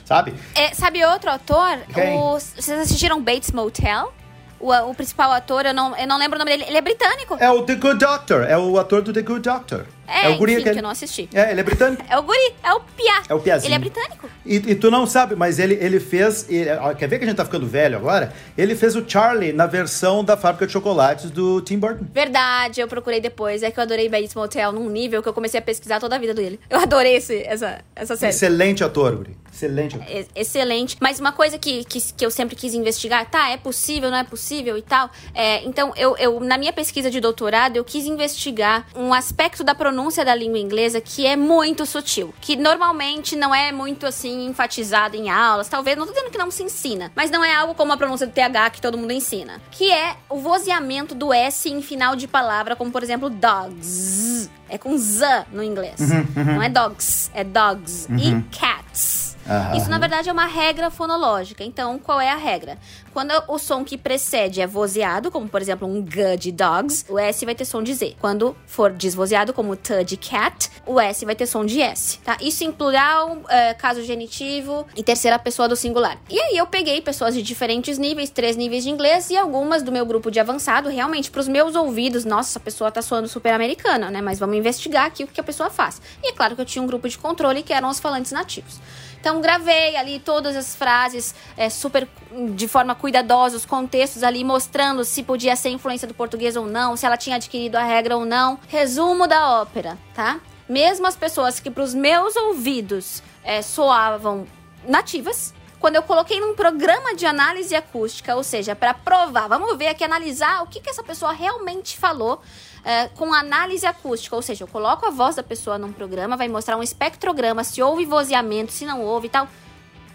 sabe? 0.05 0.33
É, 0.55 0.73
sabe 0.73 1.03
outro 1.05 1.29
autor? 1.29 1.79
O, 2.15 2.33
vocês 2.39 2.79
assistiram 2.79 3.21
Bates 3.21 3.51
Motel? 3.51 4.13
O, 4.59 4.71
o, 4.71 4.95
principal 4.95 5.31
ator, 5.31 5.65
eu 5.65 5.73
não, 5.73 5.95
eu 5.97 6.07
não 6.07 6.17
lembro 6.17 6.37
o 6.37 6.39
nome 6.39 6.51
dele, 6.51 6.63
ele 6.67 6.77
é 6.77 6.81
britânico. 6.81 7.35
É 7.37 7.51
o 7.51 7.63
The 7.63 7.75
Good 7.75 7.99
Doctor, 7.99 8.43
é 8.43 8.57
o 8.57 8.79
ator 8.79 9.01
do 9.01 9.11
The 9.11 9.21
Good 9.21 9.41
Doctor. 9.41 9.85
É, 10.07 10.25
é 10.25 10.29
o 10.29 10.37
guri 10.37 10.53
enfim, 10.53 10.63
que, 10.63 10.71
que 10.71 10.79
eu 10.79 10.83
não 10.83 10.89
assisti. 10.89 11.29
É, 11.33 11.51
ele 11.51 11.61
é 11.61 11.63
britânico. 11.63 12.03
é 12.09 12.17
o 12.17 12.23
guri, 12.23 12.53
é 12.63 12.73
o 12.73 12.79
Pia. 12.79 13.23
É 13.29 13.33
o 13.33 13.39
Piazinho. 13.39 13.67
Ele 13.67 13.75
é 13.75 13.79
britânico. 13.79 14.29
E, 14.45 14.55
e, 14.55 14.75
tu 14.75 14.91
não 14.91 15.07
sabe, 15.07 15.35
mas 15.35 15.59
ele, 15.59 15.75
ele 15.79 15.99
fez. 15.99 16.49
Ele, 16.49 16.69
quer 16.97 17.07
ver 17.07 17.17
que 17.17 17.25
a 17.25 17.27
gente 17.27 17.37
tá 17.37 17.45
ficando 17.45 17.65
velho 17.65 17.97
agora? 17.97 18.33
Ele 18.57 18.75
fez 18.75 18.95
o 18.95 19.07
Charlie 19.07 19.53
na 19.53 19.65
versão 19.65 20.23
da 20.23 20.35
fábrica 20.35 20.67
de 20.67 20.73
chocolates 20.73 21.31
do 21.31 21.61
Tim 21.61 21.79
Burton. 21.79 22.05
Verdade, 22.13 22.81
eu 22.81 22.87
procurei 22.87 23.21
depois. 23.21 23.63
É 23.63 23.71
que 23.71 23.79
eu 23.79 23.83
adorei 23.83 24.09
Bates 24.09 24.35
Motel 24.35 24.71
num 24.71 24.89
nível 24.89 25.23
que 25.23 25.29
eu 25.29 25.33
comecei 25.33 25.59
a 25.59 25.63
pesquisar 25.63 25.99
toda 25.99 26.15
a 26.15 26.19
vida 26.19 26.33
dele. 26.33 26.59
Eu 26.69 26.79
adorei 26.79 27.15
esse, 27.15 27.41
essa, 27.43 27.79
essa 27.95 28.15
série. 28.15 28.31
Excelente 28.31 28.83
ator, 28.83 29.15
guri. 29.15 29.37
Excelente 29.51 29.95
ator. 29.95 30.07
É, 30.09 30.25
excelente. 30.35 30.97
Mas 30.99 31.19
uma 31.19 31.31
coisa 31.31 31.57
que, 31.57 31.85
que, 31.85 31.99
que 32.13 32.25
eu 32.25 32.31
sempre 32.31 32.55
quis 32.55 32.73
investigar, 32.73 33.29
tá, 33.29 33.49
é 33.49 33.57
possível, 33.57 34.09
não 34.11 34.17
é 34.17 34.23
possível 34.23 34.77
e 34.77 34.81
tal. 34.81 35.09
É, 35.33 35.63
então, 35.63 35.93
eu, 35.95 36.17
eu, 36.17 36.39
na 36.41 36.57
minha 36.57 36.73
pesquisa 36.73 37.09
de 37.09 37.21
doutorado, 37.21 37.77
eu 37.77 37.85
quis 37.85 38.05
investigar 38.05 38.87
um 38.95 39.13
aspecto 39.13 39.63
da 39.63 39.73
pronúncia 39.73 39.92
da 40.23 40.35
língua 40.35 40.59
inglesa 40.59 40.83
inglesa 40.83 40.99
que 40.99 41.25
é 41.25 41.35
muito 41.35 41.85
sutil, 41.85 42.33
que 42.41 42.55
normalmente 42.55 43.35
não 43.35 43.53
é 43.53 43.71
muito 43.71 44.05
assim 44.05 44.45
enfatizado 44.45 45.15
em 45.15 45.29
aulas, 45.29 45.67
talvez, 45.67 45.97
não 45.97 46.05
tô 46.05 46.13
dizendo 46.13 46.31
que 46.31 46.37
não 46.37 46.51
se 46.51 46.63
ensina, 46.63 47.11
mas 47.15 47.31
não 47.31 47.43
é 47.43 47.55
algo 47.55 47.73
como 47.73 47.93
a 47.93 47.97
pronúncia 47.97 48.27
do 48.27 48.33
TH 48.33 48.71
que 48.71 48.81
todo 48.81 48.97
mundo 48.97 49.11
ensina, 49.11 49.61
que 49.71 49.91
é 49.91 50.15
o 50.29 50.37
vozeamento 50.37 51.15
do 51.15 51.33
S 51.33 51.69
em 51.69 51.81
final 51.81 52.15
de 52.15 52.27
palavra, 52.27 52.75
como 52.75 52.91
por 52.91 53.03
exemplo 53.03 53.29
dogs. 53.29 54.49
É 54.69 54.77
com 54.77 54.97
Z 54.97 55.45
no 55.51 55.63
inglês. 55.63 55.99
Uhum, 55.99 56.27
uhum. 56.35 56.55
Não 56.55 56.63
é 56.63 56.69
dogs, 56.69 57.29
é 57.33 57.43
dogs. 57.43 58.07
Uhum. 58.09 58.17
E 58.17 58.57
cats. 58.57 59.32
Isso, 59.75 59.89
na 59.89 59.97
verdade, 59.97 60.29
é 60.29 60.31
uma 60.31 60.45
regra 60.45 60.89
fonológica. 60.89 61.63
Então, 61.63 61.99
qual 61.99 62.19
é 62.19 62.29
a 62.29 62.35
regra? 62.35 62.77
Quando 63.13 63.31
o 63.47 63.59
som 63.59 63.83
que 63.83 63.97
precede 63.97 64.61
é 64.61 64.67
vozeado, 64.67 65.29
como 65.29 65.47
por 65.47 65.61
exemplo 65.61 65.87
um 65.87 66.05
G 66.09 66.37
de 66.37 66.51
dogs, 66.51 67.05
o 67.09 67.19
S 67.19 67.45
vai 67.45 67.53
ter 67.53 67.65
som 67.65 67.83
de 67.83 67.93
Z. 67.93 68.15
Quando 68.19 68.55
for 68.65 68.91
desvozeado, 68.91 69.53
como 69.53 69.75
T 69.75 70.03
de 70.03 70.17
cat, 70.17 70.69
o 70.85 70.99
S 70.99 71.25
vai 71.25 71.35
ter 71.35 71.45
som 71.45 71.65
de 71.65 71.81
S. 71.81 72.17
Tá? 72.19 72.37
Isso 72.41 72.63
em 72.63 72.71
plural, 72.71 73.41
é, 73.49 73.73
caso 73.73 74.03
genitivo 74.03 74.85
e 74.95 75.03
terceira 75.03 75.37
pessoa 75.37 75.67
do 75.67 75.75
singular. 75.75 76.17
E 76.29 76.39
aí 76.39 76.57
eu 76.57 76.65
peguei 76.65 77.01
pessoas 77.01 77.33
de 77.35 77.41
diferentes 77.41 77.97
níveis, 77.97 78.29
três 78.29 78.55
níveis 78.55 78.83
de 78.83 78.89
inglês 78.89 79.29
e 79.29 79.37
algumas 79.37 79.83
do 79.83 79.91
meu 79.91 80.05
grupo 80.05 80.31
de 80.31 80.39
avançado, 80.39 80.89
realmente, 80.89 81.29
para 81.29 81.41
os 81.41 81.47
meus 81.47 81.75
ouvidos, 81.75 82.25
nossa, 82.25 82.51
essa 82.51 82.59
pessoa 82.59 82.91
tá 82.91 83.01
soando 83.01 83.27
super 83.27 83.53
americana, 83.53 84.09
né? 84.09 84.21
Mas 84.21 84.39
vamos 84.39 84.57
investigar 84.57 85.05
aqui 85.05 85.23
o 85.23 85.27
que 85.27 85.39
a 85.39 85.43
pessoa 85.43 85.69
faz. 85.69 86.01
E 86.23 86.29
é 86.29 86.31
claro 86.33 86.55
que 86.55 86.61
eu 86.61 86.65
tinha 86.65 86.81
um 86.81 86.87
grupo 86.87 87.07
de 87.07 87.17
controle 87.17 87.61
que 87.63 87.73
eram 87.73 87.89
os 87.89 87.99
falantes 87.99 88.31
nativos. 88.31 88.79
Então, 89.23 89.39
gravei 89.39 89.95
ali 89.95 90.19
todas 90.19 90.53
as 90.53 90.75
frases 90.75 91.33
é, 91.55 91.69
super 91.69 92.05
de 92.53 92.67
forma 92.67 92.93
cuidadosa, 92.93 93.55
os 93.55 93.65
contextos 93.65 94.21
ali 94.21 94.43
mostrando 94.43 95.05
se 95.05 95.23
podia 95.23 95.55
ser 95.55 95.69
influência 95.69 96.05
do 96.05 96.13
português 96.13 96.57
ou 96.57 96.65
não, 96.65 96.97
se 96.97 97.05
ela 97.05 97.15
tinha 97.15 97.37
adquirido 97.37 97.77
a 97.77 97.83
regra 97.83 98.17
ou 98.17 98.25
não. 98.25 98.59
Resumo 98.67 99.25
da 99.25 99.61
ópera, 99.61 99.97
tá? 100.13 100.41
Mesmo 100.67 101.07
as 101.07 101.15
pessoas 101.15 101.57
que 101.57 101.71
para 101.71 101.83
os 101.83 101.93
meus 101.93 102.35
ouvidos 102.35 103.23
é, 103.45 103.61
soavam 103.61 104.45
nativas, 104.85 105.53
quando 105.79 105.95
eu 105.95 106.03
coloquei 106.03 106.41
num 106.41 106.53
programa 106.53 107.15
de 107.15 107.25
análise 107.25 107.73
acústica, 107.73 108.35
ou 108.35 108.43
seja, 108.43 108.75
para 108.75 108.93
provar, 108.93 109.47
vamos 109.47 109.77
ver 109.77 109.87
aqui, 109.87 110.03
analisar 110.03 110.63
o 110.63 110.67
que, 110.67 110.81
que 110.81 110.89
essa 110.89 111.01
pessoa 111.01 111.31
realmente 111.31 111.97
falou 111.97 112.41
é, 112.83 113.07
com 113.09 113.33
análise 113.33 113.85
acústica, 113.85 114.35
ou 114.35 114.41
seja, 114.41 114.63
eu 114.63 114.67
coloco 114.67 115.05
a 115.05 115.09
voz 115.09 115.35
da 115.35 115.43
pessoa 115.43 115.77
num 115.77 115.91
programa, 115.91 116.35
vai 116.35 116.47
mostrar 116.47 116.77
um 116.77 116.83
espectrograma, 116.83 117.63
se 117.63 117.81
houve 117.81 118.05
vozeamento, 118.05 118.71
se 118.71 118.85
não 118.85 119.01
houve 119.01 119.27
e 119.27 119.29
tal. 119.29 119.47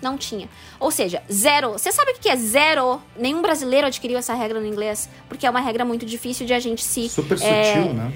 Não 0.00 0.16
tinha. 0.16 0.48
Ou 0.78 0.90
seja, 0.90 1.22
zero. 1.30 1.72
Você 1.72 1.90
sabe 1.90 2.12
o 2.12 2.14
que 2.14 2.28
é 2.28 2.36
zero? 2.36 3.00
Nenhum 3.16 3.42
brasileiro 3.42 3.86
adquiriu 3.86 4.16
essa 4.18 4.34
regra 4.34 4.60
no 4.60 4.66
inglês, 4.66 5.08
porque 5.28 5.46
é 5.46 5.50
uma 5.50 5.60
regra 5.60 5.84
muito 5.84 6.06
difícil 6.06 6.46
de 6.46 6.54
a 6.54 6.60
gente 6.60 6.84
se. 6.84 7.08
Super 7.08 7.40
é, 7.42 7.74
sutil, 7.74 7.94
né? 7.94 8.12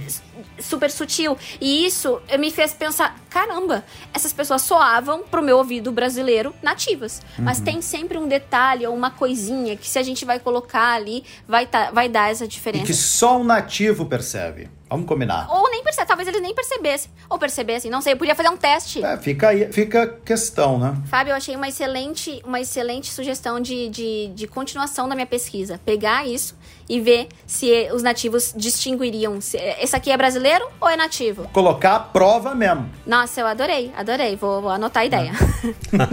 Super 0.60 0.90
sutil. 0.90 1.36
E 1.60 1.84
isso 1.84 2.20
me 2.38 2.50
fez 2.50 2.72
pensar: 2.72 3.18
caramba, 3.28 3.84
essas 4.14 4.32
pessoas 4.32 4.62
soavam 4.62 5.22
pro 5.24 5.42
meu 5.42 5.58
ouvido 5.58 5.90
brasileiro 5.90 6.54
nativas. 6.62 7.20
Uhum. 7.36 7.44
Mas 7.44 7.60
tem 7.60 7.82
sempre 7.82 8.16
um 8.16 8.28
detalhe 8.28 8.86
ou 8.86 8.94
uma 8.94 9.10
coisinha 9.10 9.76
que, 9.76 9.88
se 9.88 9.98
a 9.98 10.02
gente 10.02 10.24
vai 10.24 10.38
colocar 10.38 10.94
ali, 10.94 11.24
vai, 11.48 11.66
tá, 11.66 11.90
vai 11.90 12.08
dar 12.08 12.30
essa 12.30 12.46
diferença. 12.46 12.84
E 12.84 12.86
que 12.86 12.94
só 12.94 13.40
um 13.40 13.44
nativo 13.44 14.06
percebe. 14.06 14.70
Vamos 14.92 15.06
combinar. 15.06 15.46
Ou 15.50 15.70
nem 15.70 15.82
percebe, 15.82 16.06
talvez 16.06 16.28
eles 16.28 16.42
nem 16.42 16.54
percebessem. 16.54 17.10
Ou 17.30 17.38
percebessem, 17.38 17.90
não 17.90 18.02
sei, 18.02 18.12
eu 18.12 18.16
podia 18.18 18.34
fazer 18.34 18.50
um 18.50 18.58
teste. 18.58 19.02
É, 19.02 19.16
fica 19.16 19.48
aí, 19.48 19.72
fica 19.72 20.06
questão, 20.06 20.78
né? 20.78 20.94
Fábio, 21.06 21.32
eu 21.32 21.36
achei 21.36 21.56
uma 21.56 21.66
excelente, 21.66 22.42
uma 22.44 22.60
excelente 22.60 23.10
sugestão 23.10 23.58
de, 23.58 23.88
de, 23.88 24.30
de 24.34 24.46
continuação 24.46 25.08
da 25.08 25.14
minha 25.14 25.26
pesquisa. 25.26 25.80
Pegar 25.82 26.28
isso 26.28 26.54
e 26.86 27.00
ver 27.00 27.28
se 27.46 27.88
os 27.94 28.02
nativos 28.02 28.52
distinguiriam. 28.54 29.40
Se 29.40 29.56
esse 29.56 29.96
aqui 29.96 30.10
é 30.10 30.16
brasileiro 30.16 30.68
ou 30.78 30.86
é 30.86 30.94
nativo? 30.94 31.48
Colocar 31.54 31.96
a 31.96 32.00
prova 32.00 32.54
mesmo. 32.54 32.90
Nossa, 33.06 33.40
eu 33.40 33.46
adorei, 33.46 33.90
adorei. 33.96 34.36
Vou, 34.36 34.60
vou 34.60 34.70
anotar 34.70 35.04
a 35.04 35.06
ideia. 35.06 35.32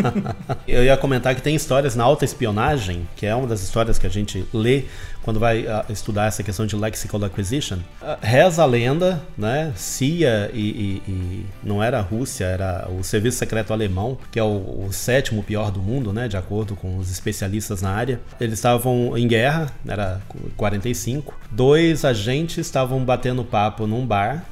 eu 0.66 0.86
ia 0.86 0.96
comentar 0.96 1.36
que 1.36 1.42
tem 1.42 1.54
histórias 1.54 1.98
na 1.98 2.06
alta 2.06 2.24
espionagem, 2.24 3.06
que 3.18 3.26
é 3.26 3.36
uma 3.36 3.46
das 3.46 3.62
histórias 3.62 4.00
que 4.00 4.08
a 4.08 4.10
gente 4.10 4.48
lê 4.54 4.86
quando 5.30 5.40
vai 5.40 5.62
uh, 5.62 5.86
estudar 5.92 6.26
essa 6.26 6.42
questão 6.42 6.66
de 6.66 6.76
lexical 6.76 7.24
acquisition, 7.24 7.78
uh, 8.02 8.18
reza 8.20 8.64
a 8.64 8.66
lenda, 8.66 9.22
né? 9.38 9.72
CIA 9.76 10.50
e, 10.52 10.60
e, 10.60 11.04
e, 11.08 11.46
não 11.64 11.84
era 11.84 12.00
a 12.00 12.02
Rússia, 12.02 12.46
era 12.46 12.90
o 12.90 13.04
serviço 13.04 13.38
secreto 13.38 13.72
alemão, 13.72 14.18
que 14.32 14.40
é 14.40 14.44
o, 14.44 14.86
o, 14.88 14.90
sétimo 14.92 15.44
pior 15.44 15.70
do 15.70 15.80
mundo, 15.80 16.12
né? 16.12 16.28
De 16.28 16.36
acordo 16.36 16.76
com 16.76 16.98
os 16.98 17.12
especialistas 17.12 17.80
na 17.80 17.92
área. 17.92 18.20
Eles 18.42 18.56
estavam 18.56 19.16
em 19.16 19.28
guerra, 19.28 19.72
era 19.88 20.20
45. 20.58 21.32
Dois 21.52 22.04
agentes 22.04 22.58
estavam 22.58 23.06
batendo 23.06 23.44
papo 23.44 23.86
num 23.86 24.04
bar 24.08 24.44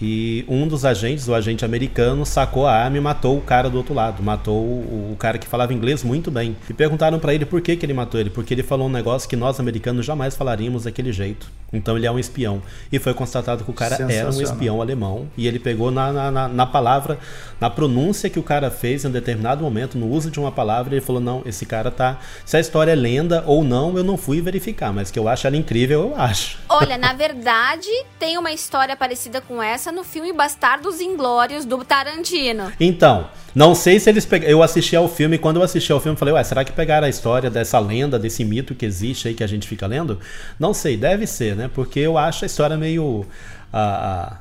e 0.00 0.44
um 0.48 0.66
dos 0.66 0.84
agentes, 0.84 1.28
o 1.28 1.34
agente 1.34 1.64
americano, 1.64 2.24
sacou 2.24 2.66
a 2.66 2.72
arma 2.72 2.96
e 2.96 3.00
matou 3.00 3.36
o 3.36 3.40
cara 3.42 3.68
do 3.68 3.76
outro 3.76 3.92
lado. 3.92 4.22
Matou 4.22 4.56
o, 4.56 5.16
cara 5.18 5.36
que 5.36 5.46
falava 5.46 5.74
inglês 5.74 6.02
muito 6.02 6.30
bem. 6.30 6.56
E 6.68 6.72
perguntaram 6.72 7.18
para 7.18 7.34
ele 7.34 7.44
por 7.44 7.60
que, 7.60 7.76
que 7.76 7.84
ele 7.84 7.92
matou 7.92 8.18
ele. 8.18 8.30
Porque 8.30 8.54
ele 8.54 8.62
falou 8.62 8.86
um 8.86 8.90
negócio 8.90 9.28
que 9.28 9.36
nós 9.36 9.60
americanos 9.60 10.06
jamais 10.06 10.34
falaríamos 10.34 10.84
daquele 10.84 11.12
jeito. 11.12 11.50
Então 11.72 11.96
ele 11.96 12.06
é 12.06 12.10
um 12.10 12.18
espião. 12.18 12.62
E 12.90 12.98
foi 12.98 13.12
constatado 13.12 13.62
que 13.62 13.70
o 13.70 13.74
cara 13.74 13.96
era 14.10 14.30
um 14.30 14.40
espião 14.40 14.80
alemão. 14.80 15.28
E 15.36 15.46
ele 15.46 15.58
pegou 15.58 15.90
na, 15.90 16.30
na, 16.30 16.48
na, 16.48 16.66
palavra, 16.66 17.18
na 17.60 17.68
pronúncia 17.68 18.30
que 18.30 18.38
o 18.38 18.42
cara 18.42 18.70
fez 18.70 19.04
em 19.04 19.08
um 19.08 19.10
determinado 19.10 19.62
momento, 19.62 19.98
no 19.98 20.08
uso 20.08 20.30
de 20.30 20.40
uma 20.40 20.50
palavra, 20.50 20.94
ele 20.94 21.04
falou: 21.04 21.20
não, 21.20 21.42
esse 21.44 21.66
cara 21.66 21.90
tá. 21.90 22.18
Se 22.44 22.56
a 22.56 22.60
história 22.60 22.92
é 22.92 22.96
lenda 22.96 23.44
ou 23.46 23.62
não, 23.62 23.96
eu 23.96 24.02
não 24.02 24.16
fui 24.16 24.40
verificar. 24.40 24.92
Mas 24.92 25.10
que 25.10 25.18
eu 25.18 25.28
acho 25.28 25.46
ela 25.46 25.56
incrível, 25.56 26.00
eu 26.00 26.16
acho. 26.16 26.58
Olha, 26.68 26.96
na 26.96 27.12
verdade, 27.12 27.88
tem 28.18 28.38
uma 28.38 28.52
história 28.52 28.96
parecida 28.96 29.40
com 29.40 29.62
essa 29.62 29.89
no 29.92 30.04
filme 30.04 30.32
Bastardos 30.32 31.00
Inglórios 31.00 31.64
do 31.64 31.84
Tarantino. 31.84 32.72
Então, 32.78 33.28
não 33.54 33.74
sei 33.74 33.98
se 33.98 34.08
eles 34.08 34.24
pegaram. 34.24 34.52
Eu 34.52 34.62
assisti 34.62 34.96
ao 34.96 35.08
filme, 35.08 35.38
quando 35.38 35.56
eu 35.56 35.62
assisti 35.62 35.92
ao 35.92 36.00
filme, 36.00 36.16
falei, 36.16 36.34
ué, 36.34 36.44
será 36.44 36.64
que 36.64 36.72
pegaram 36.72 37.06
a 37.06 37.10
história 37.10 37.50
dessa 37.50 37.78
lenda, 37.78 38.18
desse 38.18 38.44
mito 38.44 38.74
que 38.74 38.86
existe 38.86 39.28
aí 39.28 39.34
que 39.34 39.44
a 39.44 39.46
gente 39.46 39.66
fica 39.66 39.86
lendo? 39.86 40.18
Não 40.58 40.72
sei, 40.72 40.96
deve 40.96 41.26
ser, 41.26 41.56
né? 41.56 41.70
Porque 41.72 42.00
eu 42.00 42.16
acho 42.16 42.44
a 42.44 42.46
história 42.46 42.76
meio. 42.76 43.26
a, 43.72 44.38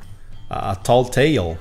a 0.49 0.75
tall 0.75 1.05
tale 1.05 1.57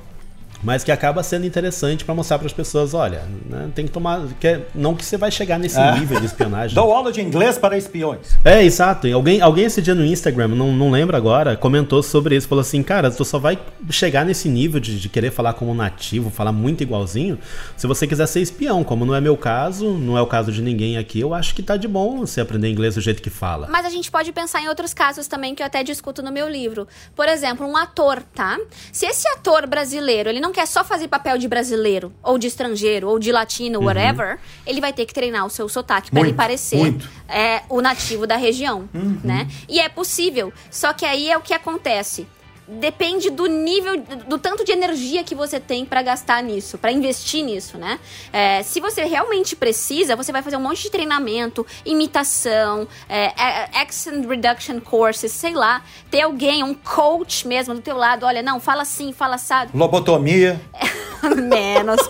mas 0.63 0.83
que 0.83 0.91
acaba 0.91 1.23
sendo 1.23 1.47
interessante 1.47 2.05
para 2.05 2.15
mostrar 2.15 2.39
para 2.39 2.47
as 2.47 2.53
pessoas, 2.53 2.95
olha, 2.95 3.23
né, 3.49 3.71
tem 3.75 3.87
que 3.87 3.93
tomar, 3.93 4.27
que, 4.41 4.61
não 4.75 4.95
que 4.95 5.05
você 5.05 5.17
vai 5.17 5.31
chegar 5.31 5.59
nesse 5.59 5.79
é. 5.79 5.99
nível 5.99 6.19
de 6.21 6.27
espionagem. 6.27 6.75
Dou 6.77 6.93
aula 6.93 7.13
de 7.13 7.21
inglês 7.21 7.57
para 7.59 7.77
espiões. 7.77 8.37
É, 8.45 8.65
exato. 8.65 9.07
E 9.07 9.13
alguém, 9.13 9.41
alguém 9.41 9.65
esse 9.65 9.81
dia 9.81 9.95
no 9.95 10.05
Instagram, 10.05 10.49
não, 10.49 10.73
não 10.73 10.91
lembro 10.91 11.17
agora, 11.17 11.57
comentou 11.57 12.03
sobre 12.03 12.37
isso, 12.37 12.49
falou 12.49 12.63
assim, 12.63 12.83
cara, 12.83 13.11
tu 13.11 13.25
só 13.25 13.39
vai 13.39 13.59
chegar 13.91 14.25
nesse 14.25 14.49
nível 14.49 14.81
de, 14.81 14.99
de 14.99 15.09
querer 15.09 15.31
falar 15.31 15.53
como 15.53 15.75
nativo, 15.75 16.31
falar 16.31 16.53
muito 16.53 16.83
igualzinho, 16.83 17.39
se 17.77 17.87
você 17.87 18.07
quiser 18.07 18.27
ser 18.27 18.41
espião, 18.41 18.83
como 18.83 19.05
não 19.05 19.15
é 19.15 19.21
meu 19.21 19.37
caso, 19.37 19.91
não 19.93 20.19
é 20.19 20.23
o 20.23 20.27
caso 20.27 20.51
de 20.51 20.63
ninguém 20.63 20.99
aqui, 20.99 21.21
eu 21.21 21.35
acho 21.35 21.55
que 21.55 21.63
tá 21.63 21.77
de 21.77 21.87
bom 21.87 22.19
você 22.19 22.41
aprender 22.41 22.69
inglês 22.69 22.95
do 22.95 23.01
jeito 23.01 23.23
que 23.23 23.31
fala. 23.31 23.69
Mas 23.71 23.87
a 23.87 23.91
gente 23.91 24.11
pode 24.11 24.33
pensar 24.33 24.61
em 24.61 24.69
outros 24.69 24.93
casos 24.93 25.27
também 25.27 25.55
que 25.55 25.63
eu 25.63 25.67
até 25.67 25.83
discuto 25.83 26.23
no 26.23 26.33
meu 26.33 26.49
livro. 26.49 26.87
Por 27.15 27.29
exemplo, 27.29 27.67
um 27.67 27.77
ator, 27.77 28.23
tá? 28.35 28.59
Se 28.93 29.07
esse 29.07 29.29
ator 29.29 29.67
brasileiro, 29.67 30.29
ele 30.29 30.41
não 30.41 30.48
não 30.49 30.53
quer 30.53 30.67
só 30.67 30.83
fazer 30.83 31.09
papel 31.09 31.37
de 31.37 31.47
brasileiro, 31.47 32.13
ou 32.23 32.39
de 32.39 32.47
estrangeiro, 32.47 33.09
ou 33.09 33.19
de 33.19 33.31
latino, 33.31 33.79
uhum. 33.81 33.85
whatever, 33.85 34.39
ele 34.67 34.81
vai 34.81 34.93
ter 34.95 35.05
que 35.05 35.13
treinar 35.13 35.45
o 35.45 35.51
seu 35.51 35.69
sotaque 35.69 36.11
para 36.11 36.21
ele 36.21 36.33
parecer 36.33 36.97
é, 37.29 37.63
o 37.69 37.83
nativo 37.83 38.27
da 38.27 38.37
região, 38.37 38.89
uhum. 38.95 39.21
né? 39.23 39.47
E 39.69 39.79
é 39.79 39.89
possível. 39.91 40.51
Só 40.71 40.95
que 40.95 41.05
aí 41.05 41.31
é 41.31 41.37
o 41.37 41.43
que 41.43 41.53
acontece 41.53 42.27
depende 42.69 43.31
do 43.31 43.47
nível, 43.47 43.97
do 44.27 44.39
tanto 44.39 44.65
de 44.65 44.73
energia 44.73 45.25
que 45.25 45.35
você 45.35 45.59
tem 45.59 45.87
para 45.87 46.03
gastar 46.03 46.43
nisso, 46.43 46.77
para 46.77 46.93
investir 46.93 47.43
nisso, 47.43 47.79
né? 47.79 47.99
É, 48.33 48.63
se 48.63 48.81
você 48.81 49.05
realmente 49.05 49.57
precisa, 49.57 50.15
você 50.15 50.31
vai 50.31 50.43
fazer 50.43 50.57
um 50.57 50.61
monte 50.61 50.83
de 50.83 50.91
treinamento, 50.91 51.67
imitação, 51.85 52.87
é, 53.09 53.33
accent 53.81 54.27
reduction 54.27 54.81
courses, 54.81 55.33
sei 55.33 55.55
lá, 55.55 55.83
ter 56.11 56.23
alguém, 56.23 56.63
um 56.63 56.75
coach 56.75 57.47
mesmo 57.47 57.75
do 57.75 57.81
teu 57.81 57.97
lado, 57.97 58.27
olha, 58.27 58.43
não, 58.43 58.61
fala 58.61 58.83
assim, 58.83 59.13
fala 59.13 59.37
assado. 59.37 59.71
Lobotomia. 59.75 60.61
Menos. 61.37 62.01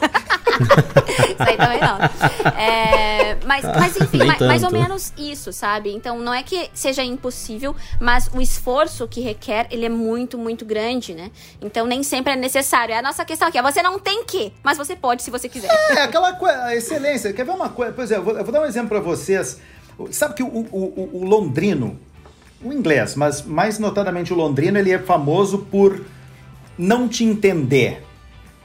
isso 0.59 1.43
aí 1.43 1.57
também 1.57 1.81
não. 1.81 2.51
É, 2.53 3.37
mas, 3.47 3.65
mas 3.65 3.97
enfim, 3.97 4.25
mais, 4.25 4.41
mais, 4.41 4.63
ou 4.63 4.71
menos 4.71 5.13
isso, 5.17 5.53
sabe? 5.53 5.95
Então 5.95 6.19
não 6.19 6.35
é 6.35 6.43
que 6.43 6.69
seja 6.75 7.03
impossível, 7.03 7.75
mas 8.01 8.29
o 8.35 8.41
esforço 8.41 9.07
que 9.09 9.21
requer, 9.21 9.67
ele 9.71 9.87
é 9.87 9.89
muito, 9.89 10.37
muito 10.37 10.48
grande, 10.65 11.15
né? 11.15 11.31
Então 11.61 11.87
nem 11.87 12.03
sempre 12.03 12.33
é 12.33 12.37
necessário. 12.37 12.95
É 12.95 12.99
a 12.99 13.03
nossa 13.03 13.25
questão 13.25 13.49
aqui 13.49 13.59
é 13.59 13.63
você 13.63 13.83
não 13.83 13.99
tem 13.99 14.25
que, 14.25 14.53
mas 14.63 14.79
você 14.79 14.95
pode 14.97 15.23
se 15.23 15.31
você 15.31 15.49
quiser. 15.49 15.69
É, 15.91 16.03
aquela 16.03 16.33
coisa, 16.35 16.75
excelência. 16.75 17.33
Quer 17.33 17.45
ver 17.45 17.53
uma 17.53 17.69
coisa? 17.69 17.93
Por 17.93 18.03
exemplo, 18.05 18.31
eu 18.37 18.45
vou 18.45 18.53
dar 18.53 18.61
um 18.63 18.67
exemplo 18.67 18.89
para 18.89 19.01
vocês. 19.01 19.61
Sabe 20.11 20.35
que 20.35 20.43
o, 20.43 20.47
o, 20.47 20.61
o, 20.71 21.11
o 21.23 21.25
londrino, 21.25 21.99
o 22.63 22.73
inglês, 22.73 23.15
mas 23.15 23.43
mais 23.43 23.79
notadamente 23.79 24.33
o 24.33 24.37
londrino, 24.37 24.79
ele 24.79 24.93
é 24.93 24.99
famoso 24.99 25.59
por 25.71 26.05
não 26.77 27.09
te 27.09 27.25
entender. 27.25 28.05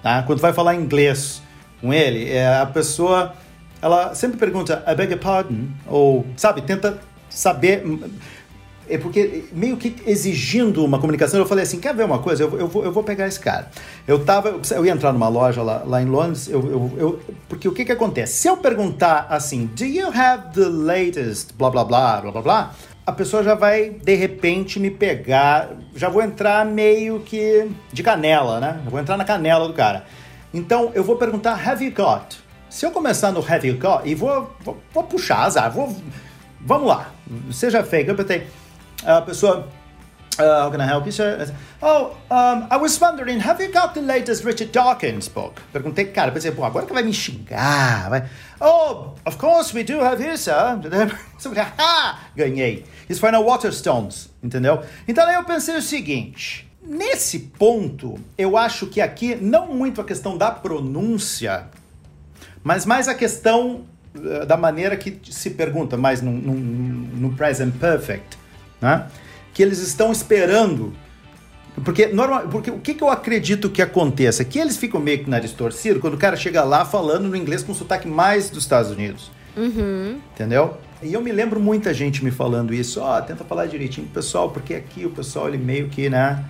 Tá? 0.02 0.24
Quando 0.24 0.40
vai 0.40 0.54
falar 0.54 0.76
inglês 0.76 1.42
com 1.82 1.94
ele, 1.94 2.30
é, 2.30 2.58
a 2.58 2.66
pessoa 2.66 3.34
ela 3.84 4.16
sempre 4.16 4.38
pergunta, 4.38 4.82
I 4.88 4.96
beg 4.96 5.12
your 5.12 5.20
pardon, 5.20 5.68
ou, 5.86 6.26
sabe, 6.38 6.62
tenta 6.62 7.02
saber. 7.30 7.84
É 8.90 8.98
porque 8.98 9.46
meio 9.54 9.78
que 9.78 9.96
exigindo 10.06 10.84
uma 10.84 11.00
comunicação, 11.00 11.40
eu 11.40 11.46
falei 11.46 11.64
assim: 11.64 11.80
quer 11.80 11.96
ver 11.96 12.04
uma 12.04 12.20
coisa? 12.20 12.44
Eu, 12.44 12.60
eu, 12.60 12.68
vou, 12.68 12.84
eu 12.84 12.92
vou 12.92 13.04
pegar 13.04 13.28
esse 13.28 13.40
cara. 13.40 13.70
Eu 14.08 14.24
tava. 14.26 14.60
Eu 14.72 14.86
ia 14.86 14.92
entrar 14.92 15.14
numa 15.14 15.30
loja 15.30 15.62
lá, 15.62 15.84
lá 15.86 16.02
em 16.02 16.06
Londres, 16.06 16.50
eu, 16.50 16.60
eu, 16.70 16.92
eu, 16.98 17.20
porque 17.48 17.68
o 17.68 17.72
que 17.72 17.86
que 17.86 17.92
acontece? 17.92 18.34
Se 18.34 18.48
eu 18.48 18.58
perguntar 18.58 19.28
assim, 19.30 19.66
do 19.68 19.86
you 19.86 20.08
have 20.08 20.54
the 20.54 20.68
latest, 20.68 21.54
blá 21.58 21.70
blá 21.70 21.86
blá, 21.86 22.22
blá 22.22 22.32
blá 22.32 22.42
blá, 22.42 22.74
a 23.06 23.12
pessoa 23.12 23.44
já 23.44 23.56
vai 23.56 23.90
de 23.90 24.16
repente 24.16 24.80
me 24.80 24.90
pegar, 24.90 25.72
já 25.96 26.10
vou 26.10 26.22
entrar 26.22 26.66
meio 26.66 27.20
que 27.20 27.70
de 27.92 28.04
canela, 28.04 28.60
né? 28.60 28.82
Eu 28.86 28.92
vou 28.92 29.00
entrar 29.00 29.18
na 29.18 29.26
canela 29.26 29.68
do 29.68 29.74
cara. 29.74 30.06
Então 30.54 30.92
eu 30.94 31.04
vou 31.04 31.18
perguntar 31.18 31.54
have 31.68 31.84
you 31.84 31.92
got? 31.92 32.38
Se 32.70 32.86
eu 32.86 32.92
começar 32.92 33.32
no 33.32 33.40
have 33.40 33.68
you 33.68 33.78
got 33.78 34.02
e 34.06 34.16
vou, 34.16 34.52
vou, 34.62 34.78
vou 34.94 35.04
puxar 35.04 35.44
azar, 35.44 35.72
vou, 35.72 35.96
vamos 36.60 36.88
lá, 36.88 37.12
seja 37.52 37.84
fake, 37.84 38.10
eu 38.10 38.16
perguntei, 38.16 38.48
a 39.06 39.22
pessoa 39.22 39.68
Uh, 40.40 40.64
how 40.64 40.72
can 40.72 40.82
I 40.82 40.88
help 40.88 41.06
you, 41.06 41.12
sir? 41.12 41.54
Oh, 41.82 42.18
um, 42.32 42.68
I 42.72 42.78
was 42.78 43.00
wondering, 43.00 43.40
have 43.40 43.62
you 43.62 43.72
got 43.72 43.94
the 43.94 44.02
latest 44.02 44.44
Richard 44.44 44.72
Dawkins 44.72 45.28
book? 45.30 45.62
Perguntei, 45.72 46.12
cara, 46.12 46.32
pensei, 46.32 46.52
pô, 46.52 46.64
agora 46.64 46.88
que 46.88 46.94
vai 46.94 47.04
me 47.04 47.14
xingar, 47.14 48.10
vai... 48.10 48.28
Oh, 48.60 49.14
of 49.26 49.38
course 49.38 49.76
we 49.76 49.84
do 49.84 50.00
have 50.00 50.20
here, 50.20 50.36
sir. 50.36 50.52
ah, 51.78 52.20
ganhei. 52.36 52.84
Isso 53.08 53.20
foi 53.20 53.30
na 53.30 53.40
Waterstones, 53.40 54.30
entendeu? 54.42 54.82
Então 55.08 55.30
eu 55.30 55.44
pensei 55.44 55.76
o 55.76 55.82
seguinte, 55.84 56.68
nesse 56.82 57.38
ponto, 57.38 58.20
eu 58.36 58.58
acho 58.58 58.88
que 58.88 59.02
aqui, 59.02 59.36
não 59.36 59.68
muito 59.68 60.02
a 60.02 60.04
questão 60.04 60.36
da 60.36 60.50
pronúncia, 60.50 61.68
mas 62.64 62.88
mais 62.88 63.08
a 63.08 63.14
questão 63.14 63.86
uh, 64.16 64.48
da 64.48 64.58
maneira 64.58 64.98
que 64.98 65.20
se 65.32 65.52
pergunta, 65.52 65.96
mais 65.96 66.24
no, 66.24 66.32
no, 66.32 66.54
no 66.56 67.36
present 67.36 67.76
perfect, 67.76 68.42
né? 68.84 69.08
que 69.54 69.64
eles 69.64 69.80
estão 69.80 70.12
esperando. 70.12 70.94
Porque, 71.84 72.08
normal, 72.08 72.48
porque 72.50 72.70
o 72.70 72.80
que, 72.80 72.94
que 72.94 73.04
eu 73.04 73.10
acredito 73.10 73.70
que 73.70 73.82
aconteça? 73.82 74.44
Que 74.44 74.60
eles 74.60 74.78
ficam 74.78 75.00
meio 75.00 75.24
que 75.24 75.30
nariz 75.30 75.52
torcido 75.52 76.00
quando 76.00 76.14
o 76.16 76.18
cara 76.18 76.36
chega 76.36 76.64
lá 76.64 76.86
falando 76.86 77.28
no 77.28 77.36
inglês 77.36 77.64
com 77.64 77.74
sotaque 77.74 78.08
mais 78.08 78.50
dos 78.50 78.64
Estados 78.64 78.92
Unidos. 78.92 79.32
Uhum. 79.58 80.20
Entendeu? 80.34 80.78
E 81.02 81.14
eu 81.14 81.22
me 81.22 81.32
lembro 81.32 81.60
muita 81.60 81.94
gente 81.94 82.24
me 82.24 82.32
falando 82.32 82.74
isso. 82.74 83.02
Ó, 83.02 83.18
oh, 83.18 83.22
tenta 83.22 83.44
falar 83.44 83.66
direitinho 83.66 84.06
pro 84.08 84.22
pessoal, 84.22 84.52
porque 84.52 84.74
aqui 84.76 85.06
o 85.06 85.10
pessoal, 85.10 85.48
ele 85.48 85.58
meio 85.58 85.90
que, 85.90 86.10
né? 86.10 86.44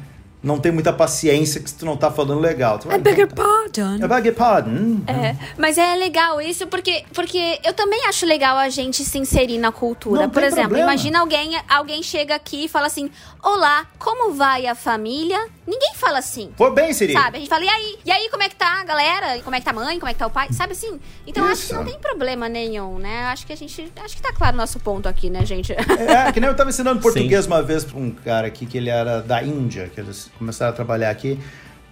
Não 0.43 0.59
tem 0.59 0.71
muita 0.71 0.91
paciência 0.91 1.61
que 1.61 1.73
tu 1.73 1.85
não 1.85 1.95
tá 1.95 2.11
falando 2.11 2.41
legal. 2.41 2.77
Tu 2.77 2.87
vai, 2.87 2.97
I 2.97 3.01
beg 3.01 3.21
your 3.21 3.33
pardon. 3.33 3.95
I 3.95 4.07
beg 4.07 4.27
your 4.27 4.35
pardon. 4.35 5.01
É, 5.07 5.35
mas 5.57 5.77
é 5.77 5.95
legal 5.95 6.41
isso 6.41 6.67
porque, 6.67 7.05
porque 7.13 7.59
eu 7.63 7.73
também 7.73 8.05
acho 8.07 8.25
legal 8.25 8.57
a 8.57 8.67
gente 8.67 9.05
se 9.05 9.17
inserir 9.17 9.57
na 9.57 9.71
cultura. 9.71 10.23
Não 10.23 10.29
Por 10.29 10.43
exemplo, 10.43 10.63
problema. 10.63 10.91
imagina 10.91 11.19
alguém, 11.21 11.57
alguém 11.69 12.03
chega 12.03 12.35
aqui 12.35 12.65
e 12.65 12.67
fala 12.67 12.87
assim: 12.87 13.09
Olá, 13.41 13.85
como 13.97 14.33
vai 14.33 14.67
a 14.67 14.75
família? 14.75 15.37
Ninguém 15.65 15.93
fala 15.95 16.19
assim. 16.19 16.51
Foi 16.57 16.71
bem, 16.73 16.93
Siri. 16.93 17.13
Sabe? 17.13 17.37
A 17.37 17.39
gente 17.39 17.49
fala, 17.49 17.63
e 17.63 17.69
aí? 17.69 17.99
E 18.05 18.11
aí, 18.11 18.29
como 18.29 18.43
é 18.43 18.49
que 18.49 18.55
tá 18.55 18.81
a 18.81 18.83
galera? 18.83 19.41
Como 19.43 19.55
é 19.55 19.59
que 19.59 19.65
tá 19.65 19.71
a 19.71 19.73
mãe? 19.73 19.97
Como 19.97 20.09
é 20.09 20.13
que 20.13 20.19
tá 20.19 20.27
o 20.27 20.29
pai? 20.29 20.47
Sabe 20.51 20.73
assim? 20.73 20.99
Então 21.25 21.43
Isso. 21.45 21.53
acho 21.53 21.67
que 21.67 21.73
não 21.73 21.85
tem 21.85 21.99
problema 21.99 22.49
nenhum, 22.49 22.99
né? 22.99 23.25
Acho 23.25 23.45
que 23.45 23.53
a 23.53 23.57
gente. 23.57 23.91
Acho 24.03 24.15
que 24.15 24.21
tá 24.21 24.33
claro 24.33 24.55
o 24.55 24.57
nosso 24.57 24.79
ponto 24.79 25.07
aqui, 25.07 25.29
né, 25.29 25.45
gente? 25.45 25.71
É, 25.73 26.31
que 26.31 26.39
nem 26.39 26.49
eu 26.49 26.55
tava 26.55 26.69
ensinando 26.69 26.99
português 27.03 27.45
Sim. 27.45 27.51
uma 27.51 27.61
vez 27.61 27.83
pra 27.83 27.97
um 27.97 28.11
cara 28.11 28.47
aqui 28.47 28.65
que 28.65 28.77
ele 28.77 28.89
era 28.89 29.21
da 29.21 29.41
Índia, 29.43 29.89
que 29.93 29.99
eles 29.99 30.29
começaram 30.37 30.71
a 30.71 30.75
trabalhar 30.75 31.09
aqui. 31.09 31.39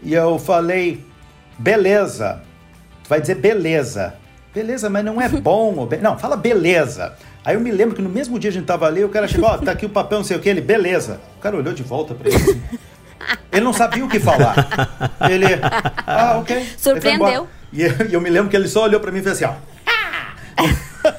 E 0.01 0.13
eu 0.13 0.39
falei, 0.39 1.05
beleza. 1.57 2.41
Tu 3.03 3.09
vai 3.09 3.21
dizer 3.21 3.35
beleza. 3.35 4.15
Beleza, 4.53 4.89
mas 4.89 5.05
não 5.05 5.21
é 5.21 5.29
bom. 5.39 5.85
be... 5.85 5.97
Não, 5.97 6.17
fala 6.17 6.35
beleza. 6.35 7.13
Aí 7.43 7.55
eu 7.55 7.61
me 7.61 7.71
lembro 7.71 7.95
que 7.95 8.01
no 8.01 8.09
mesmo 8.09 8.37
dia 8.37 8.49
a 8.49 8.53
gente 8.53 8.65
tava 8.65 8.85
ali, 8.85 9.03
o 9.03 9.09
cara 9.09 9.27
chegou, 9.27 9.49
ó, 9.49 9.55
oh, 9.55 9.57
tá 9.57 9.71
aqui 9.71 9.85
o 9.85 9.89
papel, 9.89 10.19
não 10.19 10.25
sei 10.25 10.37
o 10.37 10.39
que, 10.39 10.47
ele, 10.47 10.61
beleza. 10.61 11.19
O 11.37 11.41
cara 11.41 11.55
olhou 11.55 11.73
de 11.73 11.81
volta 11.81 12.13
pra 12.13 12.27
ele 12.29 12.37
assim. 12.37 12.61
Ele 13.51 13.65
não 13.65 13.73
sabia 13.73 14.03
o 14.05 14.09
que 14.09 14.19
falar. 14.19 14.55
Ele, 15.29 15.45
ah, 16.07 16.37
ok. 16.39 16.67
Surpreendeu. 16.77 17.47
E 17.71 17.83
eu, 17.83 17.91
eu, 18.11 18.21
me 18.21 18.29
lembro 18.29 18.49
que 18.49 18.55
ele 18.55 18.67
só 18.67 18.83
olhou 18.83 18.99
pra 18.99 19.11
mim 19.11 19.19
e 19.19 19.23
fez 19.23 19.41
assim, 19.41 19.45
ó. 19.45 19.53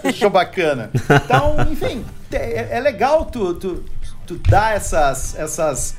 Achou 0.09 0.31
bacana. 0.31 0.91
Então, 1.25 1.57
enfim, 1.71 2.05
é, 2.33 2.77
é 2.77 2.81
legal 2.81 3.25
tu, 3.25 3.55
tu, 3.55 3.85
tu 4.27 4.35
dar 4.49 4.77
essas, 4.77 5.35
essas 5.39 5.97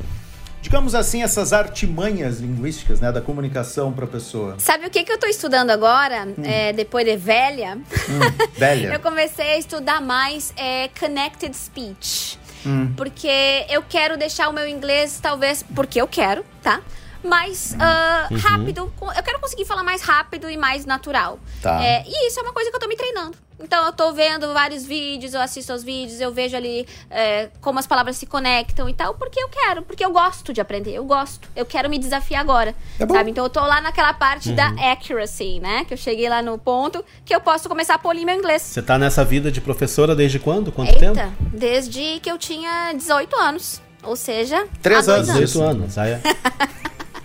digamos 0.64 0.96
assim, 0.96 1.22
essas 1.22 1.52
artimanhas 1.52 2.40
linguísticas, 2.40 3.02
né, 3.02 3.12
da 3.12 3.22
comunicação 3.22 3.92
para 3.92 4.06
a 4.06 4.08
pessoa. 4.08 4.56
Sabe 4.58 4.88
o 4.88 4.90
que, 4.90 5.04
que 5.04 5.12
eu 5.12 5.16
estou 5.16 5.30
estudando 5.30 5.72
agora, 5.72 6.26
hum. 6.26 6.42
é, 6.42 6.72
depois 6.72 7.06
de 7.06 7.18
velha? 7.18 7.76
Hum, 7.76 8.50
velha. 8.58 8.94
eu 8.96 9.00
comecei 9.02 9.52
a 9.52 9.58
estudar 9.58 10.02
mais 10.02 10.54
é, 10.56 10.88
connected 10.98 11.54
speech. 11.54 12.40
Hum. 12.66 12.94
Porque 12.96 13.66
eu 13.70 13.84
quero 13.84 14.16
deixar 14.16 14.48
o 14.48 14.54
meu 14.54 14.66
inglês, 14.66 15.20
talvez, 15.22 15.62
porque 15.76 16.00
eu 16.00 16.08
quero, 16.08 16.46
tá? 16.64 16.82
mais 17.24 17.74
uh, 17.74 18.34
uhum. 18.34 18.40
rápido. 18.40 18.94
Eu 19.16 19.24
quero 19.24 19.40
conseguir 19.40 19.64
falar 19.64 19.82
mais 19.82 20.02
rápido 20.02 20.50
e 20.50 20.58
mais 20.58 20.86
natural. 20.86 21.40
Tá. 21.62 21.82
É, 21.82 22.04
e 22.06 22.28
isso 22.28 22.40
é 22.40 22.44
uma 22.44 22.52
coisa 22.52 22.70
que 22.70 22.76
eu 22.76 22.80
tô 22.82 22.88
me 22.88 22.98
treinando. 22.98 23.38
Então 23.64 23.86
eu 23.86 23.94
tô 23.94 24.12
vendo 24.12 24.54
vários 24.54 24.86
vídeos, 24.86 25.34
eu 25.34 25.42
assisto 25.42 25.72
aos 25.72 25.84
vídeos, 25.84 26.20
eu 26.20 26.32
vejo 26.32 26.56
ali 26.56 26.86
é, 27.10 27.50
como 27.62 27.80
as 27.80 27.88
palavras 27.88 28.18
se 28.18 28.26
conectam 28.26 28.90
e 28.90 28.94
tal, 28.94 29.14
porque 29.16 29.42
eu 29.42 29.48
quero, 29.48 29.82
porque 29.84 30.04
eu 30.04 30.12
gosto 30.12 30.52
de 30.52 30.60
aprender, 30.60 30.94
eu 30.94 31.06
gosto. 31.06 31.48
Eu 31.56 31.66
quero 31.66 31.90
me 31.90 31.98
desafiar 31.98 32.42
agora. 32.42 32.76
É 33.00 33.08
sabe? 33.08 33.32
Então 33.32 33.44
eu 33.44 33.50
tô 33.50 33.62
lá 33.62 33.82
naquela 33.82 34.14
parte 34.14 34.50
uhum. 34.50 34.56
da 34.56 34.68
accuracy, 34.92 35.60
né? 35.60 35.86
Que 35.86 35.94
eu 35.94 35.98
cheguei 35.98 36.28
lá 36.28 36.42
no 36.42 36.58
ponto 36.58 37.04
que 37.24 37.34
eu 37.34 37.40
posso 37.40 37.70
começar 37.70 37.96
a 37.96 38.00
polir 38.00 38.26
meu 38.26 38.36
inglês. 38.36 38.62
Você 38.62 38.82
tá 38.82 38.98
nessa 38.98 39.24
vida 39.24 39.52
de 39.52 39.62
professora 39.62 40.16
desde 40.16 40.40
quando? 40.40 40.72
Quanto 40.72 40.90
Eita, 40.90 41.14
tempo? 41.14 41.34
Desde 41.54 42.20
que 42.20 42.30
eu 42.30 42.38
tinha 42.38 42.94
18 42.94 43.36
anos. 43.36 43.82
Ou 44.04 44.18
seja, 44.18 44.68
Três 44.82 45.08
anos. 45.08 45.28
18 45.34 45.62
anos. 45.62 45.98
Aí 45.98 46.12
é... 46.12 46.22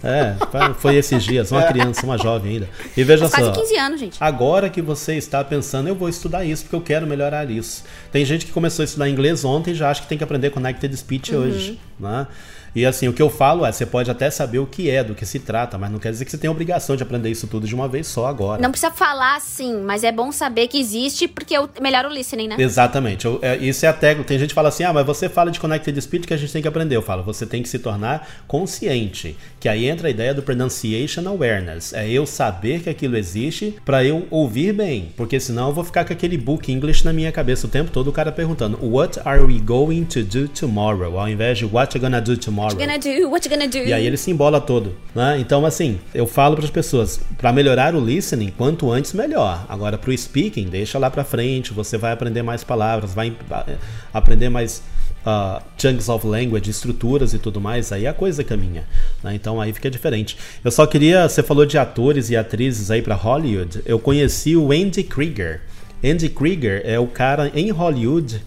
É, 0.02 0.34
foi 0.78 0.96
esses 0.96 1.24
dias, 1.24 1.50
uma 1.50 1.64
criança, 1.64 2.04
uma 2.04 2.16
jovem 2.16 2.52
ainda. 2.52 2.68
E 2.96 3.02
veja 3.02 3.28
só. 3.28 3.36
Quase 3.36 3.52
15 3.52 3.76
anos, 3.76 4.00
gente. 4.00 4.16
Agora 4.20 4.70
que 4.70 4.80
você 4.80 5.14
está 5.14 5.42
pensando, 5.42 5.88
eu 5.88 5.94
vou 5.94 6.08
estudar 6.08 6.44
isso 6.44 6.64
porque 6.64 6.76
eu 6.76 6.80
quero 6.80 7.06
melhorar 7.06 7.50
isso. 7.50 7.84
Tem 8.12 8.24
gente 8.24 8.46
que 8.46 8.52
começou 8.52 8.82
a 8.82 8.84
estudar 8.84 9.08
inglês 9.08 9.44
ontem 9.44 9.72
e 9.72 9.74
já 9.74 9.90
acha 9.90 10.02
que 10.02 10.08
tem 10.08 10.16
que 10.16 10.24
aprender 10.24 10.50
Connected 10.50 10.96
Speech 10.96 11.34
uhum. 11.34 11.42
hoje, 11.42 11.80
né? 11.98 12.26
E 12.74 12.84
assim, 12.84 13.08
o 13.08 13.12
que 13.12 13.22
eu 13.22 13.30
falo 13.30 13.64
é, 13.64 13.72
você 13.72 13.86
pode 13.86 14.10
até 14.10 14.30
saber 14.30 14.58
o 14.58 14.66
que 14.66 14.90
é, 14.90 15.02
do 15.02 15.14
que 15.14 15.24
se 15.26 15.38
trata, 15.38 15.78
mas 15.78 15.90
não 15.90 15.98
quer 15.98 16.10
dizer 16.10 16.24
que 16.24 16.30
você 16.30 16.38
tem 16.38 16.48
a 16.48 16.50
obrigação 16.50 16.96
de 16.96 17.02
aprender 17.02 17.30
isso 17.30 17.46
tudo 17.46 17.66
de 17.66 17.74
uma 17.74 17.88
vez 17.88 18.06
só 18.06 18.26
agora. 18.26 18.60
Não 18.60 18.70
precisa 18.70 18.92
falar 18.92 19.40
sim, 19.40 19.80
mas 19.82 20.04
é 20.04 20.12
bom 20.12 20.30
saber 20.30 20.68
que 20.68 20.78
existe 20.78 21.26
porque 21.26 21.56
eu 21.56 21.68
melhora 21.80 22.08
o 22.08 22.12
listening, 22.12 22.48
né? 22.48 22.56
Exatamente. 22.58 23.24
Eu, 23.24 23.38
é, 23.42 23.56
isso 23.56 23.84
é 23.84 23.88
a 23.88 23.92
técnica. 23.92 24.28
Tem 24.28 24.38
gente 24.38 24.50
que 24.50 24.54
fala 24.54 24.68
assim, 24.68 24.84
ah, 24.84 24.92
mas 24.92 25.06
você 25.06 25.28
fala 25.28 25.50
de 25.50 25.58
Connected 25.58 26.00
Speech 26.00 26.26
que 26.26 26.34
a 26.34 26.36
gente 26.36 26.52
tem 26.52 26.62
que 26.62 26.68
aprender. 26.68 26.96
Eu 26.96 27.02
falo, 27.02 27.22
você 27.22 27.46
tem 27.46 27.62
que 27.62 27.68
se 27.68 27.78
tornar 27.78 28.28
consciente. 28.46 29.36
Que 29.58 29.68
aí 29.68 29.86
entra 29.86 30.08
a 30.08 30.10
ideia 30.10 30.34
do 30.34 30.42
Pronunciation 30.42 31.26
Awareness. 31.26 31.92
É 31.92 32.08
eu 32.08 32.26
saber 32.26 32.80
que 32.80 32.90
aquilo 32.90 33.16
existe 33.16 33.76
para 33.84 34.04
eu 34.04 34.26
ouvir 34.30 34.72
bem. 34.72 35.12
Porque 35.16 35.40
senão 35.40 35.68
eu 35.68 35.74
vou 35.74 35.84
ficar 35.84 36.04
com 36.04 36.12
aquele 36.12 36.36
book 36.36 36.70
English 36.70 37.04
na 37.04 37.12
minha 37.12 37.32
cabeça 37.32 37.66
o 37.66 37.70
tempo 37.70 37.90
todo, 37.90 38.08
o 38.08 38.12
cara 38.12 38.30
perguntando, 38.30 38.78
What 38.82 39.20
are 39.24 39.42
we 39.42 39.58
going 39.58 40.04
to 40.04 40.22
do 40.22 40.48
tomorrow? 40.48 41.18
Ao 41.18 41.28
invés 41.28 41.58
de 41.58 41.64
What 41.64 41.96
you 41.96 42.00
gonna 42.00 42.20
do 42.20 42.36
tomorrow? 42.36 42.57
What 42.64 42.74
you 42.74 42.86
gonna 42.86 42.98
do? 42.98 43.30
What 43.30 43.48
you 43.48 43.56
gonna 43.56 43.68
do? 43.68 43.78
E 43.78 43.92
aí 43.92 44.06
ele 44.06 44.16
se 44.16 44.30
embola 44.30 44.60
todo, 44.60 44.96
né? 45.14 45.38
Então, 45.38 45.64
assim, 45.64 45.98
eu 46.14 46.26
falo 46.26 46.56
para 46.56 46.64
as 46.64 46.70
pessoas, 46.70 47.20
para 47.36 47.52
melhorar 47.52 47.94
o 47.94 48.04
listening, 48.04 48.52
quanto 48.56 48.90
antes 48.90 49.12
melhor. 49.12 49.64
Agora, 49.68 49.96
para 49.98 50.10
o 50.10 50.16
speaking, 50.16 50.68
deixa 50.68 50.98
lá 50.98 51.10
para 51.10 51.24
frente, 51.24 51.72
você 51.72 51.96
vai 51.96 52.12
aprender 52.12 52.42
mais 52.42 52.64
palavras, 52.64 53.14
vai 53.14 53.34
eh, 53.68 53.76
aprender 54.12 54.48
mais 54.48 54.82
uh, 55.26 55.62
chunks 55.76 56.08
of 56.08 56.26
language, 56.26 56.70
estruturas 56.70 57.34
e 57.34 57.38
tudo 57.38 57.60
mais, 57.60 57.92
aí 57.92 58.06
a 58.06 58.12
coisa 58.12 58.42
caminha. 58.44 58.84
Né? 59.22 59.34
Então 59.34 59.60
aí 59.60 59.72
fica 59.72 59.90
diferente. 59.90 60.36
Eu 60.64 60.70
só 60.70 60.86
queria, 60.86 61.28
você 61.28 61.42
falou 61.42 61.66
de 61.66 61.78
atores 61.78 62.30
e 62.30 62.36
atrizes 62.36 62.90
aí 62.90 63.02
para 63.02 63.14
Hollywood. 63.14 63.82
Eu 63.84 63.98
conheci 63.98 64.56
o 64.56 64.72
Andy 64.72 65.02
Krieger. 65.02 65.62
Andy 66.04 66.28
Krieger 66.28 66.82
é 66.84 66.98
o 66.98 67.06
cara 67.06 67.50
em 67.54 67.70
Hollywood 67.70 68.40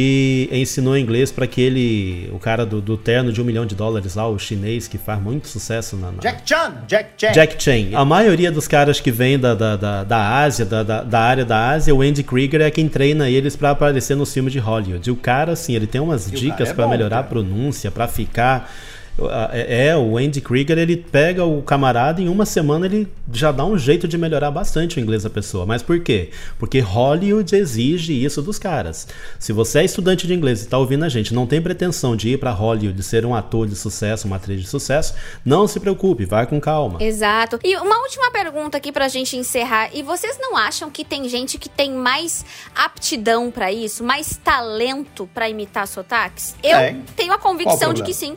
que 0.00 0.48
ensinou 0.50 0.96
inglês 0.96 1.30
para 1.30 1.44
aquele, 1.44 2.30
o 2.32 2.38
cara 2.38 2.64
do, 2.64 2.80
do, 2.80 2.96
terno 2.96 3.30
de 3.30 3.42
um 3.42 3.44
milhão 3.44 3.66
de 3.66 3.74
dólares 3.74 4.14
lá, 4.14 4.26
o 4.26 4.38
chinês, 4.38 4.88
que 4.88 4.96
faz 4.96 5.20
muito 5.20 5.46
sucesso 5.46 5.94
na. 5.94 6.10
na... 6.10 6.22
Jack 6.22 6.40
Chan! 6.48 6.74
Jack 6.86 7.10
Chan! 7.18 7.32
Jack 7.32 7.62
Chan. 7.62 7.90
A 7.94 8.02
maioria 8.02 8.50
dos 8.50 8.66
caras 8.66 8.98
que 8.98 9.10
vêm 9.10 9.38
da, 9.38 9.54
da, 9.54 9.76
da, 9.76 10.04
da 10.04 10.38
Ásia, 10.38 10.64
da, 10.64 10.82
da, 10.82 11.02
da, 11.02 11.20
área 11.20 11.44
da 11.44 11.68
Ásia, 11.68 11.94
o 11.94 12.00
Andy 12.00 12.22
Krieger 12.22 12.62
é 12.62 12.70
quem 12.70 12.88
treina 12.88 13.28
eles 13.28 13.56
para 13.56 13.70
aparecer 13.70 14.16
nos 14.16 14.32
filmes 14.32 14.54
de 14.54 14.58
Hollywood. 14.58 15.06
E 15.06 15.12
o 15.12 15.16
cara, 15.16 15.52
assim, 15.52 15.74
ele 15.74 15.86
tem 15.86 16.00
umas 16.00 16.28
e 16.28 16.30
dicas 16.30 16.70
é 16.70 16.72
para 16.72 16.88
melhorar 16.88 17.16
cara. 17.16 17.26
a 17.26 17.28
pronúncia, 17.28 17.90
para 17.90 18.08
ficar 18.08 18.72
é, 19.52 19.88
é, 19.88 19.96
o 19.96 20.16
Andy 20.16 20.40
Krieger, 20.40 20.78
ele 20.78 20.96
pega 20.96 21.44
o 21.44 21.62
camarada 21.62 22.20
e 22.20 22.24
em 22.24 22.28
uma 22.28 22.46
semana 22.46 22.86
ele 22.86 23.08
já 23.32 23.52
dá 23.52 23.64
um 23.64 23.76
jeito 23.76 24.06
de 24.06 24.16
melhorar 24.16 24.50
bastante 24.50 24.98
o 24.98 25.00
inglês 25.00 25.24
da 25.24 25.30
pessoa. 25.30 25.66
Mas 25.66 25.82
por 25.82 26.00
quê? 26.00 26.30
Porque 26.58 26.80
Hollywood 26.80 27.54
exige 27.54 28.12
isso 28.12 28.40
dos 28.40 28.58
caras. 28.58 29.08
Se 29.38 29.52
você 29.52 29.80
é 29.80 29.84
estudante 29.84 30.26
de 30.26 30.34
inglês 30.34 30.60
e 30.60 30.64
está 30.64 30.78
ouvindo 30.78 31.04
a 31.04 31.08
gente, 31.08 31.34
não 31.34 31.46
tem 31.46 31.60
pretensão 31.60 32.16
de 32.16 32.30
ir 32.30 32.38
para 32.38 32.50
Hollywood, 32.50 33.02
ser 33.02 33.26
um 33.26 33.34
ator 33.34 33.66
de 33.66 33.76
sucesso, 33.76 34.26
uma 34.26 34.36
atriz 34.36 34.60
de 34.60 34.68
sucesso, 34.68 35.14
não 35.44 35.66
se 35.66 35.80
preocupe, 35.80 36.24
vai 36.24 36.46
com 36.46 36.60
calma. 36.60 37.02
Exato. 37.02 37.58
E 37.64 37.76
uma 37.76 38.00
última 38.02 38.30
pergunta 38.30 38.76
aqui 38.76 38.92
pra 38.92 39.08
gente 39.08 39.36
encerrar. 39.36 39.90
E 39.92 40.02
vocês 40.02 40.38
não 40.40 40.56
acham 40.56 40.90
que 40.90 41.04
tem 41.04 41.28
gente 41.28 41.58
que 41.58 41.68
tem 41.68 41.92
mais 41.92 42.44
aptidão 42.74 43.50
para 43.50 43.72
isso, 43.72 44.04
mais 44.04 44.38
talento 44.42 45.28
para 45.34 45.48
imitar 45.48 45.86
sotaques? 45.86 46.54
Eu 46.62 46.76
é. 46.76 46.96
tenho 47.16 47.32
a 47.32 47.38
convicção 47.38 47.92
de 47.92 48.02
que 48.02 48.14
sim. 48.14 48.36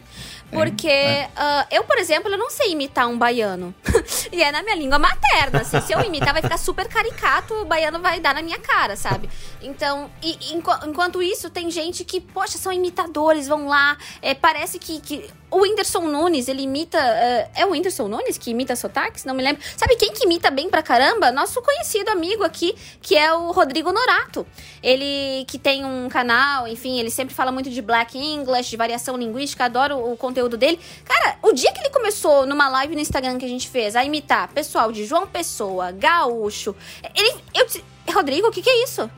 Porque 0.53 0.89
uh, 0.89 1.67
eu, 1.71 1.83
por 1.83 1.97
exemplo, 1.97 2.31
eu 2.31 2.37
não 2.37 2.49
sei 2.49 2.71
imitar 2.71 3.07
um 3.07 3.17
baiano. 3.17 3.73
e 4.31 4.41
é 4.41 4.51
na 4.51 4.61
minha 4.61 4.75
língua 4.75 4.99
materna. 4.99 5.61
Assim, 5.61 5.81
se 5.81 5.93
eu 5.93 6.01
imitar, 6.01 6.33
vai 6.33 6.41
ficar 6.41 6.57
super 6.57 6.87
caricato, 6.87 7.53
o 7.53 7.65
baiano 7.65 7.99
vai 7.99 8.19
dar 8.19 8.33
na 8.35 8.41
minha 8.41 8.59
cara, 8.59 8.95
sabe? 8.95 9.29
Então, 9.61 10.09
e, 10.21 10.37
enquanto 10.53 11.21
isso, 11.21 11.49
tem 11.49 11.71
gente 11.71 12.03
que, 12.03 12.21
poxa, 12.21 12.57
são 12.57 12.71
imitadores, 12.71 13.47
vão 13.47 13.67
lá. 13.67 13.97
É, 14.21 14.33
parece 14.33 14.77
que, 14.79 14.99
que 14.99 15.29
o 15.49 15.61
Whindersson 15.61 16.01
Nunes, 16.01 16.47
ele 16.47 16.63
imita. 16.63 16.97
Uh, 16.97 17.51
é 17.55 17.65
o 17.65 17.71
Whindersson 17.71 18.07
Nunes 18.07 18.37
que 18.37 18.51
imita 18.51 18.75
sotaques? 18.75 19.23
Não 19.25 19.35
me 19.35 19.43
lembro. 19.43 19.61
Sabe 19.77 19.95
quem 19.95 20.11
que 20.11 20.25
imita 20.25 20.49
bem 20.49 20.69
pra 20.69 20.81
caramba? 20.81 21.31
Nosso 21.31 21.61
conhecido 21.61 22.09
amigo 22.09 22.43
aqui, 22.43 22.75
que 23.01 23.15
é 23.15 23.33
o 23.33 23.51
Rodrigo 23.51 23.91
Norato. 23.91 24.45
Ele 24.81 25.45
que 25.47 25.57
tem 25.57 25.85
um 25.85 26.09
canal, 26.09 26.67
enfim, 26.67 26.99
ele 26.99 27.09
sempre 27.09 27.33
fala 27.33 27.51
muito 27.51 27.69
de 27.69 27.81
Black 27.81 28.17
English, 28.17 28.69
de 28.69 28.77
variação 28.77 29.15
linguística, 29.15 29.65
adoro 29.65 29.97
o 30.11 30.17
conteúdo 30.17 30.42
dele. 30.49 30.79
Cara, 31.05 31.37
o 31.41 31.51
dia 31.51 31.71
que 31.71 31.79
ele 31.79 31.89
começou 31.89 32.45
numa 32.45 32.69
live 32.69 32.95
no 32.95 33.01
Instagram 33.01 33.37
que 33.37 33.45
a 33.45 33.49
gente 33.49 33.67
fez 33.69 33.95
a 33.95 34.03
imitar 34.03 34.47
pessoal 34.49 34.91
de 34.91 35.05
João 35.05 35.27
Pessoa, 35.27 35.91
Gaúcho, 35.91 36.75
ele. 37.15 37.35
Eu, 37.53 37.65
Rodrigo, 38.13 38.47
o 38.47 38.51
que, 38.51 38.61
que 38.61 38.69
é 38.69 38.83
isso? 38.83 39.09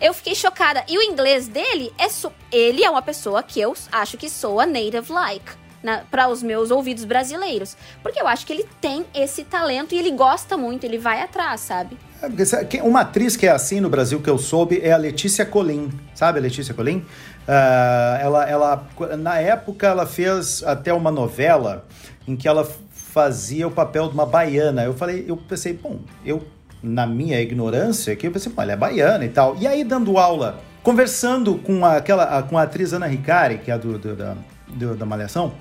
Eu 0.00 0.12
fiquei 0.12 0.34
chocada. 0.34 0.84
E 0.88 0.98
o 0.98 1.02
inglês 1.02 1.48
dele 1.48 1.92
é. 1.98 2.06
Ele 2.50 2.84
é 2.84 2.90
uma 2.90 3.02
pessoa 3.02 3.42
que 3.42 3.60
eu 3.60 3.74
acho 3.92 4.16
que 4.16 4.28
soa 4.28 4.66
native 4.66 5.12
like 5.12 5.64
para 6.10 6.28
os 6.28 6.42
meus 6.42 6.70
ouvidos 6.70 7.04
brasileiros. 7.04 7.76
Porque 8.02 8.20
eu 8.20 8.26
acho 8.26 8.46
que 8.46 8.52
ele 8.52 8.66
tem 8.80 9.04
esse 9.14 9.44
talento 9.44 9.94
e 9.94 9.98
ele 9.98 10.10
gosta 10.10 10.56
muito, 10.56 10.84
ele 10.84 10.98
vai 10.98 11.20
atrás, 11.20 11.60
sabe? 11.60 11.96
É, 12.22 12.82
uma 12.82 13.00
atriz 13.00 13.36
que 13.36 13.46
é 13.46 13.50
assim 13.50 13.80
no 13.80 13.90
Brasil 13.90 14.20
que 14.20 14.30
eu 14.30 14.38
soube 14.38 14.80
é 14.82 14.92
a 14.92 14.96
Letícia 14.96 15.44
Colim. 15.44 15.90
Sabe 16.14 16.38
a 16.38 16.42
Letícia 16.42 16.72
Colim? 16.72 17.04
Uh, 17.46 18.16
ela, 18.20 18.48
ela, 18.48 18.88
na 19.18 19.38
época, 19.38 19.86
ela 19.86 20.06
fez 20.06 20.62
até 20.64 20.92
uma 20.92 21.10
novela 21.10 21.84
em 22.26 22.34
que 22.34 22.48
ela 22.48 22.66
fazia 22.90 23.68
o 23.68 23.70
papel 23.70 24.08
de 24.08 24.14
uma 24.14 24.26
baiana. 24.26 24.84
Eu 24.84 24.94
falei, 24.94 25.24
eu 25.28 25.36
pensei, 25.36 25.74
bom, 25.74 26.00
eu, 26.24 26.42
na 26.82 27.06
minha 27.06 27.40
ignorância 27.40 28.12
aqui, 28.12 28.26
eu 28.26 28.32
pensei, 28.32 28.50
bom, 28.50 28.62
ela 28.62 28.72
é 28.72 28.76
baiana 28.76 29.24
e 29.24 29.28
tal. 29.28 29.56
E 29.58 29.66
aí, 29.66 29.84
dando 29.84 30.16
aula, 30.18 30.60
conversando 30.82 31.56
com 31.58 31.84
a, 31.84 31.96
aquela, 31.96 32.42
com 32.42 32.56
a 32.56 32.62
atriz 32.62 32.92
Ana 32.92 33.06
Ricari, 33.06 33.58
que 33.58 33.70
é 33.70 33.78
do, 33.78 33.98
do 33.98 34.16
da, 34.16 34.36
do, 34.68 34.94
da 34.94 35.04
Malhação, 35.06 35.52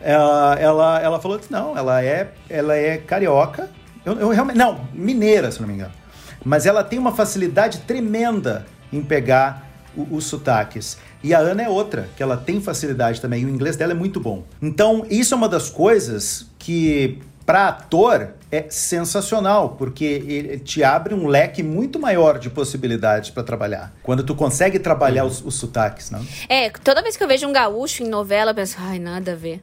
ela, 0.00 0.54
ela, 0.58 1.00
ela 1.00 1.20
falou 1.20 1.38
que 1.38 1.50
não, 1.50 1.76
ela 1.76 2.02
é, 2.02 2.32
ela 2.48 2.76
é 2.76 2.96
carioca. 2.96 3.70
Eu, 4.04 4.18
eu 4.18 4.28
realmente. 4.30 4.56
Não, 4.56 4.80
mineira, 4.94 5.50
se 5.50 5.60
não 5.60 5.68
me 5.68 5.74
engano. 5.74 5.92
Mas 6.44 6.64
ela 6.64 6.82
tem 6.82 6.98
uma 6.98 7.12
facilidade 7.12 7.80
tremenda 7.80 8.64
em 8.92 9.02
pegar 9.02 9.68
os 9.94 10.24
sotaques. 10.24 10.96
E 11.22 11.34
a 11.34 11.38
Ana 11.38 11.62
é 11.62 11.68
outra, 11.68 12.08
que 12.16 12.22
ela 12.22 12.36
tem 12.36 12.60
facilidade 12.60 13.20
também. 13.20 13.44
O 13.44 13.48
inglês 13.48 13.76
dela 13.76 13.92
é 13.92 13.94
muito 13.94 14.20
bom. 14.20 14.44
Então, 14.60 15.04
isso 15.10 15.34
é 15.34 15.36
uma 15.36 15.48
das 15.48 15.68
coisas 15.68 16.46
que, 16.58 17.18
para 17.44 17.68
ator, 17.68 18.30
é 18.50 18.66
sensacional, 18.68 19.76
porque 19.78 20.04
ele 20.04 20.58
te 20.58 20.82
abre 20.82 21.14
um 21.14 21.26
leque 21.26 21.62
muito 21.62 21.98
maior 21.98 22.38
de 22.38 22.50
possibilidades 22.50 23.30
para 23.30 23.42
trabalhar. 23.42 23.92
Quando 24.02 24.24
tu 24.24 24.34
consegue 24.34 24.78
trabalhar 24.78 25.24
os, 25.24 25.44
os, 25.44 25.54
sotaques, 25.54 26.10
não? 26.10 26.24
É, 26.48 26.68
toda 26.70 27.02
vez 27.02 27.16
que 27.16 27.22
eu 27.22 27.28
vejo 27.28 27.46
um 27.46 27.52
gaúcho 27.52 28.02
em 28.02 28.08
novela, 28.08 28.50
eu 28.50 28.54
penso, 28.54 28.76
ai, 28.80 28.98
nada 28.98 29.32
a 29.32 29.34
ver. 29.34 29.62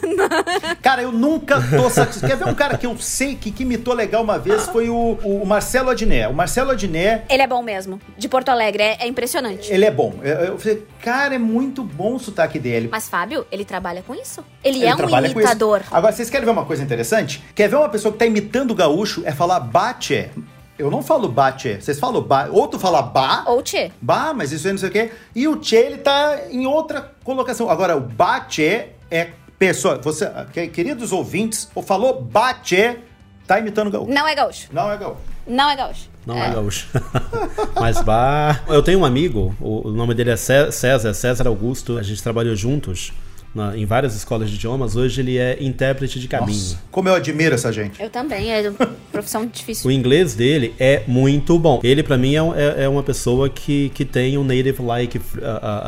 cara, 0.80 1.02
eu 1.02 1.12
nunca 1.12 1.60
tô 1.60 1.90
satisfeito. 1.90 2.30
Quer 2.30 2.44
ver 2.44 2.50
um 2.50 2.54
cara 2.54 2.78
que 2.78 2.86
eu 2.86 2.96
sei 2.98 3.34
que, 3.34 3.50
que 3.50 3.64
imitou 3.64 3.92
legal 3.92 4.22
uma 4.22 4.38
vez? 4.38 4.66
Foi 4.68 4.88
o, 4.88 5.18
o 5.22 5.44
Marcelo 5.44 5.90
Adnet. 5.90 6.30
O 6.30 6.34
Marcelo 6.34 6.70
Adnet... 6.70 7.24
Ele 7.28 7.42
é 7.42 7.46
bom 7.46 7.62
mesmo. 7.62 8.00
De 8.16 8.28
Porto 8.28 8.48
Alegre, 8.48 8.82
é, 8.82 8.98
é 9.00 9.06
impressionante. 9.06 9.72
Ele 9.72 9.84
é 9.84 9.90
bom. 9.90 10.14
Eu, 10.22 10.36
eu 10.36 10.58
falei, 10.58 10.86
cara, 11.02 11.34
é 11.34 11.38
muito 11.38 11.82
bom 11.82 12.14
o 12.14 12.18
sotaque 12.18 12.58
dele. 12.58 12.88
Mas, 12.90 13.08
Fábio, 13.08 13.46
ele 13.52 13.64
trabalha 13.64 14.02
com 14.02 14.14
isso. 14.14 14.42
Ele, 14.64 14.78
ele 14.78 14.86
é 14.86 14.94
um 14.94 15.26
imitador. 15.26 15.82
Agora, 15.90 16.12
vocês 16.12 16.30
querem 16.30 16.46
ver 16.46 16.52
uma 16.52 16.64
coisa 16.64 16.82
interessante? 16.82 17.42
Quer 17.54 17.68
ver 17.68 17.76
uma 17.76 17.89
pessoa 17.90 18.12
que 18.12 18.18
tá 18.18 18.26
imitando 18.26 18.70
o 18.70 18.74
gaúcho 18.74 19.22
é 19.24 19.32
falar 19.32 19.60
bate. 19.60 20.30
Eu 20.78 20.90
não 20.90 21.02
falo 21.02 21.28
bate. 21.28 21.74
Vocês 21.74 21.98
falam 22.00 22.22
ba. 22.22 22.48
Ou 22.50 22.66
tu 22.66 22.78
fala 22.78 23.02
ba. 23.02 23.44
Ou 23.46 23.62
tchê. 23.62 23.92
Ba, 24.00 24.32
mas 24.32 24.50
isso 24.50 24.66
aí 24.66 24.72
não 24.72 24.78
sei 24.78 24.88
o 24.88 24.92
quê. 24.92 25.12
E 25.34 25.46
o 25.46 25.56
tchê, 25.56 25.76
ele 25.76 25.98
tá 25.98 26.38
em 26.50 26.66
outra 26.66 27.12
colocação. 27.22 27.68
Agora, 27.68 27.94
o 27.96 28.00
bate 28.00 28.64
é 29.10 29.28
pessoa. 29.58 29.98
Você, 29.98 30.26
queridos 30.72 31.12
ouvintes, 31.12 31.68
ou 31.74 31.82
falou 31.82 32.22
bate, 32.22 32.98
tá 33.46 33.58
imitando 33.58 33.88
o 33.88 33.90
gaúcho. 33.90 34.10
Não 34.10 34.26
é 34.26 34.34
gaúcho. 34.34 34.68
Não 34.72 34.90
é 34.90 34.96
gaúcho. 34.96 35.20
Não 35.46 35.70
é 35.70 35.76
gaúcho. 35.76 36.10
Não 36.24 36.36
é, 36.36 36.46
é 36.46 36.50
gaúcho. 36.50 36.88
Mas 37.78 38.00
bah. 38.02 38.60
Eu 38.68 38.82
tenho 38.82 39.00
um 39.00 39.04
amigo, 39.04 39.54
o 39.60 39.90
nome 39.90 40.14
dele 40.14 40.30
é 40.30 40.36
César, 40.36 41.12
César 41.12 41.46
Augusto. 41.46 41.98
A 41.98 42.02
gente 42.02 42.22
trabalhou 42.22 42.54
juntos 42.56 43.12
na, 43.54 43.76
em 43.76 43.84
várias 43.84 44.14
escolas 44.14 44.48
de 44.48 44.56
idiomas. 44.56 44.96
Hoje 44.96 45.20
ele 45.20 45.38
é 45.38 45.58
intérprete 45.60 46.20
de 46.20 46.28
caminho. 46.28 46.58
Nossa, 46.58 46.78
como 46.90 47.08
eu 47.08 47.14
admiro 47.14 47.54
essa 47.54 47.72
gente. 47.72 48.00
Eu 48.00 48.10
também, 48.10 48.50
é 48.50 48.68
uma 48.68 48.96
profissão 49.10 49.46
difícil. 49.46 49.88
o 49.88 49.92
inglês 49.92 50.34
dele 50.34 50.74
é 50.78 51.02
muito 51.06 51.58
bom. 51.58 51.80
Ele, 51.82 52.02
para 52.02 52.16
mim, 52.16 52.34
é, 52.34 52.38
é, 52.38 52.84
é, 52.84 52.88
uma 52.88 53.02
pessoa 53.02 53.48
que, 53.48 53.90
que 53.90 54.04
tem 54.04 54.38
um 54.38 54.44
native-like 54.44 55.18
uh, 55.18 55.20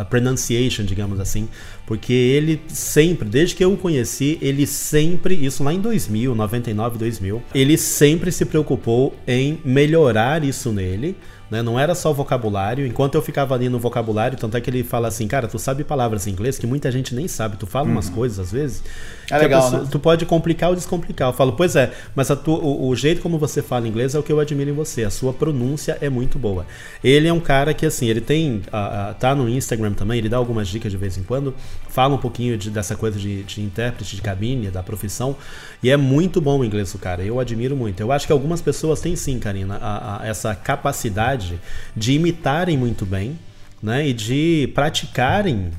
uh, 0.00 0.04
pronunciation, 0.06 0.84
digamos 0.84 1.20
assim. 1.20 1.48
Porque 1.86 2.12
ele 2.12 2.60
sempre, 2.68 3.28
desde 3.28 3.54
que 3.54 3.64
eu 3.64 3.72
o 3.72 3.76
conheci, 3.76 4.38
ele 4.40 4.66
sempre, 4.66 5.34
isso 5.34 5.64
lá 5.64 5.74
em 5.74 5.80
2000, 5.80 6.34
99, 6.34 6.98
2000, 6.98 7.42
ele 7.54 7.76
sempre 7.76 8.30
se 8.30 8.44
preocupou 8.44 9.14
em 9.26 9.58
melhorar 9.64 10.44
isso 10.44 10.72
nele 10.72 11.16
né? 11.52 11.60
Não 11.60 11.78
era 11.78 11.94
só 11.94 12.14
vocabulário. 12.14 12.86
Enquanto 12.86 13.14
eu 13.14 13.20
ficava 13.20 13.54
ali 13.54 13.68
no 13.68 13.78
vocabulário, 13.78 14.38
tanto 14.38 14.56
é 14.56 14.60
que 14.60 14.70
ele 14.70 14.82
fala 14.82 15.08
assim, 15.08 15.28
cara, 15.28 15.46
tu 15.46 15.58
sabe 15.58 15.84
palavras 15.84 16.26
em 16.26 16.30
inglês 16.30 16.58
que 16.58 16.66
muita 16.66 16.90
gente 16.90 17.14
nem 17.14 17.28
sabe. 17.28 17.58
Tu 17.58 17.66
fala 17.66 17.86
uhum. 17.86 17.92
umas 17.92 18.08
coisas 18.08 18.38
às 18.38 18.50
vezes. 18.50 18.82
É 19.30 19.36
legal, 19.36 19.62
pessoa, 19.62 19.82
né? 19.82 19.88
Tu 19.90 19.98
pode 19.98 20.24
complicar 20.24 20.70
ou 20.70 20.74
descomplicar. 20.74 21.28
Eu 21.28 21.34
falo, 21.34 21.52
pois 21.52 21.76
é, 21.76 21.92
mas 22.14 22.28
tu, 22.42 22.52
o, 22.52 22.88
o, 22.88 22.96
jeito 22.96 23.20
como 23.20 23.38
você 23.38 23.60
fala 23.60 23.86
inglês 23.86 24.14
é 24.14 24.18
o 24.18 24.22
que 24.22 24.32
eu 24.32 24.40
admiro 24.40 24.70
em 24.70 24.72
você. 24.72 25.04
A 25.04 25.10
sua 25.10 25.34
pronúncia 25.34 25.98
é 26.00 26.08
muito 26.08 26.38
boa. 26.38 26.64
Ele 27.04 27.28
é 27.28 27.32
um 27.32 27.40
cara 27.40 27.74
que, 27.74 27.84
assim, 27.84 28.06
ele 28.06 28.22
tem. 28.22 28.62
A, 28.72 29.10
a, 29.10 29.14
tá 29.14 29.34
no 29.34 29.46
Instagram 29.46 29.92
também, 29.92 30.18
ele 30.18 30.30
dá 30.30 30.38
algumas 30.38 30.68
dicas 30.68 30.90
de 30.90 30.96
vez 30.96 31.18
em 31.18 31.22
quando. 31.22 31.54
Fala 31.92 32.14
um 32.14 32.18
pouquinho 32.18 32.56
de, 32.56 32.70
dessa 32.70 32.96
coisa 32.96 33.18
de, 33.18 33.42
de 33.42 33.60
intérprete 33.60 34.16
de 34.16 34.22
cabine, 34.22 34.70
da 34.70 34.82
profissão. 34.82 35.36
E 35.82 35.90
é 35.90 35.96
muito 35.96 36.40
bom 36.40 36.60
o 36.60 36.64
inglês 36.64 36.90
do 36.90 36.98
cara. 36.98 37.22
Eu 37.22 37.38
admiro 37.38 37.76
muito. 37.76 38.00
Eu 38.00 38.10
acho 38.10 38.26
que 38.26 38.32
algumas 38.32 38.62
pessoas 38.62 39.02
têm 39.02 39.14
sim, 39.14 39.38
Karina, 39.38 39.78
a, 39.78 40.22
essa 40.24 40.54
capacidade 40.54 41.60
de 41.94 42.14
imitarem 42.14 42.78
muito 42.78 43.04
bem. 43.04 43.38
Né, 43.82 44.06
e 44.06 44.12
de 44.12 44.70
praticarem, 44.76 45.72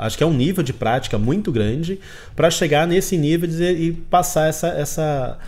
acho 0.00 0.18
que 0.18 0.24
é 0.24 0.26
um 0.26 0.32
nível 0.32 0.60
de 0.60 0.72
prática 0.72 1.16
muito 1.16 1.52
grande 1.52 2.00
para 2.34 2.50
chegar 2.50 2.84
nesse 2.84 3.16
nível 3.16 3.48
e 3.48 3.92
passar 3.92 4.48
essa, 4.48 4.66
essa, 4.70 5.38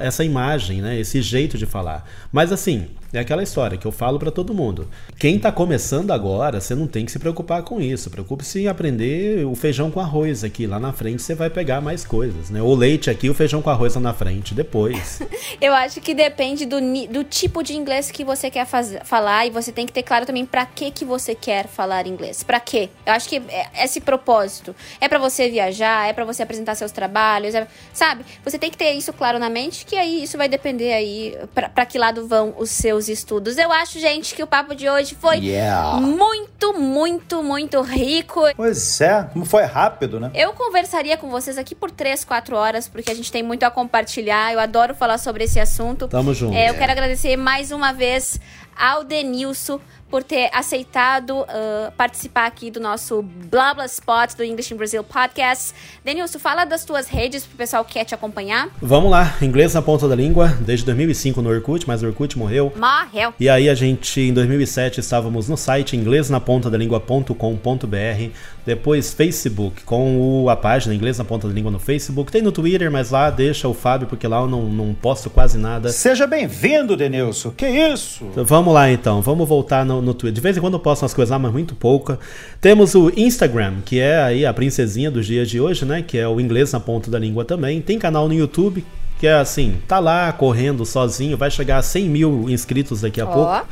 essa 0.00 0.24
imagem, 0.24 0.80
né, 0.80 0.98
esse 0.98 1.20
jeito 1.20 1.58
de 1.58 1.66
falar. 1.66 2.08
Mas 2.32 2.52
assim, 2.52 2.88
é 3.12 3.20
aquela 3.20 3.42
história 3.42 3.76
que 3.76 3.86
eu 3.86 3.92
falo 3.92 4.18
para 4.18 4.30
todo 4.30 4.54
mundo. 4.54 4.88
Quem 5.18 5.36
está 5.36 5.52
começando 5.52 6.12
agora, 6.12 6.60
você 6.60 6.74
não 6.74 6.86
tem 6.86 7.04
que 7.04 7.12
se 7.12 7.18
preocupar 7.18 7.62
com 7.62 7.80
isso. 7.80 8.10
Preocupe-se 8.10 8.60
em 8.60 8.68
aprender 8.68 9.44
o 9.46 9.54
feijão 9.54 9.90
com 9.90 10.00
arroz 10.00 10.42
aqui. 10.42 10.66
Lá 10.66 10.80
na 10.80 10.92
frente 10.92 11.22
você 11.22 11.34
vai 11.34 11.50
pegar 11.50 11.80
mais 11.80 12.04
coisas, 12.06 12.48
né? 12.48 12.62
O 12.62 12.74
leite 12.74 13.10
aqui, 13.10 13.28
o 13.28 13.34
feijão 13.34 13.60
com 13.60 13.68
arroz 13.68 13.94
lá 13.94 14.00
na 14.00 14.14
frente, 14.14 14.54
depois. 14.54 15.20
eu 15.60 15.74
acho 15.74 16.00
que 16.00 16.14
depende 16.14 16.64
do, 16.64 16.78
do 17.10 17.22
tipo 17.22 17.62
de 17.62 17.74
inglês 17.74 18.10
que 18.10 18.24
você 18.24 18.50
quer 18.50 18.66
falar 19.04 19.46
e 19.46 19.50
você 19.50 19.70
tem 19.70 19.84
que 19.84 19.92
ter 19.92 20.02
claro 20.02 20.24
também 20.24 20.46
para 20.46 20.64
que 20.64 20.90
que 20.90 21.04
você 21.04 21.34
quer 21.34 21.66
falar 21.66 22.06
inglês. 22.06 22.42
Para 22.42 22.60
quê? 22.60 22.88
Eu 23.04 23.12
acho 23.12 23.28
que 23.28 23.36
é 23.48 23.84
esse 23.84 24.00
propósito. 24.00 24.74
É 25.00 25.08
para 25.08 25.18
você 25.18 25.50
viajar, 25.50 26.08
é 26.08 26.14
para 26.14 26.24
você 26.24 26.42
apresentar 26.42 26.74
seus 26.76 26.92
trabalhos, 26.92 27.54
é, 27.54 27.66
sabe? 27.92 28.24
Você 28.42 28.58
tem 28.58 28.70
que 28.70 28.76
ter 28.78 28.92
isso 28.92 29.12
claro 29.12 29.38
na 29.38 29.50
mente, 29.50 29.84
que 29.84 29.96
aí 29.96 30.22
isso 30.22 30.38
vai 30.38 30.48
depender 30.48 30.92
aí 30.94 31.36
para 31.54 31.84
que 31.84 31.98
lado 31.98 32.26
vão 32.26 32.54
os 32.58 32.70
seus 32.70 33.01
seus 33.02 33.08
estudos. 33.08 33.58
Eu 33.58 33.72
acho, 33.72 33.98
gente, 33.98 34.34
que 34.34 34.42
o 34.42 34.46
papo 34.46 34.74
de 34.74 34.88
hoje 34.88 35.16
foi 35.20 35.38
yeah. 35.38 36.00
muito, 36.00 36.72
muito, 36.78 37.42
muito 37.42 37.80
rico. 37.80 38.42
Pois 38.56 39.00
é, 39.00 39.24
como 39.32 39.44
foi 39.44 39.64
rápido, 39.64 40.20
né? 40.20 40.30
Eu 40.34 40.52
conversaria 40.52 41.16
com 41.16 41.28
vocês 41.28 41.58
aqui 41.58 41.74
por 41.74 41.90
3, 41.90 42.24
4 42.24 42.56
horas, 42.56 42.88
porque 42.88 43.10
a 43.10 43.14
gente 43.14 43.30
tem 43.32 43.42
muito 43.42 43.64
a 43.64 43.70
compartilhar. 43.70 44.52
Eu 44.52 44.60
adoro 44.60 44.94
falar 44.94 45.18
sobre 45.18 45.44
esse 45.44 45.58
assunto. 45.58 46.08
Tamo 46.08 46.32
junto. 46.32 46.54
É, 46.54 46.70
eu 46.70 46.74
quero 46.74 46.92
agradecer 46.92 47.36
mais 47.36 47.72
uma 47.72 47.92
vez 47.92 48.38
ao 48.76 49.04
Denilson 49.04 49.80
por 50.12 50.22
ter 50.22 50.48
aceitado 50.52 51.40
uh, 51.40 51.90
participar 51.96 52.44
aqui 52.44 52.70
do 52.70 52.78
nosso 52.78 53.22
Blá 53.22 53.72
Blá 53.72 53.86
Spot 53.86 54.36
do 54.36 54.44
English 54.44 54.74
in 54.74 54.76
Brazil 54.76 55.02
Podcast. 55.02 55.72
Denilson, 56.04 56.38
fala 56.38 56.66
das 56.66 56.84
tuas 56.84 57.08
redes 57.08 57.46
pro 57.46 57.56
pessoal 57.56 57.82
que 57.82 57.94
quer 57.94 58.04
te 58.04 58.14
acompanhar. 58.14 58.68
Vamos 58.82 59.10
lá, 59.10 59.34
inglês 59.40 59.72
na 59.72 59.80
ponta 59.80 60.06
da 60.06 60.14
língua, 60.14 60.48
desde 60.60 60.84
2005 60.84 61.40
no 61.40 61.48
Orkut, 61.48 61.88
mas 61.88 62.02
o 62.02 62.06
Orkut 62.06 62.38
morreu. 62.38 62.70
Morreu. 62.76 63.32
E 63.40 63.48
aí 63.48 63.70
a 63.70 63.74
gente, 63.74 64.20
em 64.20 64.34
2007, 64.34 65.00
estávamos 65.00 65.48
no 65.48 65.56
site 65.56 65.96
inglesnapontadalingua.com.br, 65.96 68.36
depois 68.66 69.14
Facebook, 69.14 69.82
com 69.84 70.44
o, 70.44 70.50
a 70.50 70.56
página 70.56 70.94
Inglês 70.94 71.16
na 71.16 71.24
Ponta 71.24 71.48
da 71.48 71.54
Língua 71.54 71.70
no 71.70 71.78
Facebook, 71.78 72.30
tem 72.30 72.42
no 72.42 72.52
Twitter, 72.52 72.90
mas 72.90 73.10
lá 73.10 73.30
deixa 73.30 73.66
o 73.66 73.72
Fábio, 73.72 74.06
porque 74.06 74.28
lá 74.28 74.42
eu 74.42 74.46
não, 74.46 74.64
não 74.64 74.92
posto 74.92 75.30
quase 75.30 75.56
nada. 75.56 75.88
Seja 75.88 76.26
bem-vindo, 76.26 76.98
Denilson, 76.98 77.50
que 77.52 77.66
isso? 77.66 78.26
Então, 78.30 78.44
vamos 78.44 78.74
lá 78.74 78.90
então, 78.90 79.22
vamos 79.22 79.48
voltar 79.48 79.86
no, 79.86 80.01
no 80.02 80.14
Twitter. 80.14 80.34
De 80.34 80.40
vez 80.40 80.56
em 80.56 80.60
quando 80.60 80.74
eu 80.74 80.80
posto 80.80 81.02
umas 81.02 81.14
coisas 81.14 81.30
lá, 81.30 81.38
mas 81.38 81.52
muito 81.52 81.74
pouca. 81.74 82.18
Temos 82.60 82.94
o 82.94 83.10
Instagram, 83.16 83.76
que 83.84 83.98
é 83.98 84.22
aí 84.22 84.46
a 84.46 84.52
princesinha 84.52 85.10
dos 85.10 85.26
dias 85.26 85.48
de 85.48 85.60
hoje, 85.60 85.84
né? 85.84 86.02
Que 86.02 86.18
é 86.18 86.28
o 86.28 86.40
inglês 86.40 86.72
na 86.72 86.80
ponta 86.80 87.10
da 87.10 87.18
língua 87.18 87.44
também. 87.44 87.80
Tem 87.80 87.98
canal 87.98 88.28
no 88.28 88.34
YouTube, 88.34 88.84
que 89.18 89.26
é 89.26 89.34
assim, 89.34 89.76
tá 89.86 89.98
lá 89.98 90.32
correndo 90.32 90.84
sozinho, 90.84 91.36
vai 91.36 91.50
chegar 91.50 91.78
a 91.78 91.82
100 91.82 92.08
mil 92.08 92.50
inscritos 92.50 93.02
daqui 93.02 93.20
a 93.20 93.24
oh. 93.24 93.32
pouco 93.32 93.66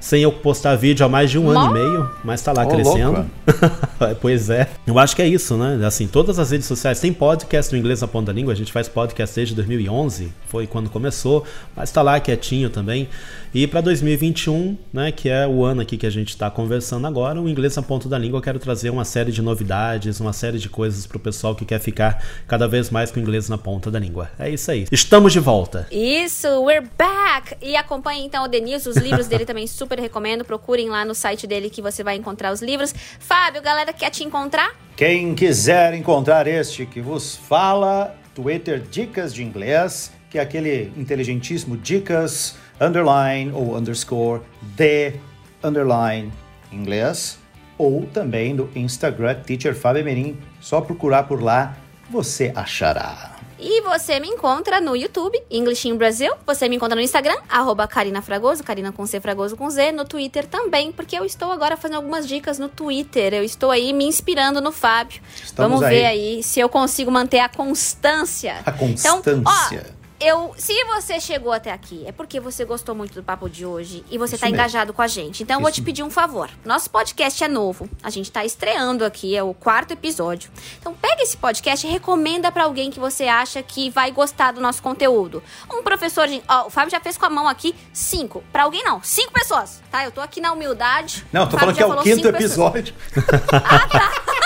sem 0.00 0.22
eu 0.22 0.32
postar 0.32 0.76
vídeo 0.76 1.04
há 1.04 1.08
mais 1.08 1.30
de 1.30 1.38
um 1.38 1.48
ano 1.50 1.70
e 1.70 1.72
meio, 1.72 2.10
mas 2.22 2.42
tá 2.42 2.52
lá 2.52 2.64
oh, 2.64 2.68
crescendo. 2.68 3.26
pois 4.20 4.50
é. 4.50 4.68
Eu 4.86 4.98
acho 4.98 5.16
que 5.16 5.22
é 5.22 5.26
isso, 5.26 5.56
né? 5.56 5.84
Assim, 5.84 6.06
todas 6.06 6.38
as 6.38 6.50
redes 6.50 6.66
sociais 6.66 7.00
tem 7.00 7.12
podcast 7.12 7.72
no 7.72 7.78
inglês 7.78 8.00
na 8.00 8.08
ponta 8.08 8.26
da 8.26 8.32
língua, 8.32 8.52
a 8.52 8.56
gente 8.56 8.72
faz 8.72 8.88
podcast 8.88 9.34
desde 9.34 9.54
2011, 9.54 10.32
foi 10.46 10.66
quando 10.66 10.90
começou, 10.90 11.44
mas 11.74 11.90
tá 11.90 12.02
lá 12.02 12.20
quietinho 12.20 12.70
também. 12.70 13.08
E 13.56 13.66
para 13.66 13.80
2021, 13.80 14.76
né, 14.92 15.10
que 15.10 15.30
é 15.30 15.48
o 15.48 15.64
ano 15.64 15.80
aqui 15.80 15.96
que 15.96 16.04
a 16.04 16.10
gente 16.10 16.28
está 16.28 16.50
conversando 16.50 17.06
agora, 17.06 17.40
o 17.40 17.48
inglês 17.48 17.74
na 17.74 17.80
ponta 17.82 18.06
da 18.06 18.18
língua, 18.18 18.36
eu 18.36 18.42
quero 18.42 18.58
trazer 18.58 18.90
uma 18.90 19.02
série 19.02 19.32
de 19.32 19.40
novidades, 19.40 20.20
uma 20.20 20.34
série 20.34 20.58
de 20.58 20.68
coisas 20.68 21.06
pro 21.06 21.18
pessoal 21.18 21.54
que 21.54 21.64
quer 21.64 21.80
ficar 21.80 22.22
cada 22.46 22.68
vez 22.68 22.90
mais 22.90 23.10
com 23.10 23.18
o 23.18 23.22
inglês 23.22 23.48
na 23.48 23.56
ponta 23.56 23.90
da 23.90 23.98
língua. 23.98 24.30
É 24.38 24.50
isso 24.50 24.70
aí. 24.70 24.84
Estamos 24.92 25.32
de 25.32 25.40
volta. 25.40 25.88
Isso, 25.90 26.46
we're 26.64 26.86
back! 26.98 27.56
E 27.62 27.76
acompanhe 27.76 28.26
então 28.26 28.44
o 28.44 28.46
Denilson, 28.46 28.90
os 28.90 28.98
livros 28.98 29.26
dele 29.26 29.46
também 29.46 29.66
super 29.66 29.86
super 29.96 30.00
recomendo. 30.00 30.44
Procurem 30.44 30.90
lá 30.90 31.02
no 31.06 31.14
site 31.14 31.46
dele 31.46 31.70
que 31.70 31.80
você 31.80 32.04
vai 32.04 32.16
encontrar 32.16 32.52
os 32.52 32.60
livros. 32.60 32.94
Fábio, 33.18 33.62
galera 33.62 33.90
quer 33.90 34.10
te 34.10 34.22
encontrar? 34.22 34.74
Quem 34.94 35.34
quiser 35.34 35.94
encontrar 35.94 36.46
este 36.46 36.84
que 36.84 37.00
vos 37.00 37.36
fala, 37.36 38.14
Twitter 38.34 38.80
Dicas 38.80 39.32
de 39.32 39.42
Inglês, 39.42 40.12
que 40.28 40.38
é 40.38 40.42
aquele 40.42 40.92
inteligentíssimo 40.96 41.76
Dicas 41.76 42.56
underline 42.80 43.52
ou 43.52 43.76
underscore 43.76 44.42
de 44.62 45.14
underline 45.62 46.32
inglês, 46.72 47.38
ou 47.78 48.06
também 48.06 48.54
no 48.54 48.68
Instagram 48.74 49.34
Teacher 49.42 49.74
Fábio 49.74 50.04
Merim. 50.04 50.38
Só 50.60 50.80
procurar 50.80 51.24
por 51.24 51.42
lá, 51.42 51.76
você 52.10 52.52
achará. 52.54 53.36
E 53.58 53.80
você 53.80 54.20
me 54.20 54.28
encontra 54.28 54.82
no 54.82 54.94
YouTube, 54.94 55.42
English 55.50 55.88
in 55.88 55.96
Brasil. 55.96 56.30
Você 56.46 56.68
me 56.68 56.76
encontra 56.76 56.94
no 56.94 57.00
Instagram, 57.00 57.36
arroba 57.48 57.88
Karina 57.88 58.20
Fragoso, 58.20 58.62
Karina 58.62 58.92
com 58.92 59.06
C, 59.06 59.18
Fragoso 59.18 59.56
com 59.56 59.70
Z. 59.70 59.92
No 59.92 60.04
Twitter 60.04 60.46
também, 60.46 60.92
porque 60.92 61.18
eu 61.18 61.24
estou 61.24 61.50
agora 61.50 61.74
fazendo 61.74 61.96
algumas 61.96 62.28
dicas 62.28 62.58
no 62.58 62.68
Twitter. 62.68 63.32
Eu 63.32 63.42
estou 63.42 63.70
aí 63.70 63.94
me 63.94 64.04
inspirando 64.04 64.60
no 64.60 64.70
Fábio. 64.70 65.22
Estamos 65.42 65.80
Vamos 65.80 65.88
ver 65.88 66.04
aí. 66.04 66.36
aí 66.36 66.42
se 66.42 66.60
eu 66.60 66.68
consigo 66.68 67.10
manter 67.10 67.38
a 67.38 67.48
constância. 67.48 68.60
A 68.66 68.72
constância. 68.72 69.32
Então, 69.32 69.42
ó, 69.46 69.95
eu, 70.18 70.54
se 70.56 70.72
você 70.84 71.20
chegou 71.20 71.52
até 71.52 71.70
aqui, 71.70 72.04
é 72.06 72.12
porque 72.12 72.40
você 72.40 72.64
gostou 72.64 72.94
muito 72.94 73.14
do 73.14 73.22
papo 73.22 73.48
de 73.50 73.66
hoje 73.66 74.04
e 74.10 74.16
você 74.16 74.34
Isso 74.34 74.44
está 74.44 74.48
engajado 74.48 74.92
com 74.92 75.02
a 75.02 75.06
gente. 75.06 75.42
Então, 75.42 75.56
eu 75.56 75.60
vou 75.60 75.68
Isso 75.68 75.80
te 75.80 75.84
pedir 75.84 76.02
um 76.02 76.10
favor. 76.10 76.48
Nosso 76.64 76.88
podcast 76.88 77.42
é 77.44 77.48
novo. 77.48 77.88
A 78.02 78.08
gente 78.10 78.26
está 78.26 78.44
estreando 78.44 79.04
aqui, 79.04 79.36
é 79.36 79.42
o 79.42 79.52
quarto 79.52 79.92
episódio. 79.92 80.50
Então, 80.78 80.94
pega 80.94 81.22
esse 81.22 81.36
podcast 81.36 81.86
e 81.86 81.90
recomenda 81.90 82.50
para 82.50 82.64
alguém 82.64 82.90
que 82.90 82.98
você 82.98 83.24
acha 83.24 83.62
que 83.62 83.90
vai 83.90 84.10
gostar 84.10 84.52
do 84.52 84.60
nosso 84.60 84.82
conteúdo. 84.82 85.42
Um 85.70 85.82
professor 85.82 86.26
de. 86.26 86.42
Ó, 86.48 86.66
o 86.66 86.70
Fábio 86.70 86.90
já 86.90 87.00
fez 87.00 87.18
com 87.18 87.26
a 87.26 87.30
mão 87.30 87.46
aqui 87.46 87.74
cinco. 87.92 88.42
Para 88.52 88.62
alguém, 88.64 88.82
não. 88.82 89.02
Cinco 89.02 89.32
pessoas, 89.32 89.82
tá? 89.90 90.04
Eu 90.04 90.10
tô 90.10 90.20
aqui 90.20 90.40
na 90.40 90.52
humildade. 90.52 91.26
Não, 91.32 91.46
tô 91.46 91.58
falando 91.58 91.76
que 91.76 91.82
é 91.82 91.86
o 91.86 92.02
quinto 92.02 92.16
cinco 92.16 92.32
pessoas. 92.32 92.74
episódio. 92.76 92.94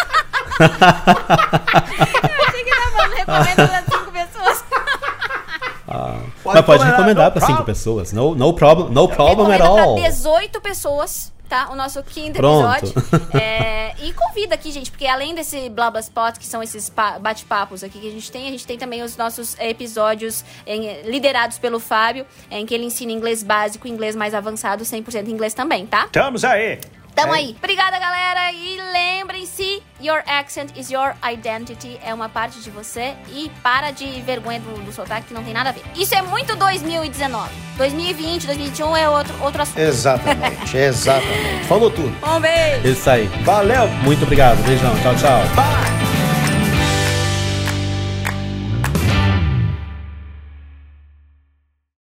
Eu 0.60 0.66
achei 2.46 2.64
que 2.64 2.70
tava 2.70 3.44
falando. 3.44 3.99
Pode 6.42 6.56
Mas 6.56 6.64
pode 6.64 6.84
recomendar, 6.84 7.30
para 7.30 7.44
cinco 7.46 7.64
pessoas. 7.64 8.12
No, 8.12 8.34
no 8.34 8.52
problem, 8.54 8.90
no 8.90 9.08
problem 9.08 9.48
at 9.52 9.60
Recomenda 9.60 9.82
all. 9.84 9.94
pra 9.96 10.08
18 10.08 10.60
pessoas, 10.60 11.32
tá? 11.48 11.68
O 11.70 11.74
nosso 11.76 12.02
quinto 12.02 12.34
Pronto. 12.38 12.86
episódio. 12.86 13.30
É, 13.40 13.94
e 14.02 14.12
convida 14.12 14.54
aqui, 14.54 14.70
gente, 14.70 14.90
porque 14.90 15.06
além 15.06 15.34
desse 15.34 15.68
Blablaspot, 15.68 16.38
que 16.38 16.46
são 16.46 16.62
esses 16.62 16.88
pa- 16.88 17.18
bate-papos 17.18 17.82
aqui 17.84 17.98
que 17.98 18.08
a 18.08 18.10
gente 18.10 18.30
tem, 18.30 18.46
a 18.48 18.50
gente 18.50 18.66
tem 18.66 18.78
também 18.78 19.02
os 19.02 19.16
nossos 19.16 19.56
episódios 19.58 20.44
em- 20.66 21.02
liderados 21.02 21.58
pelo 21.58 21.78
Fábio, 21.80 22.24
em 22.50 22.64
que 22.64 22.72
ele 22.74 22.84
ensina 22.84 23.10
inglês 23.12 23.42
básico, 23.42 23.86
inglês 23.88 24.14
mais 24.16 24.32
avançado, 24.34 24.84
100% 24.84 25.28
inglês 25.28 25.52
também, 25.54 25.86
tá? 25.86 26.04
Estamos 26.06 26.44
aí. 26.44 26.78
Tamo 27.14 27.34
É. 27.34 27.38
aí. 27.38 27.56
Obrigada, 27.58 27.98
galera. 27.98 28.52
E 28.52 28.80
lembrem-se, 28.92 29.82
your 30.00 30.22
accent 30.26 30.70
is 30.76 30.90
your 30.90 31.14
identity. 31.30 31.98
É 32.04 32.12
uma 32.14 32.28
parte 32.28 32.60
de 32.60 32.70
você. 32.70 33.14
E 33.28 33.50
para 33.62 33.90
de 33.90 34.20
vergonha 34.22 34.60
do, 34.60 34.82
do 34.84 34.92
sotaque, 34.92 35.28
que 35.28 35.34
não 35.34 35.42
tem 35.44 35.52
nada 35.52 35.70
a 35.70 35.72
ver. 35.72 35.82
Isso 35.96 36.14
é 36.14 36.22
muito 36.22 36.54
2019. 36.56 37.50
2020, 37.76 38.46
2021 38.46 38.96
é 38.96 39.08
outro, 39.08 39.34
outro 39.42 39.62
assunto. 39.62 39.78
Exatamente, 39.78 40.76
exatamente. 40.78 41.64
Falou 41.66 41.90
tudo. 41.90 42.14
Um 42.26 42.40
beijo. 42.40 42.88
Isso 42.88 43.08
aí. 43.10 43.26
Valeu. 43.44 43.88
Muito 44.02 44.22
obrigado. 44.24 44.62
Beijão. 44.64 44.94
Tchau, 45.02 45.14
tchau. 45.16 45.40
Bye. 45.54 46.09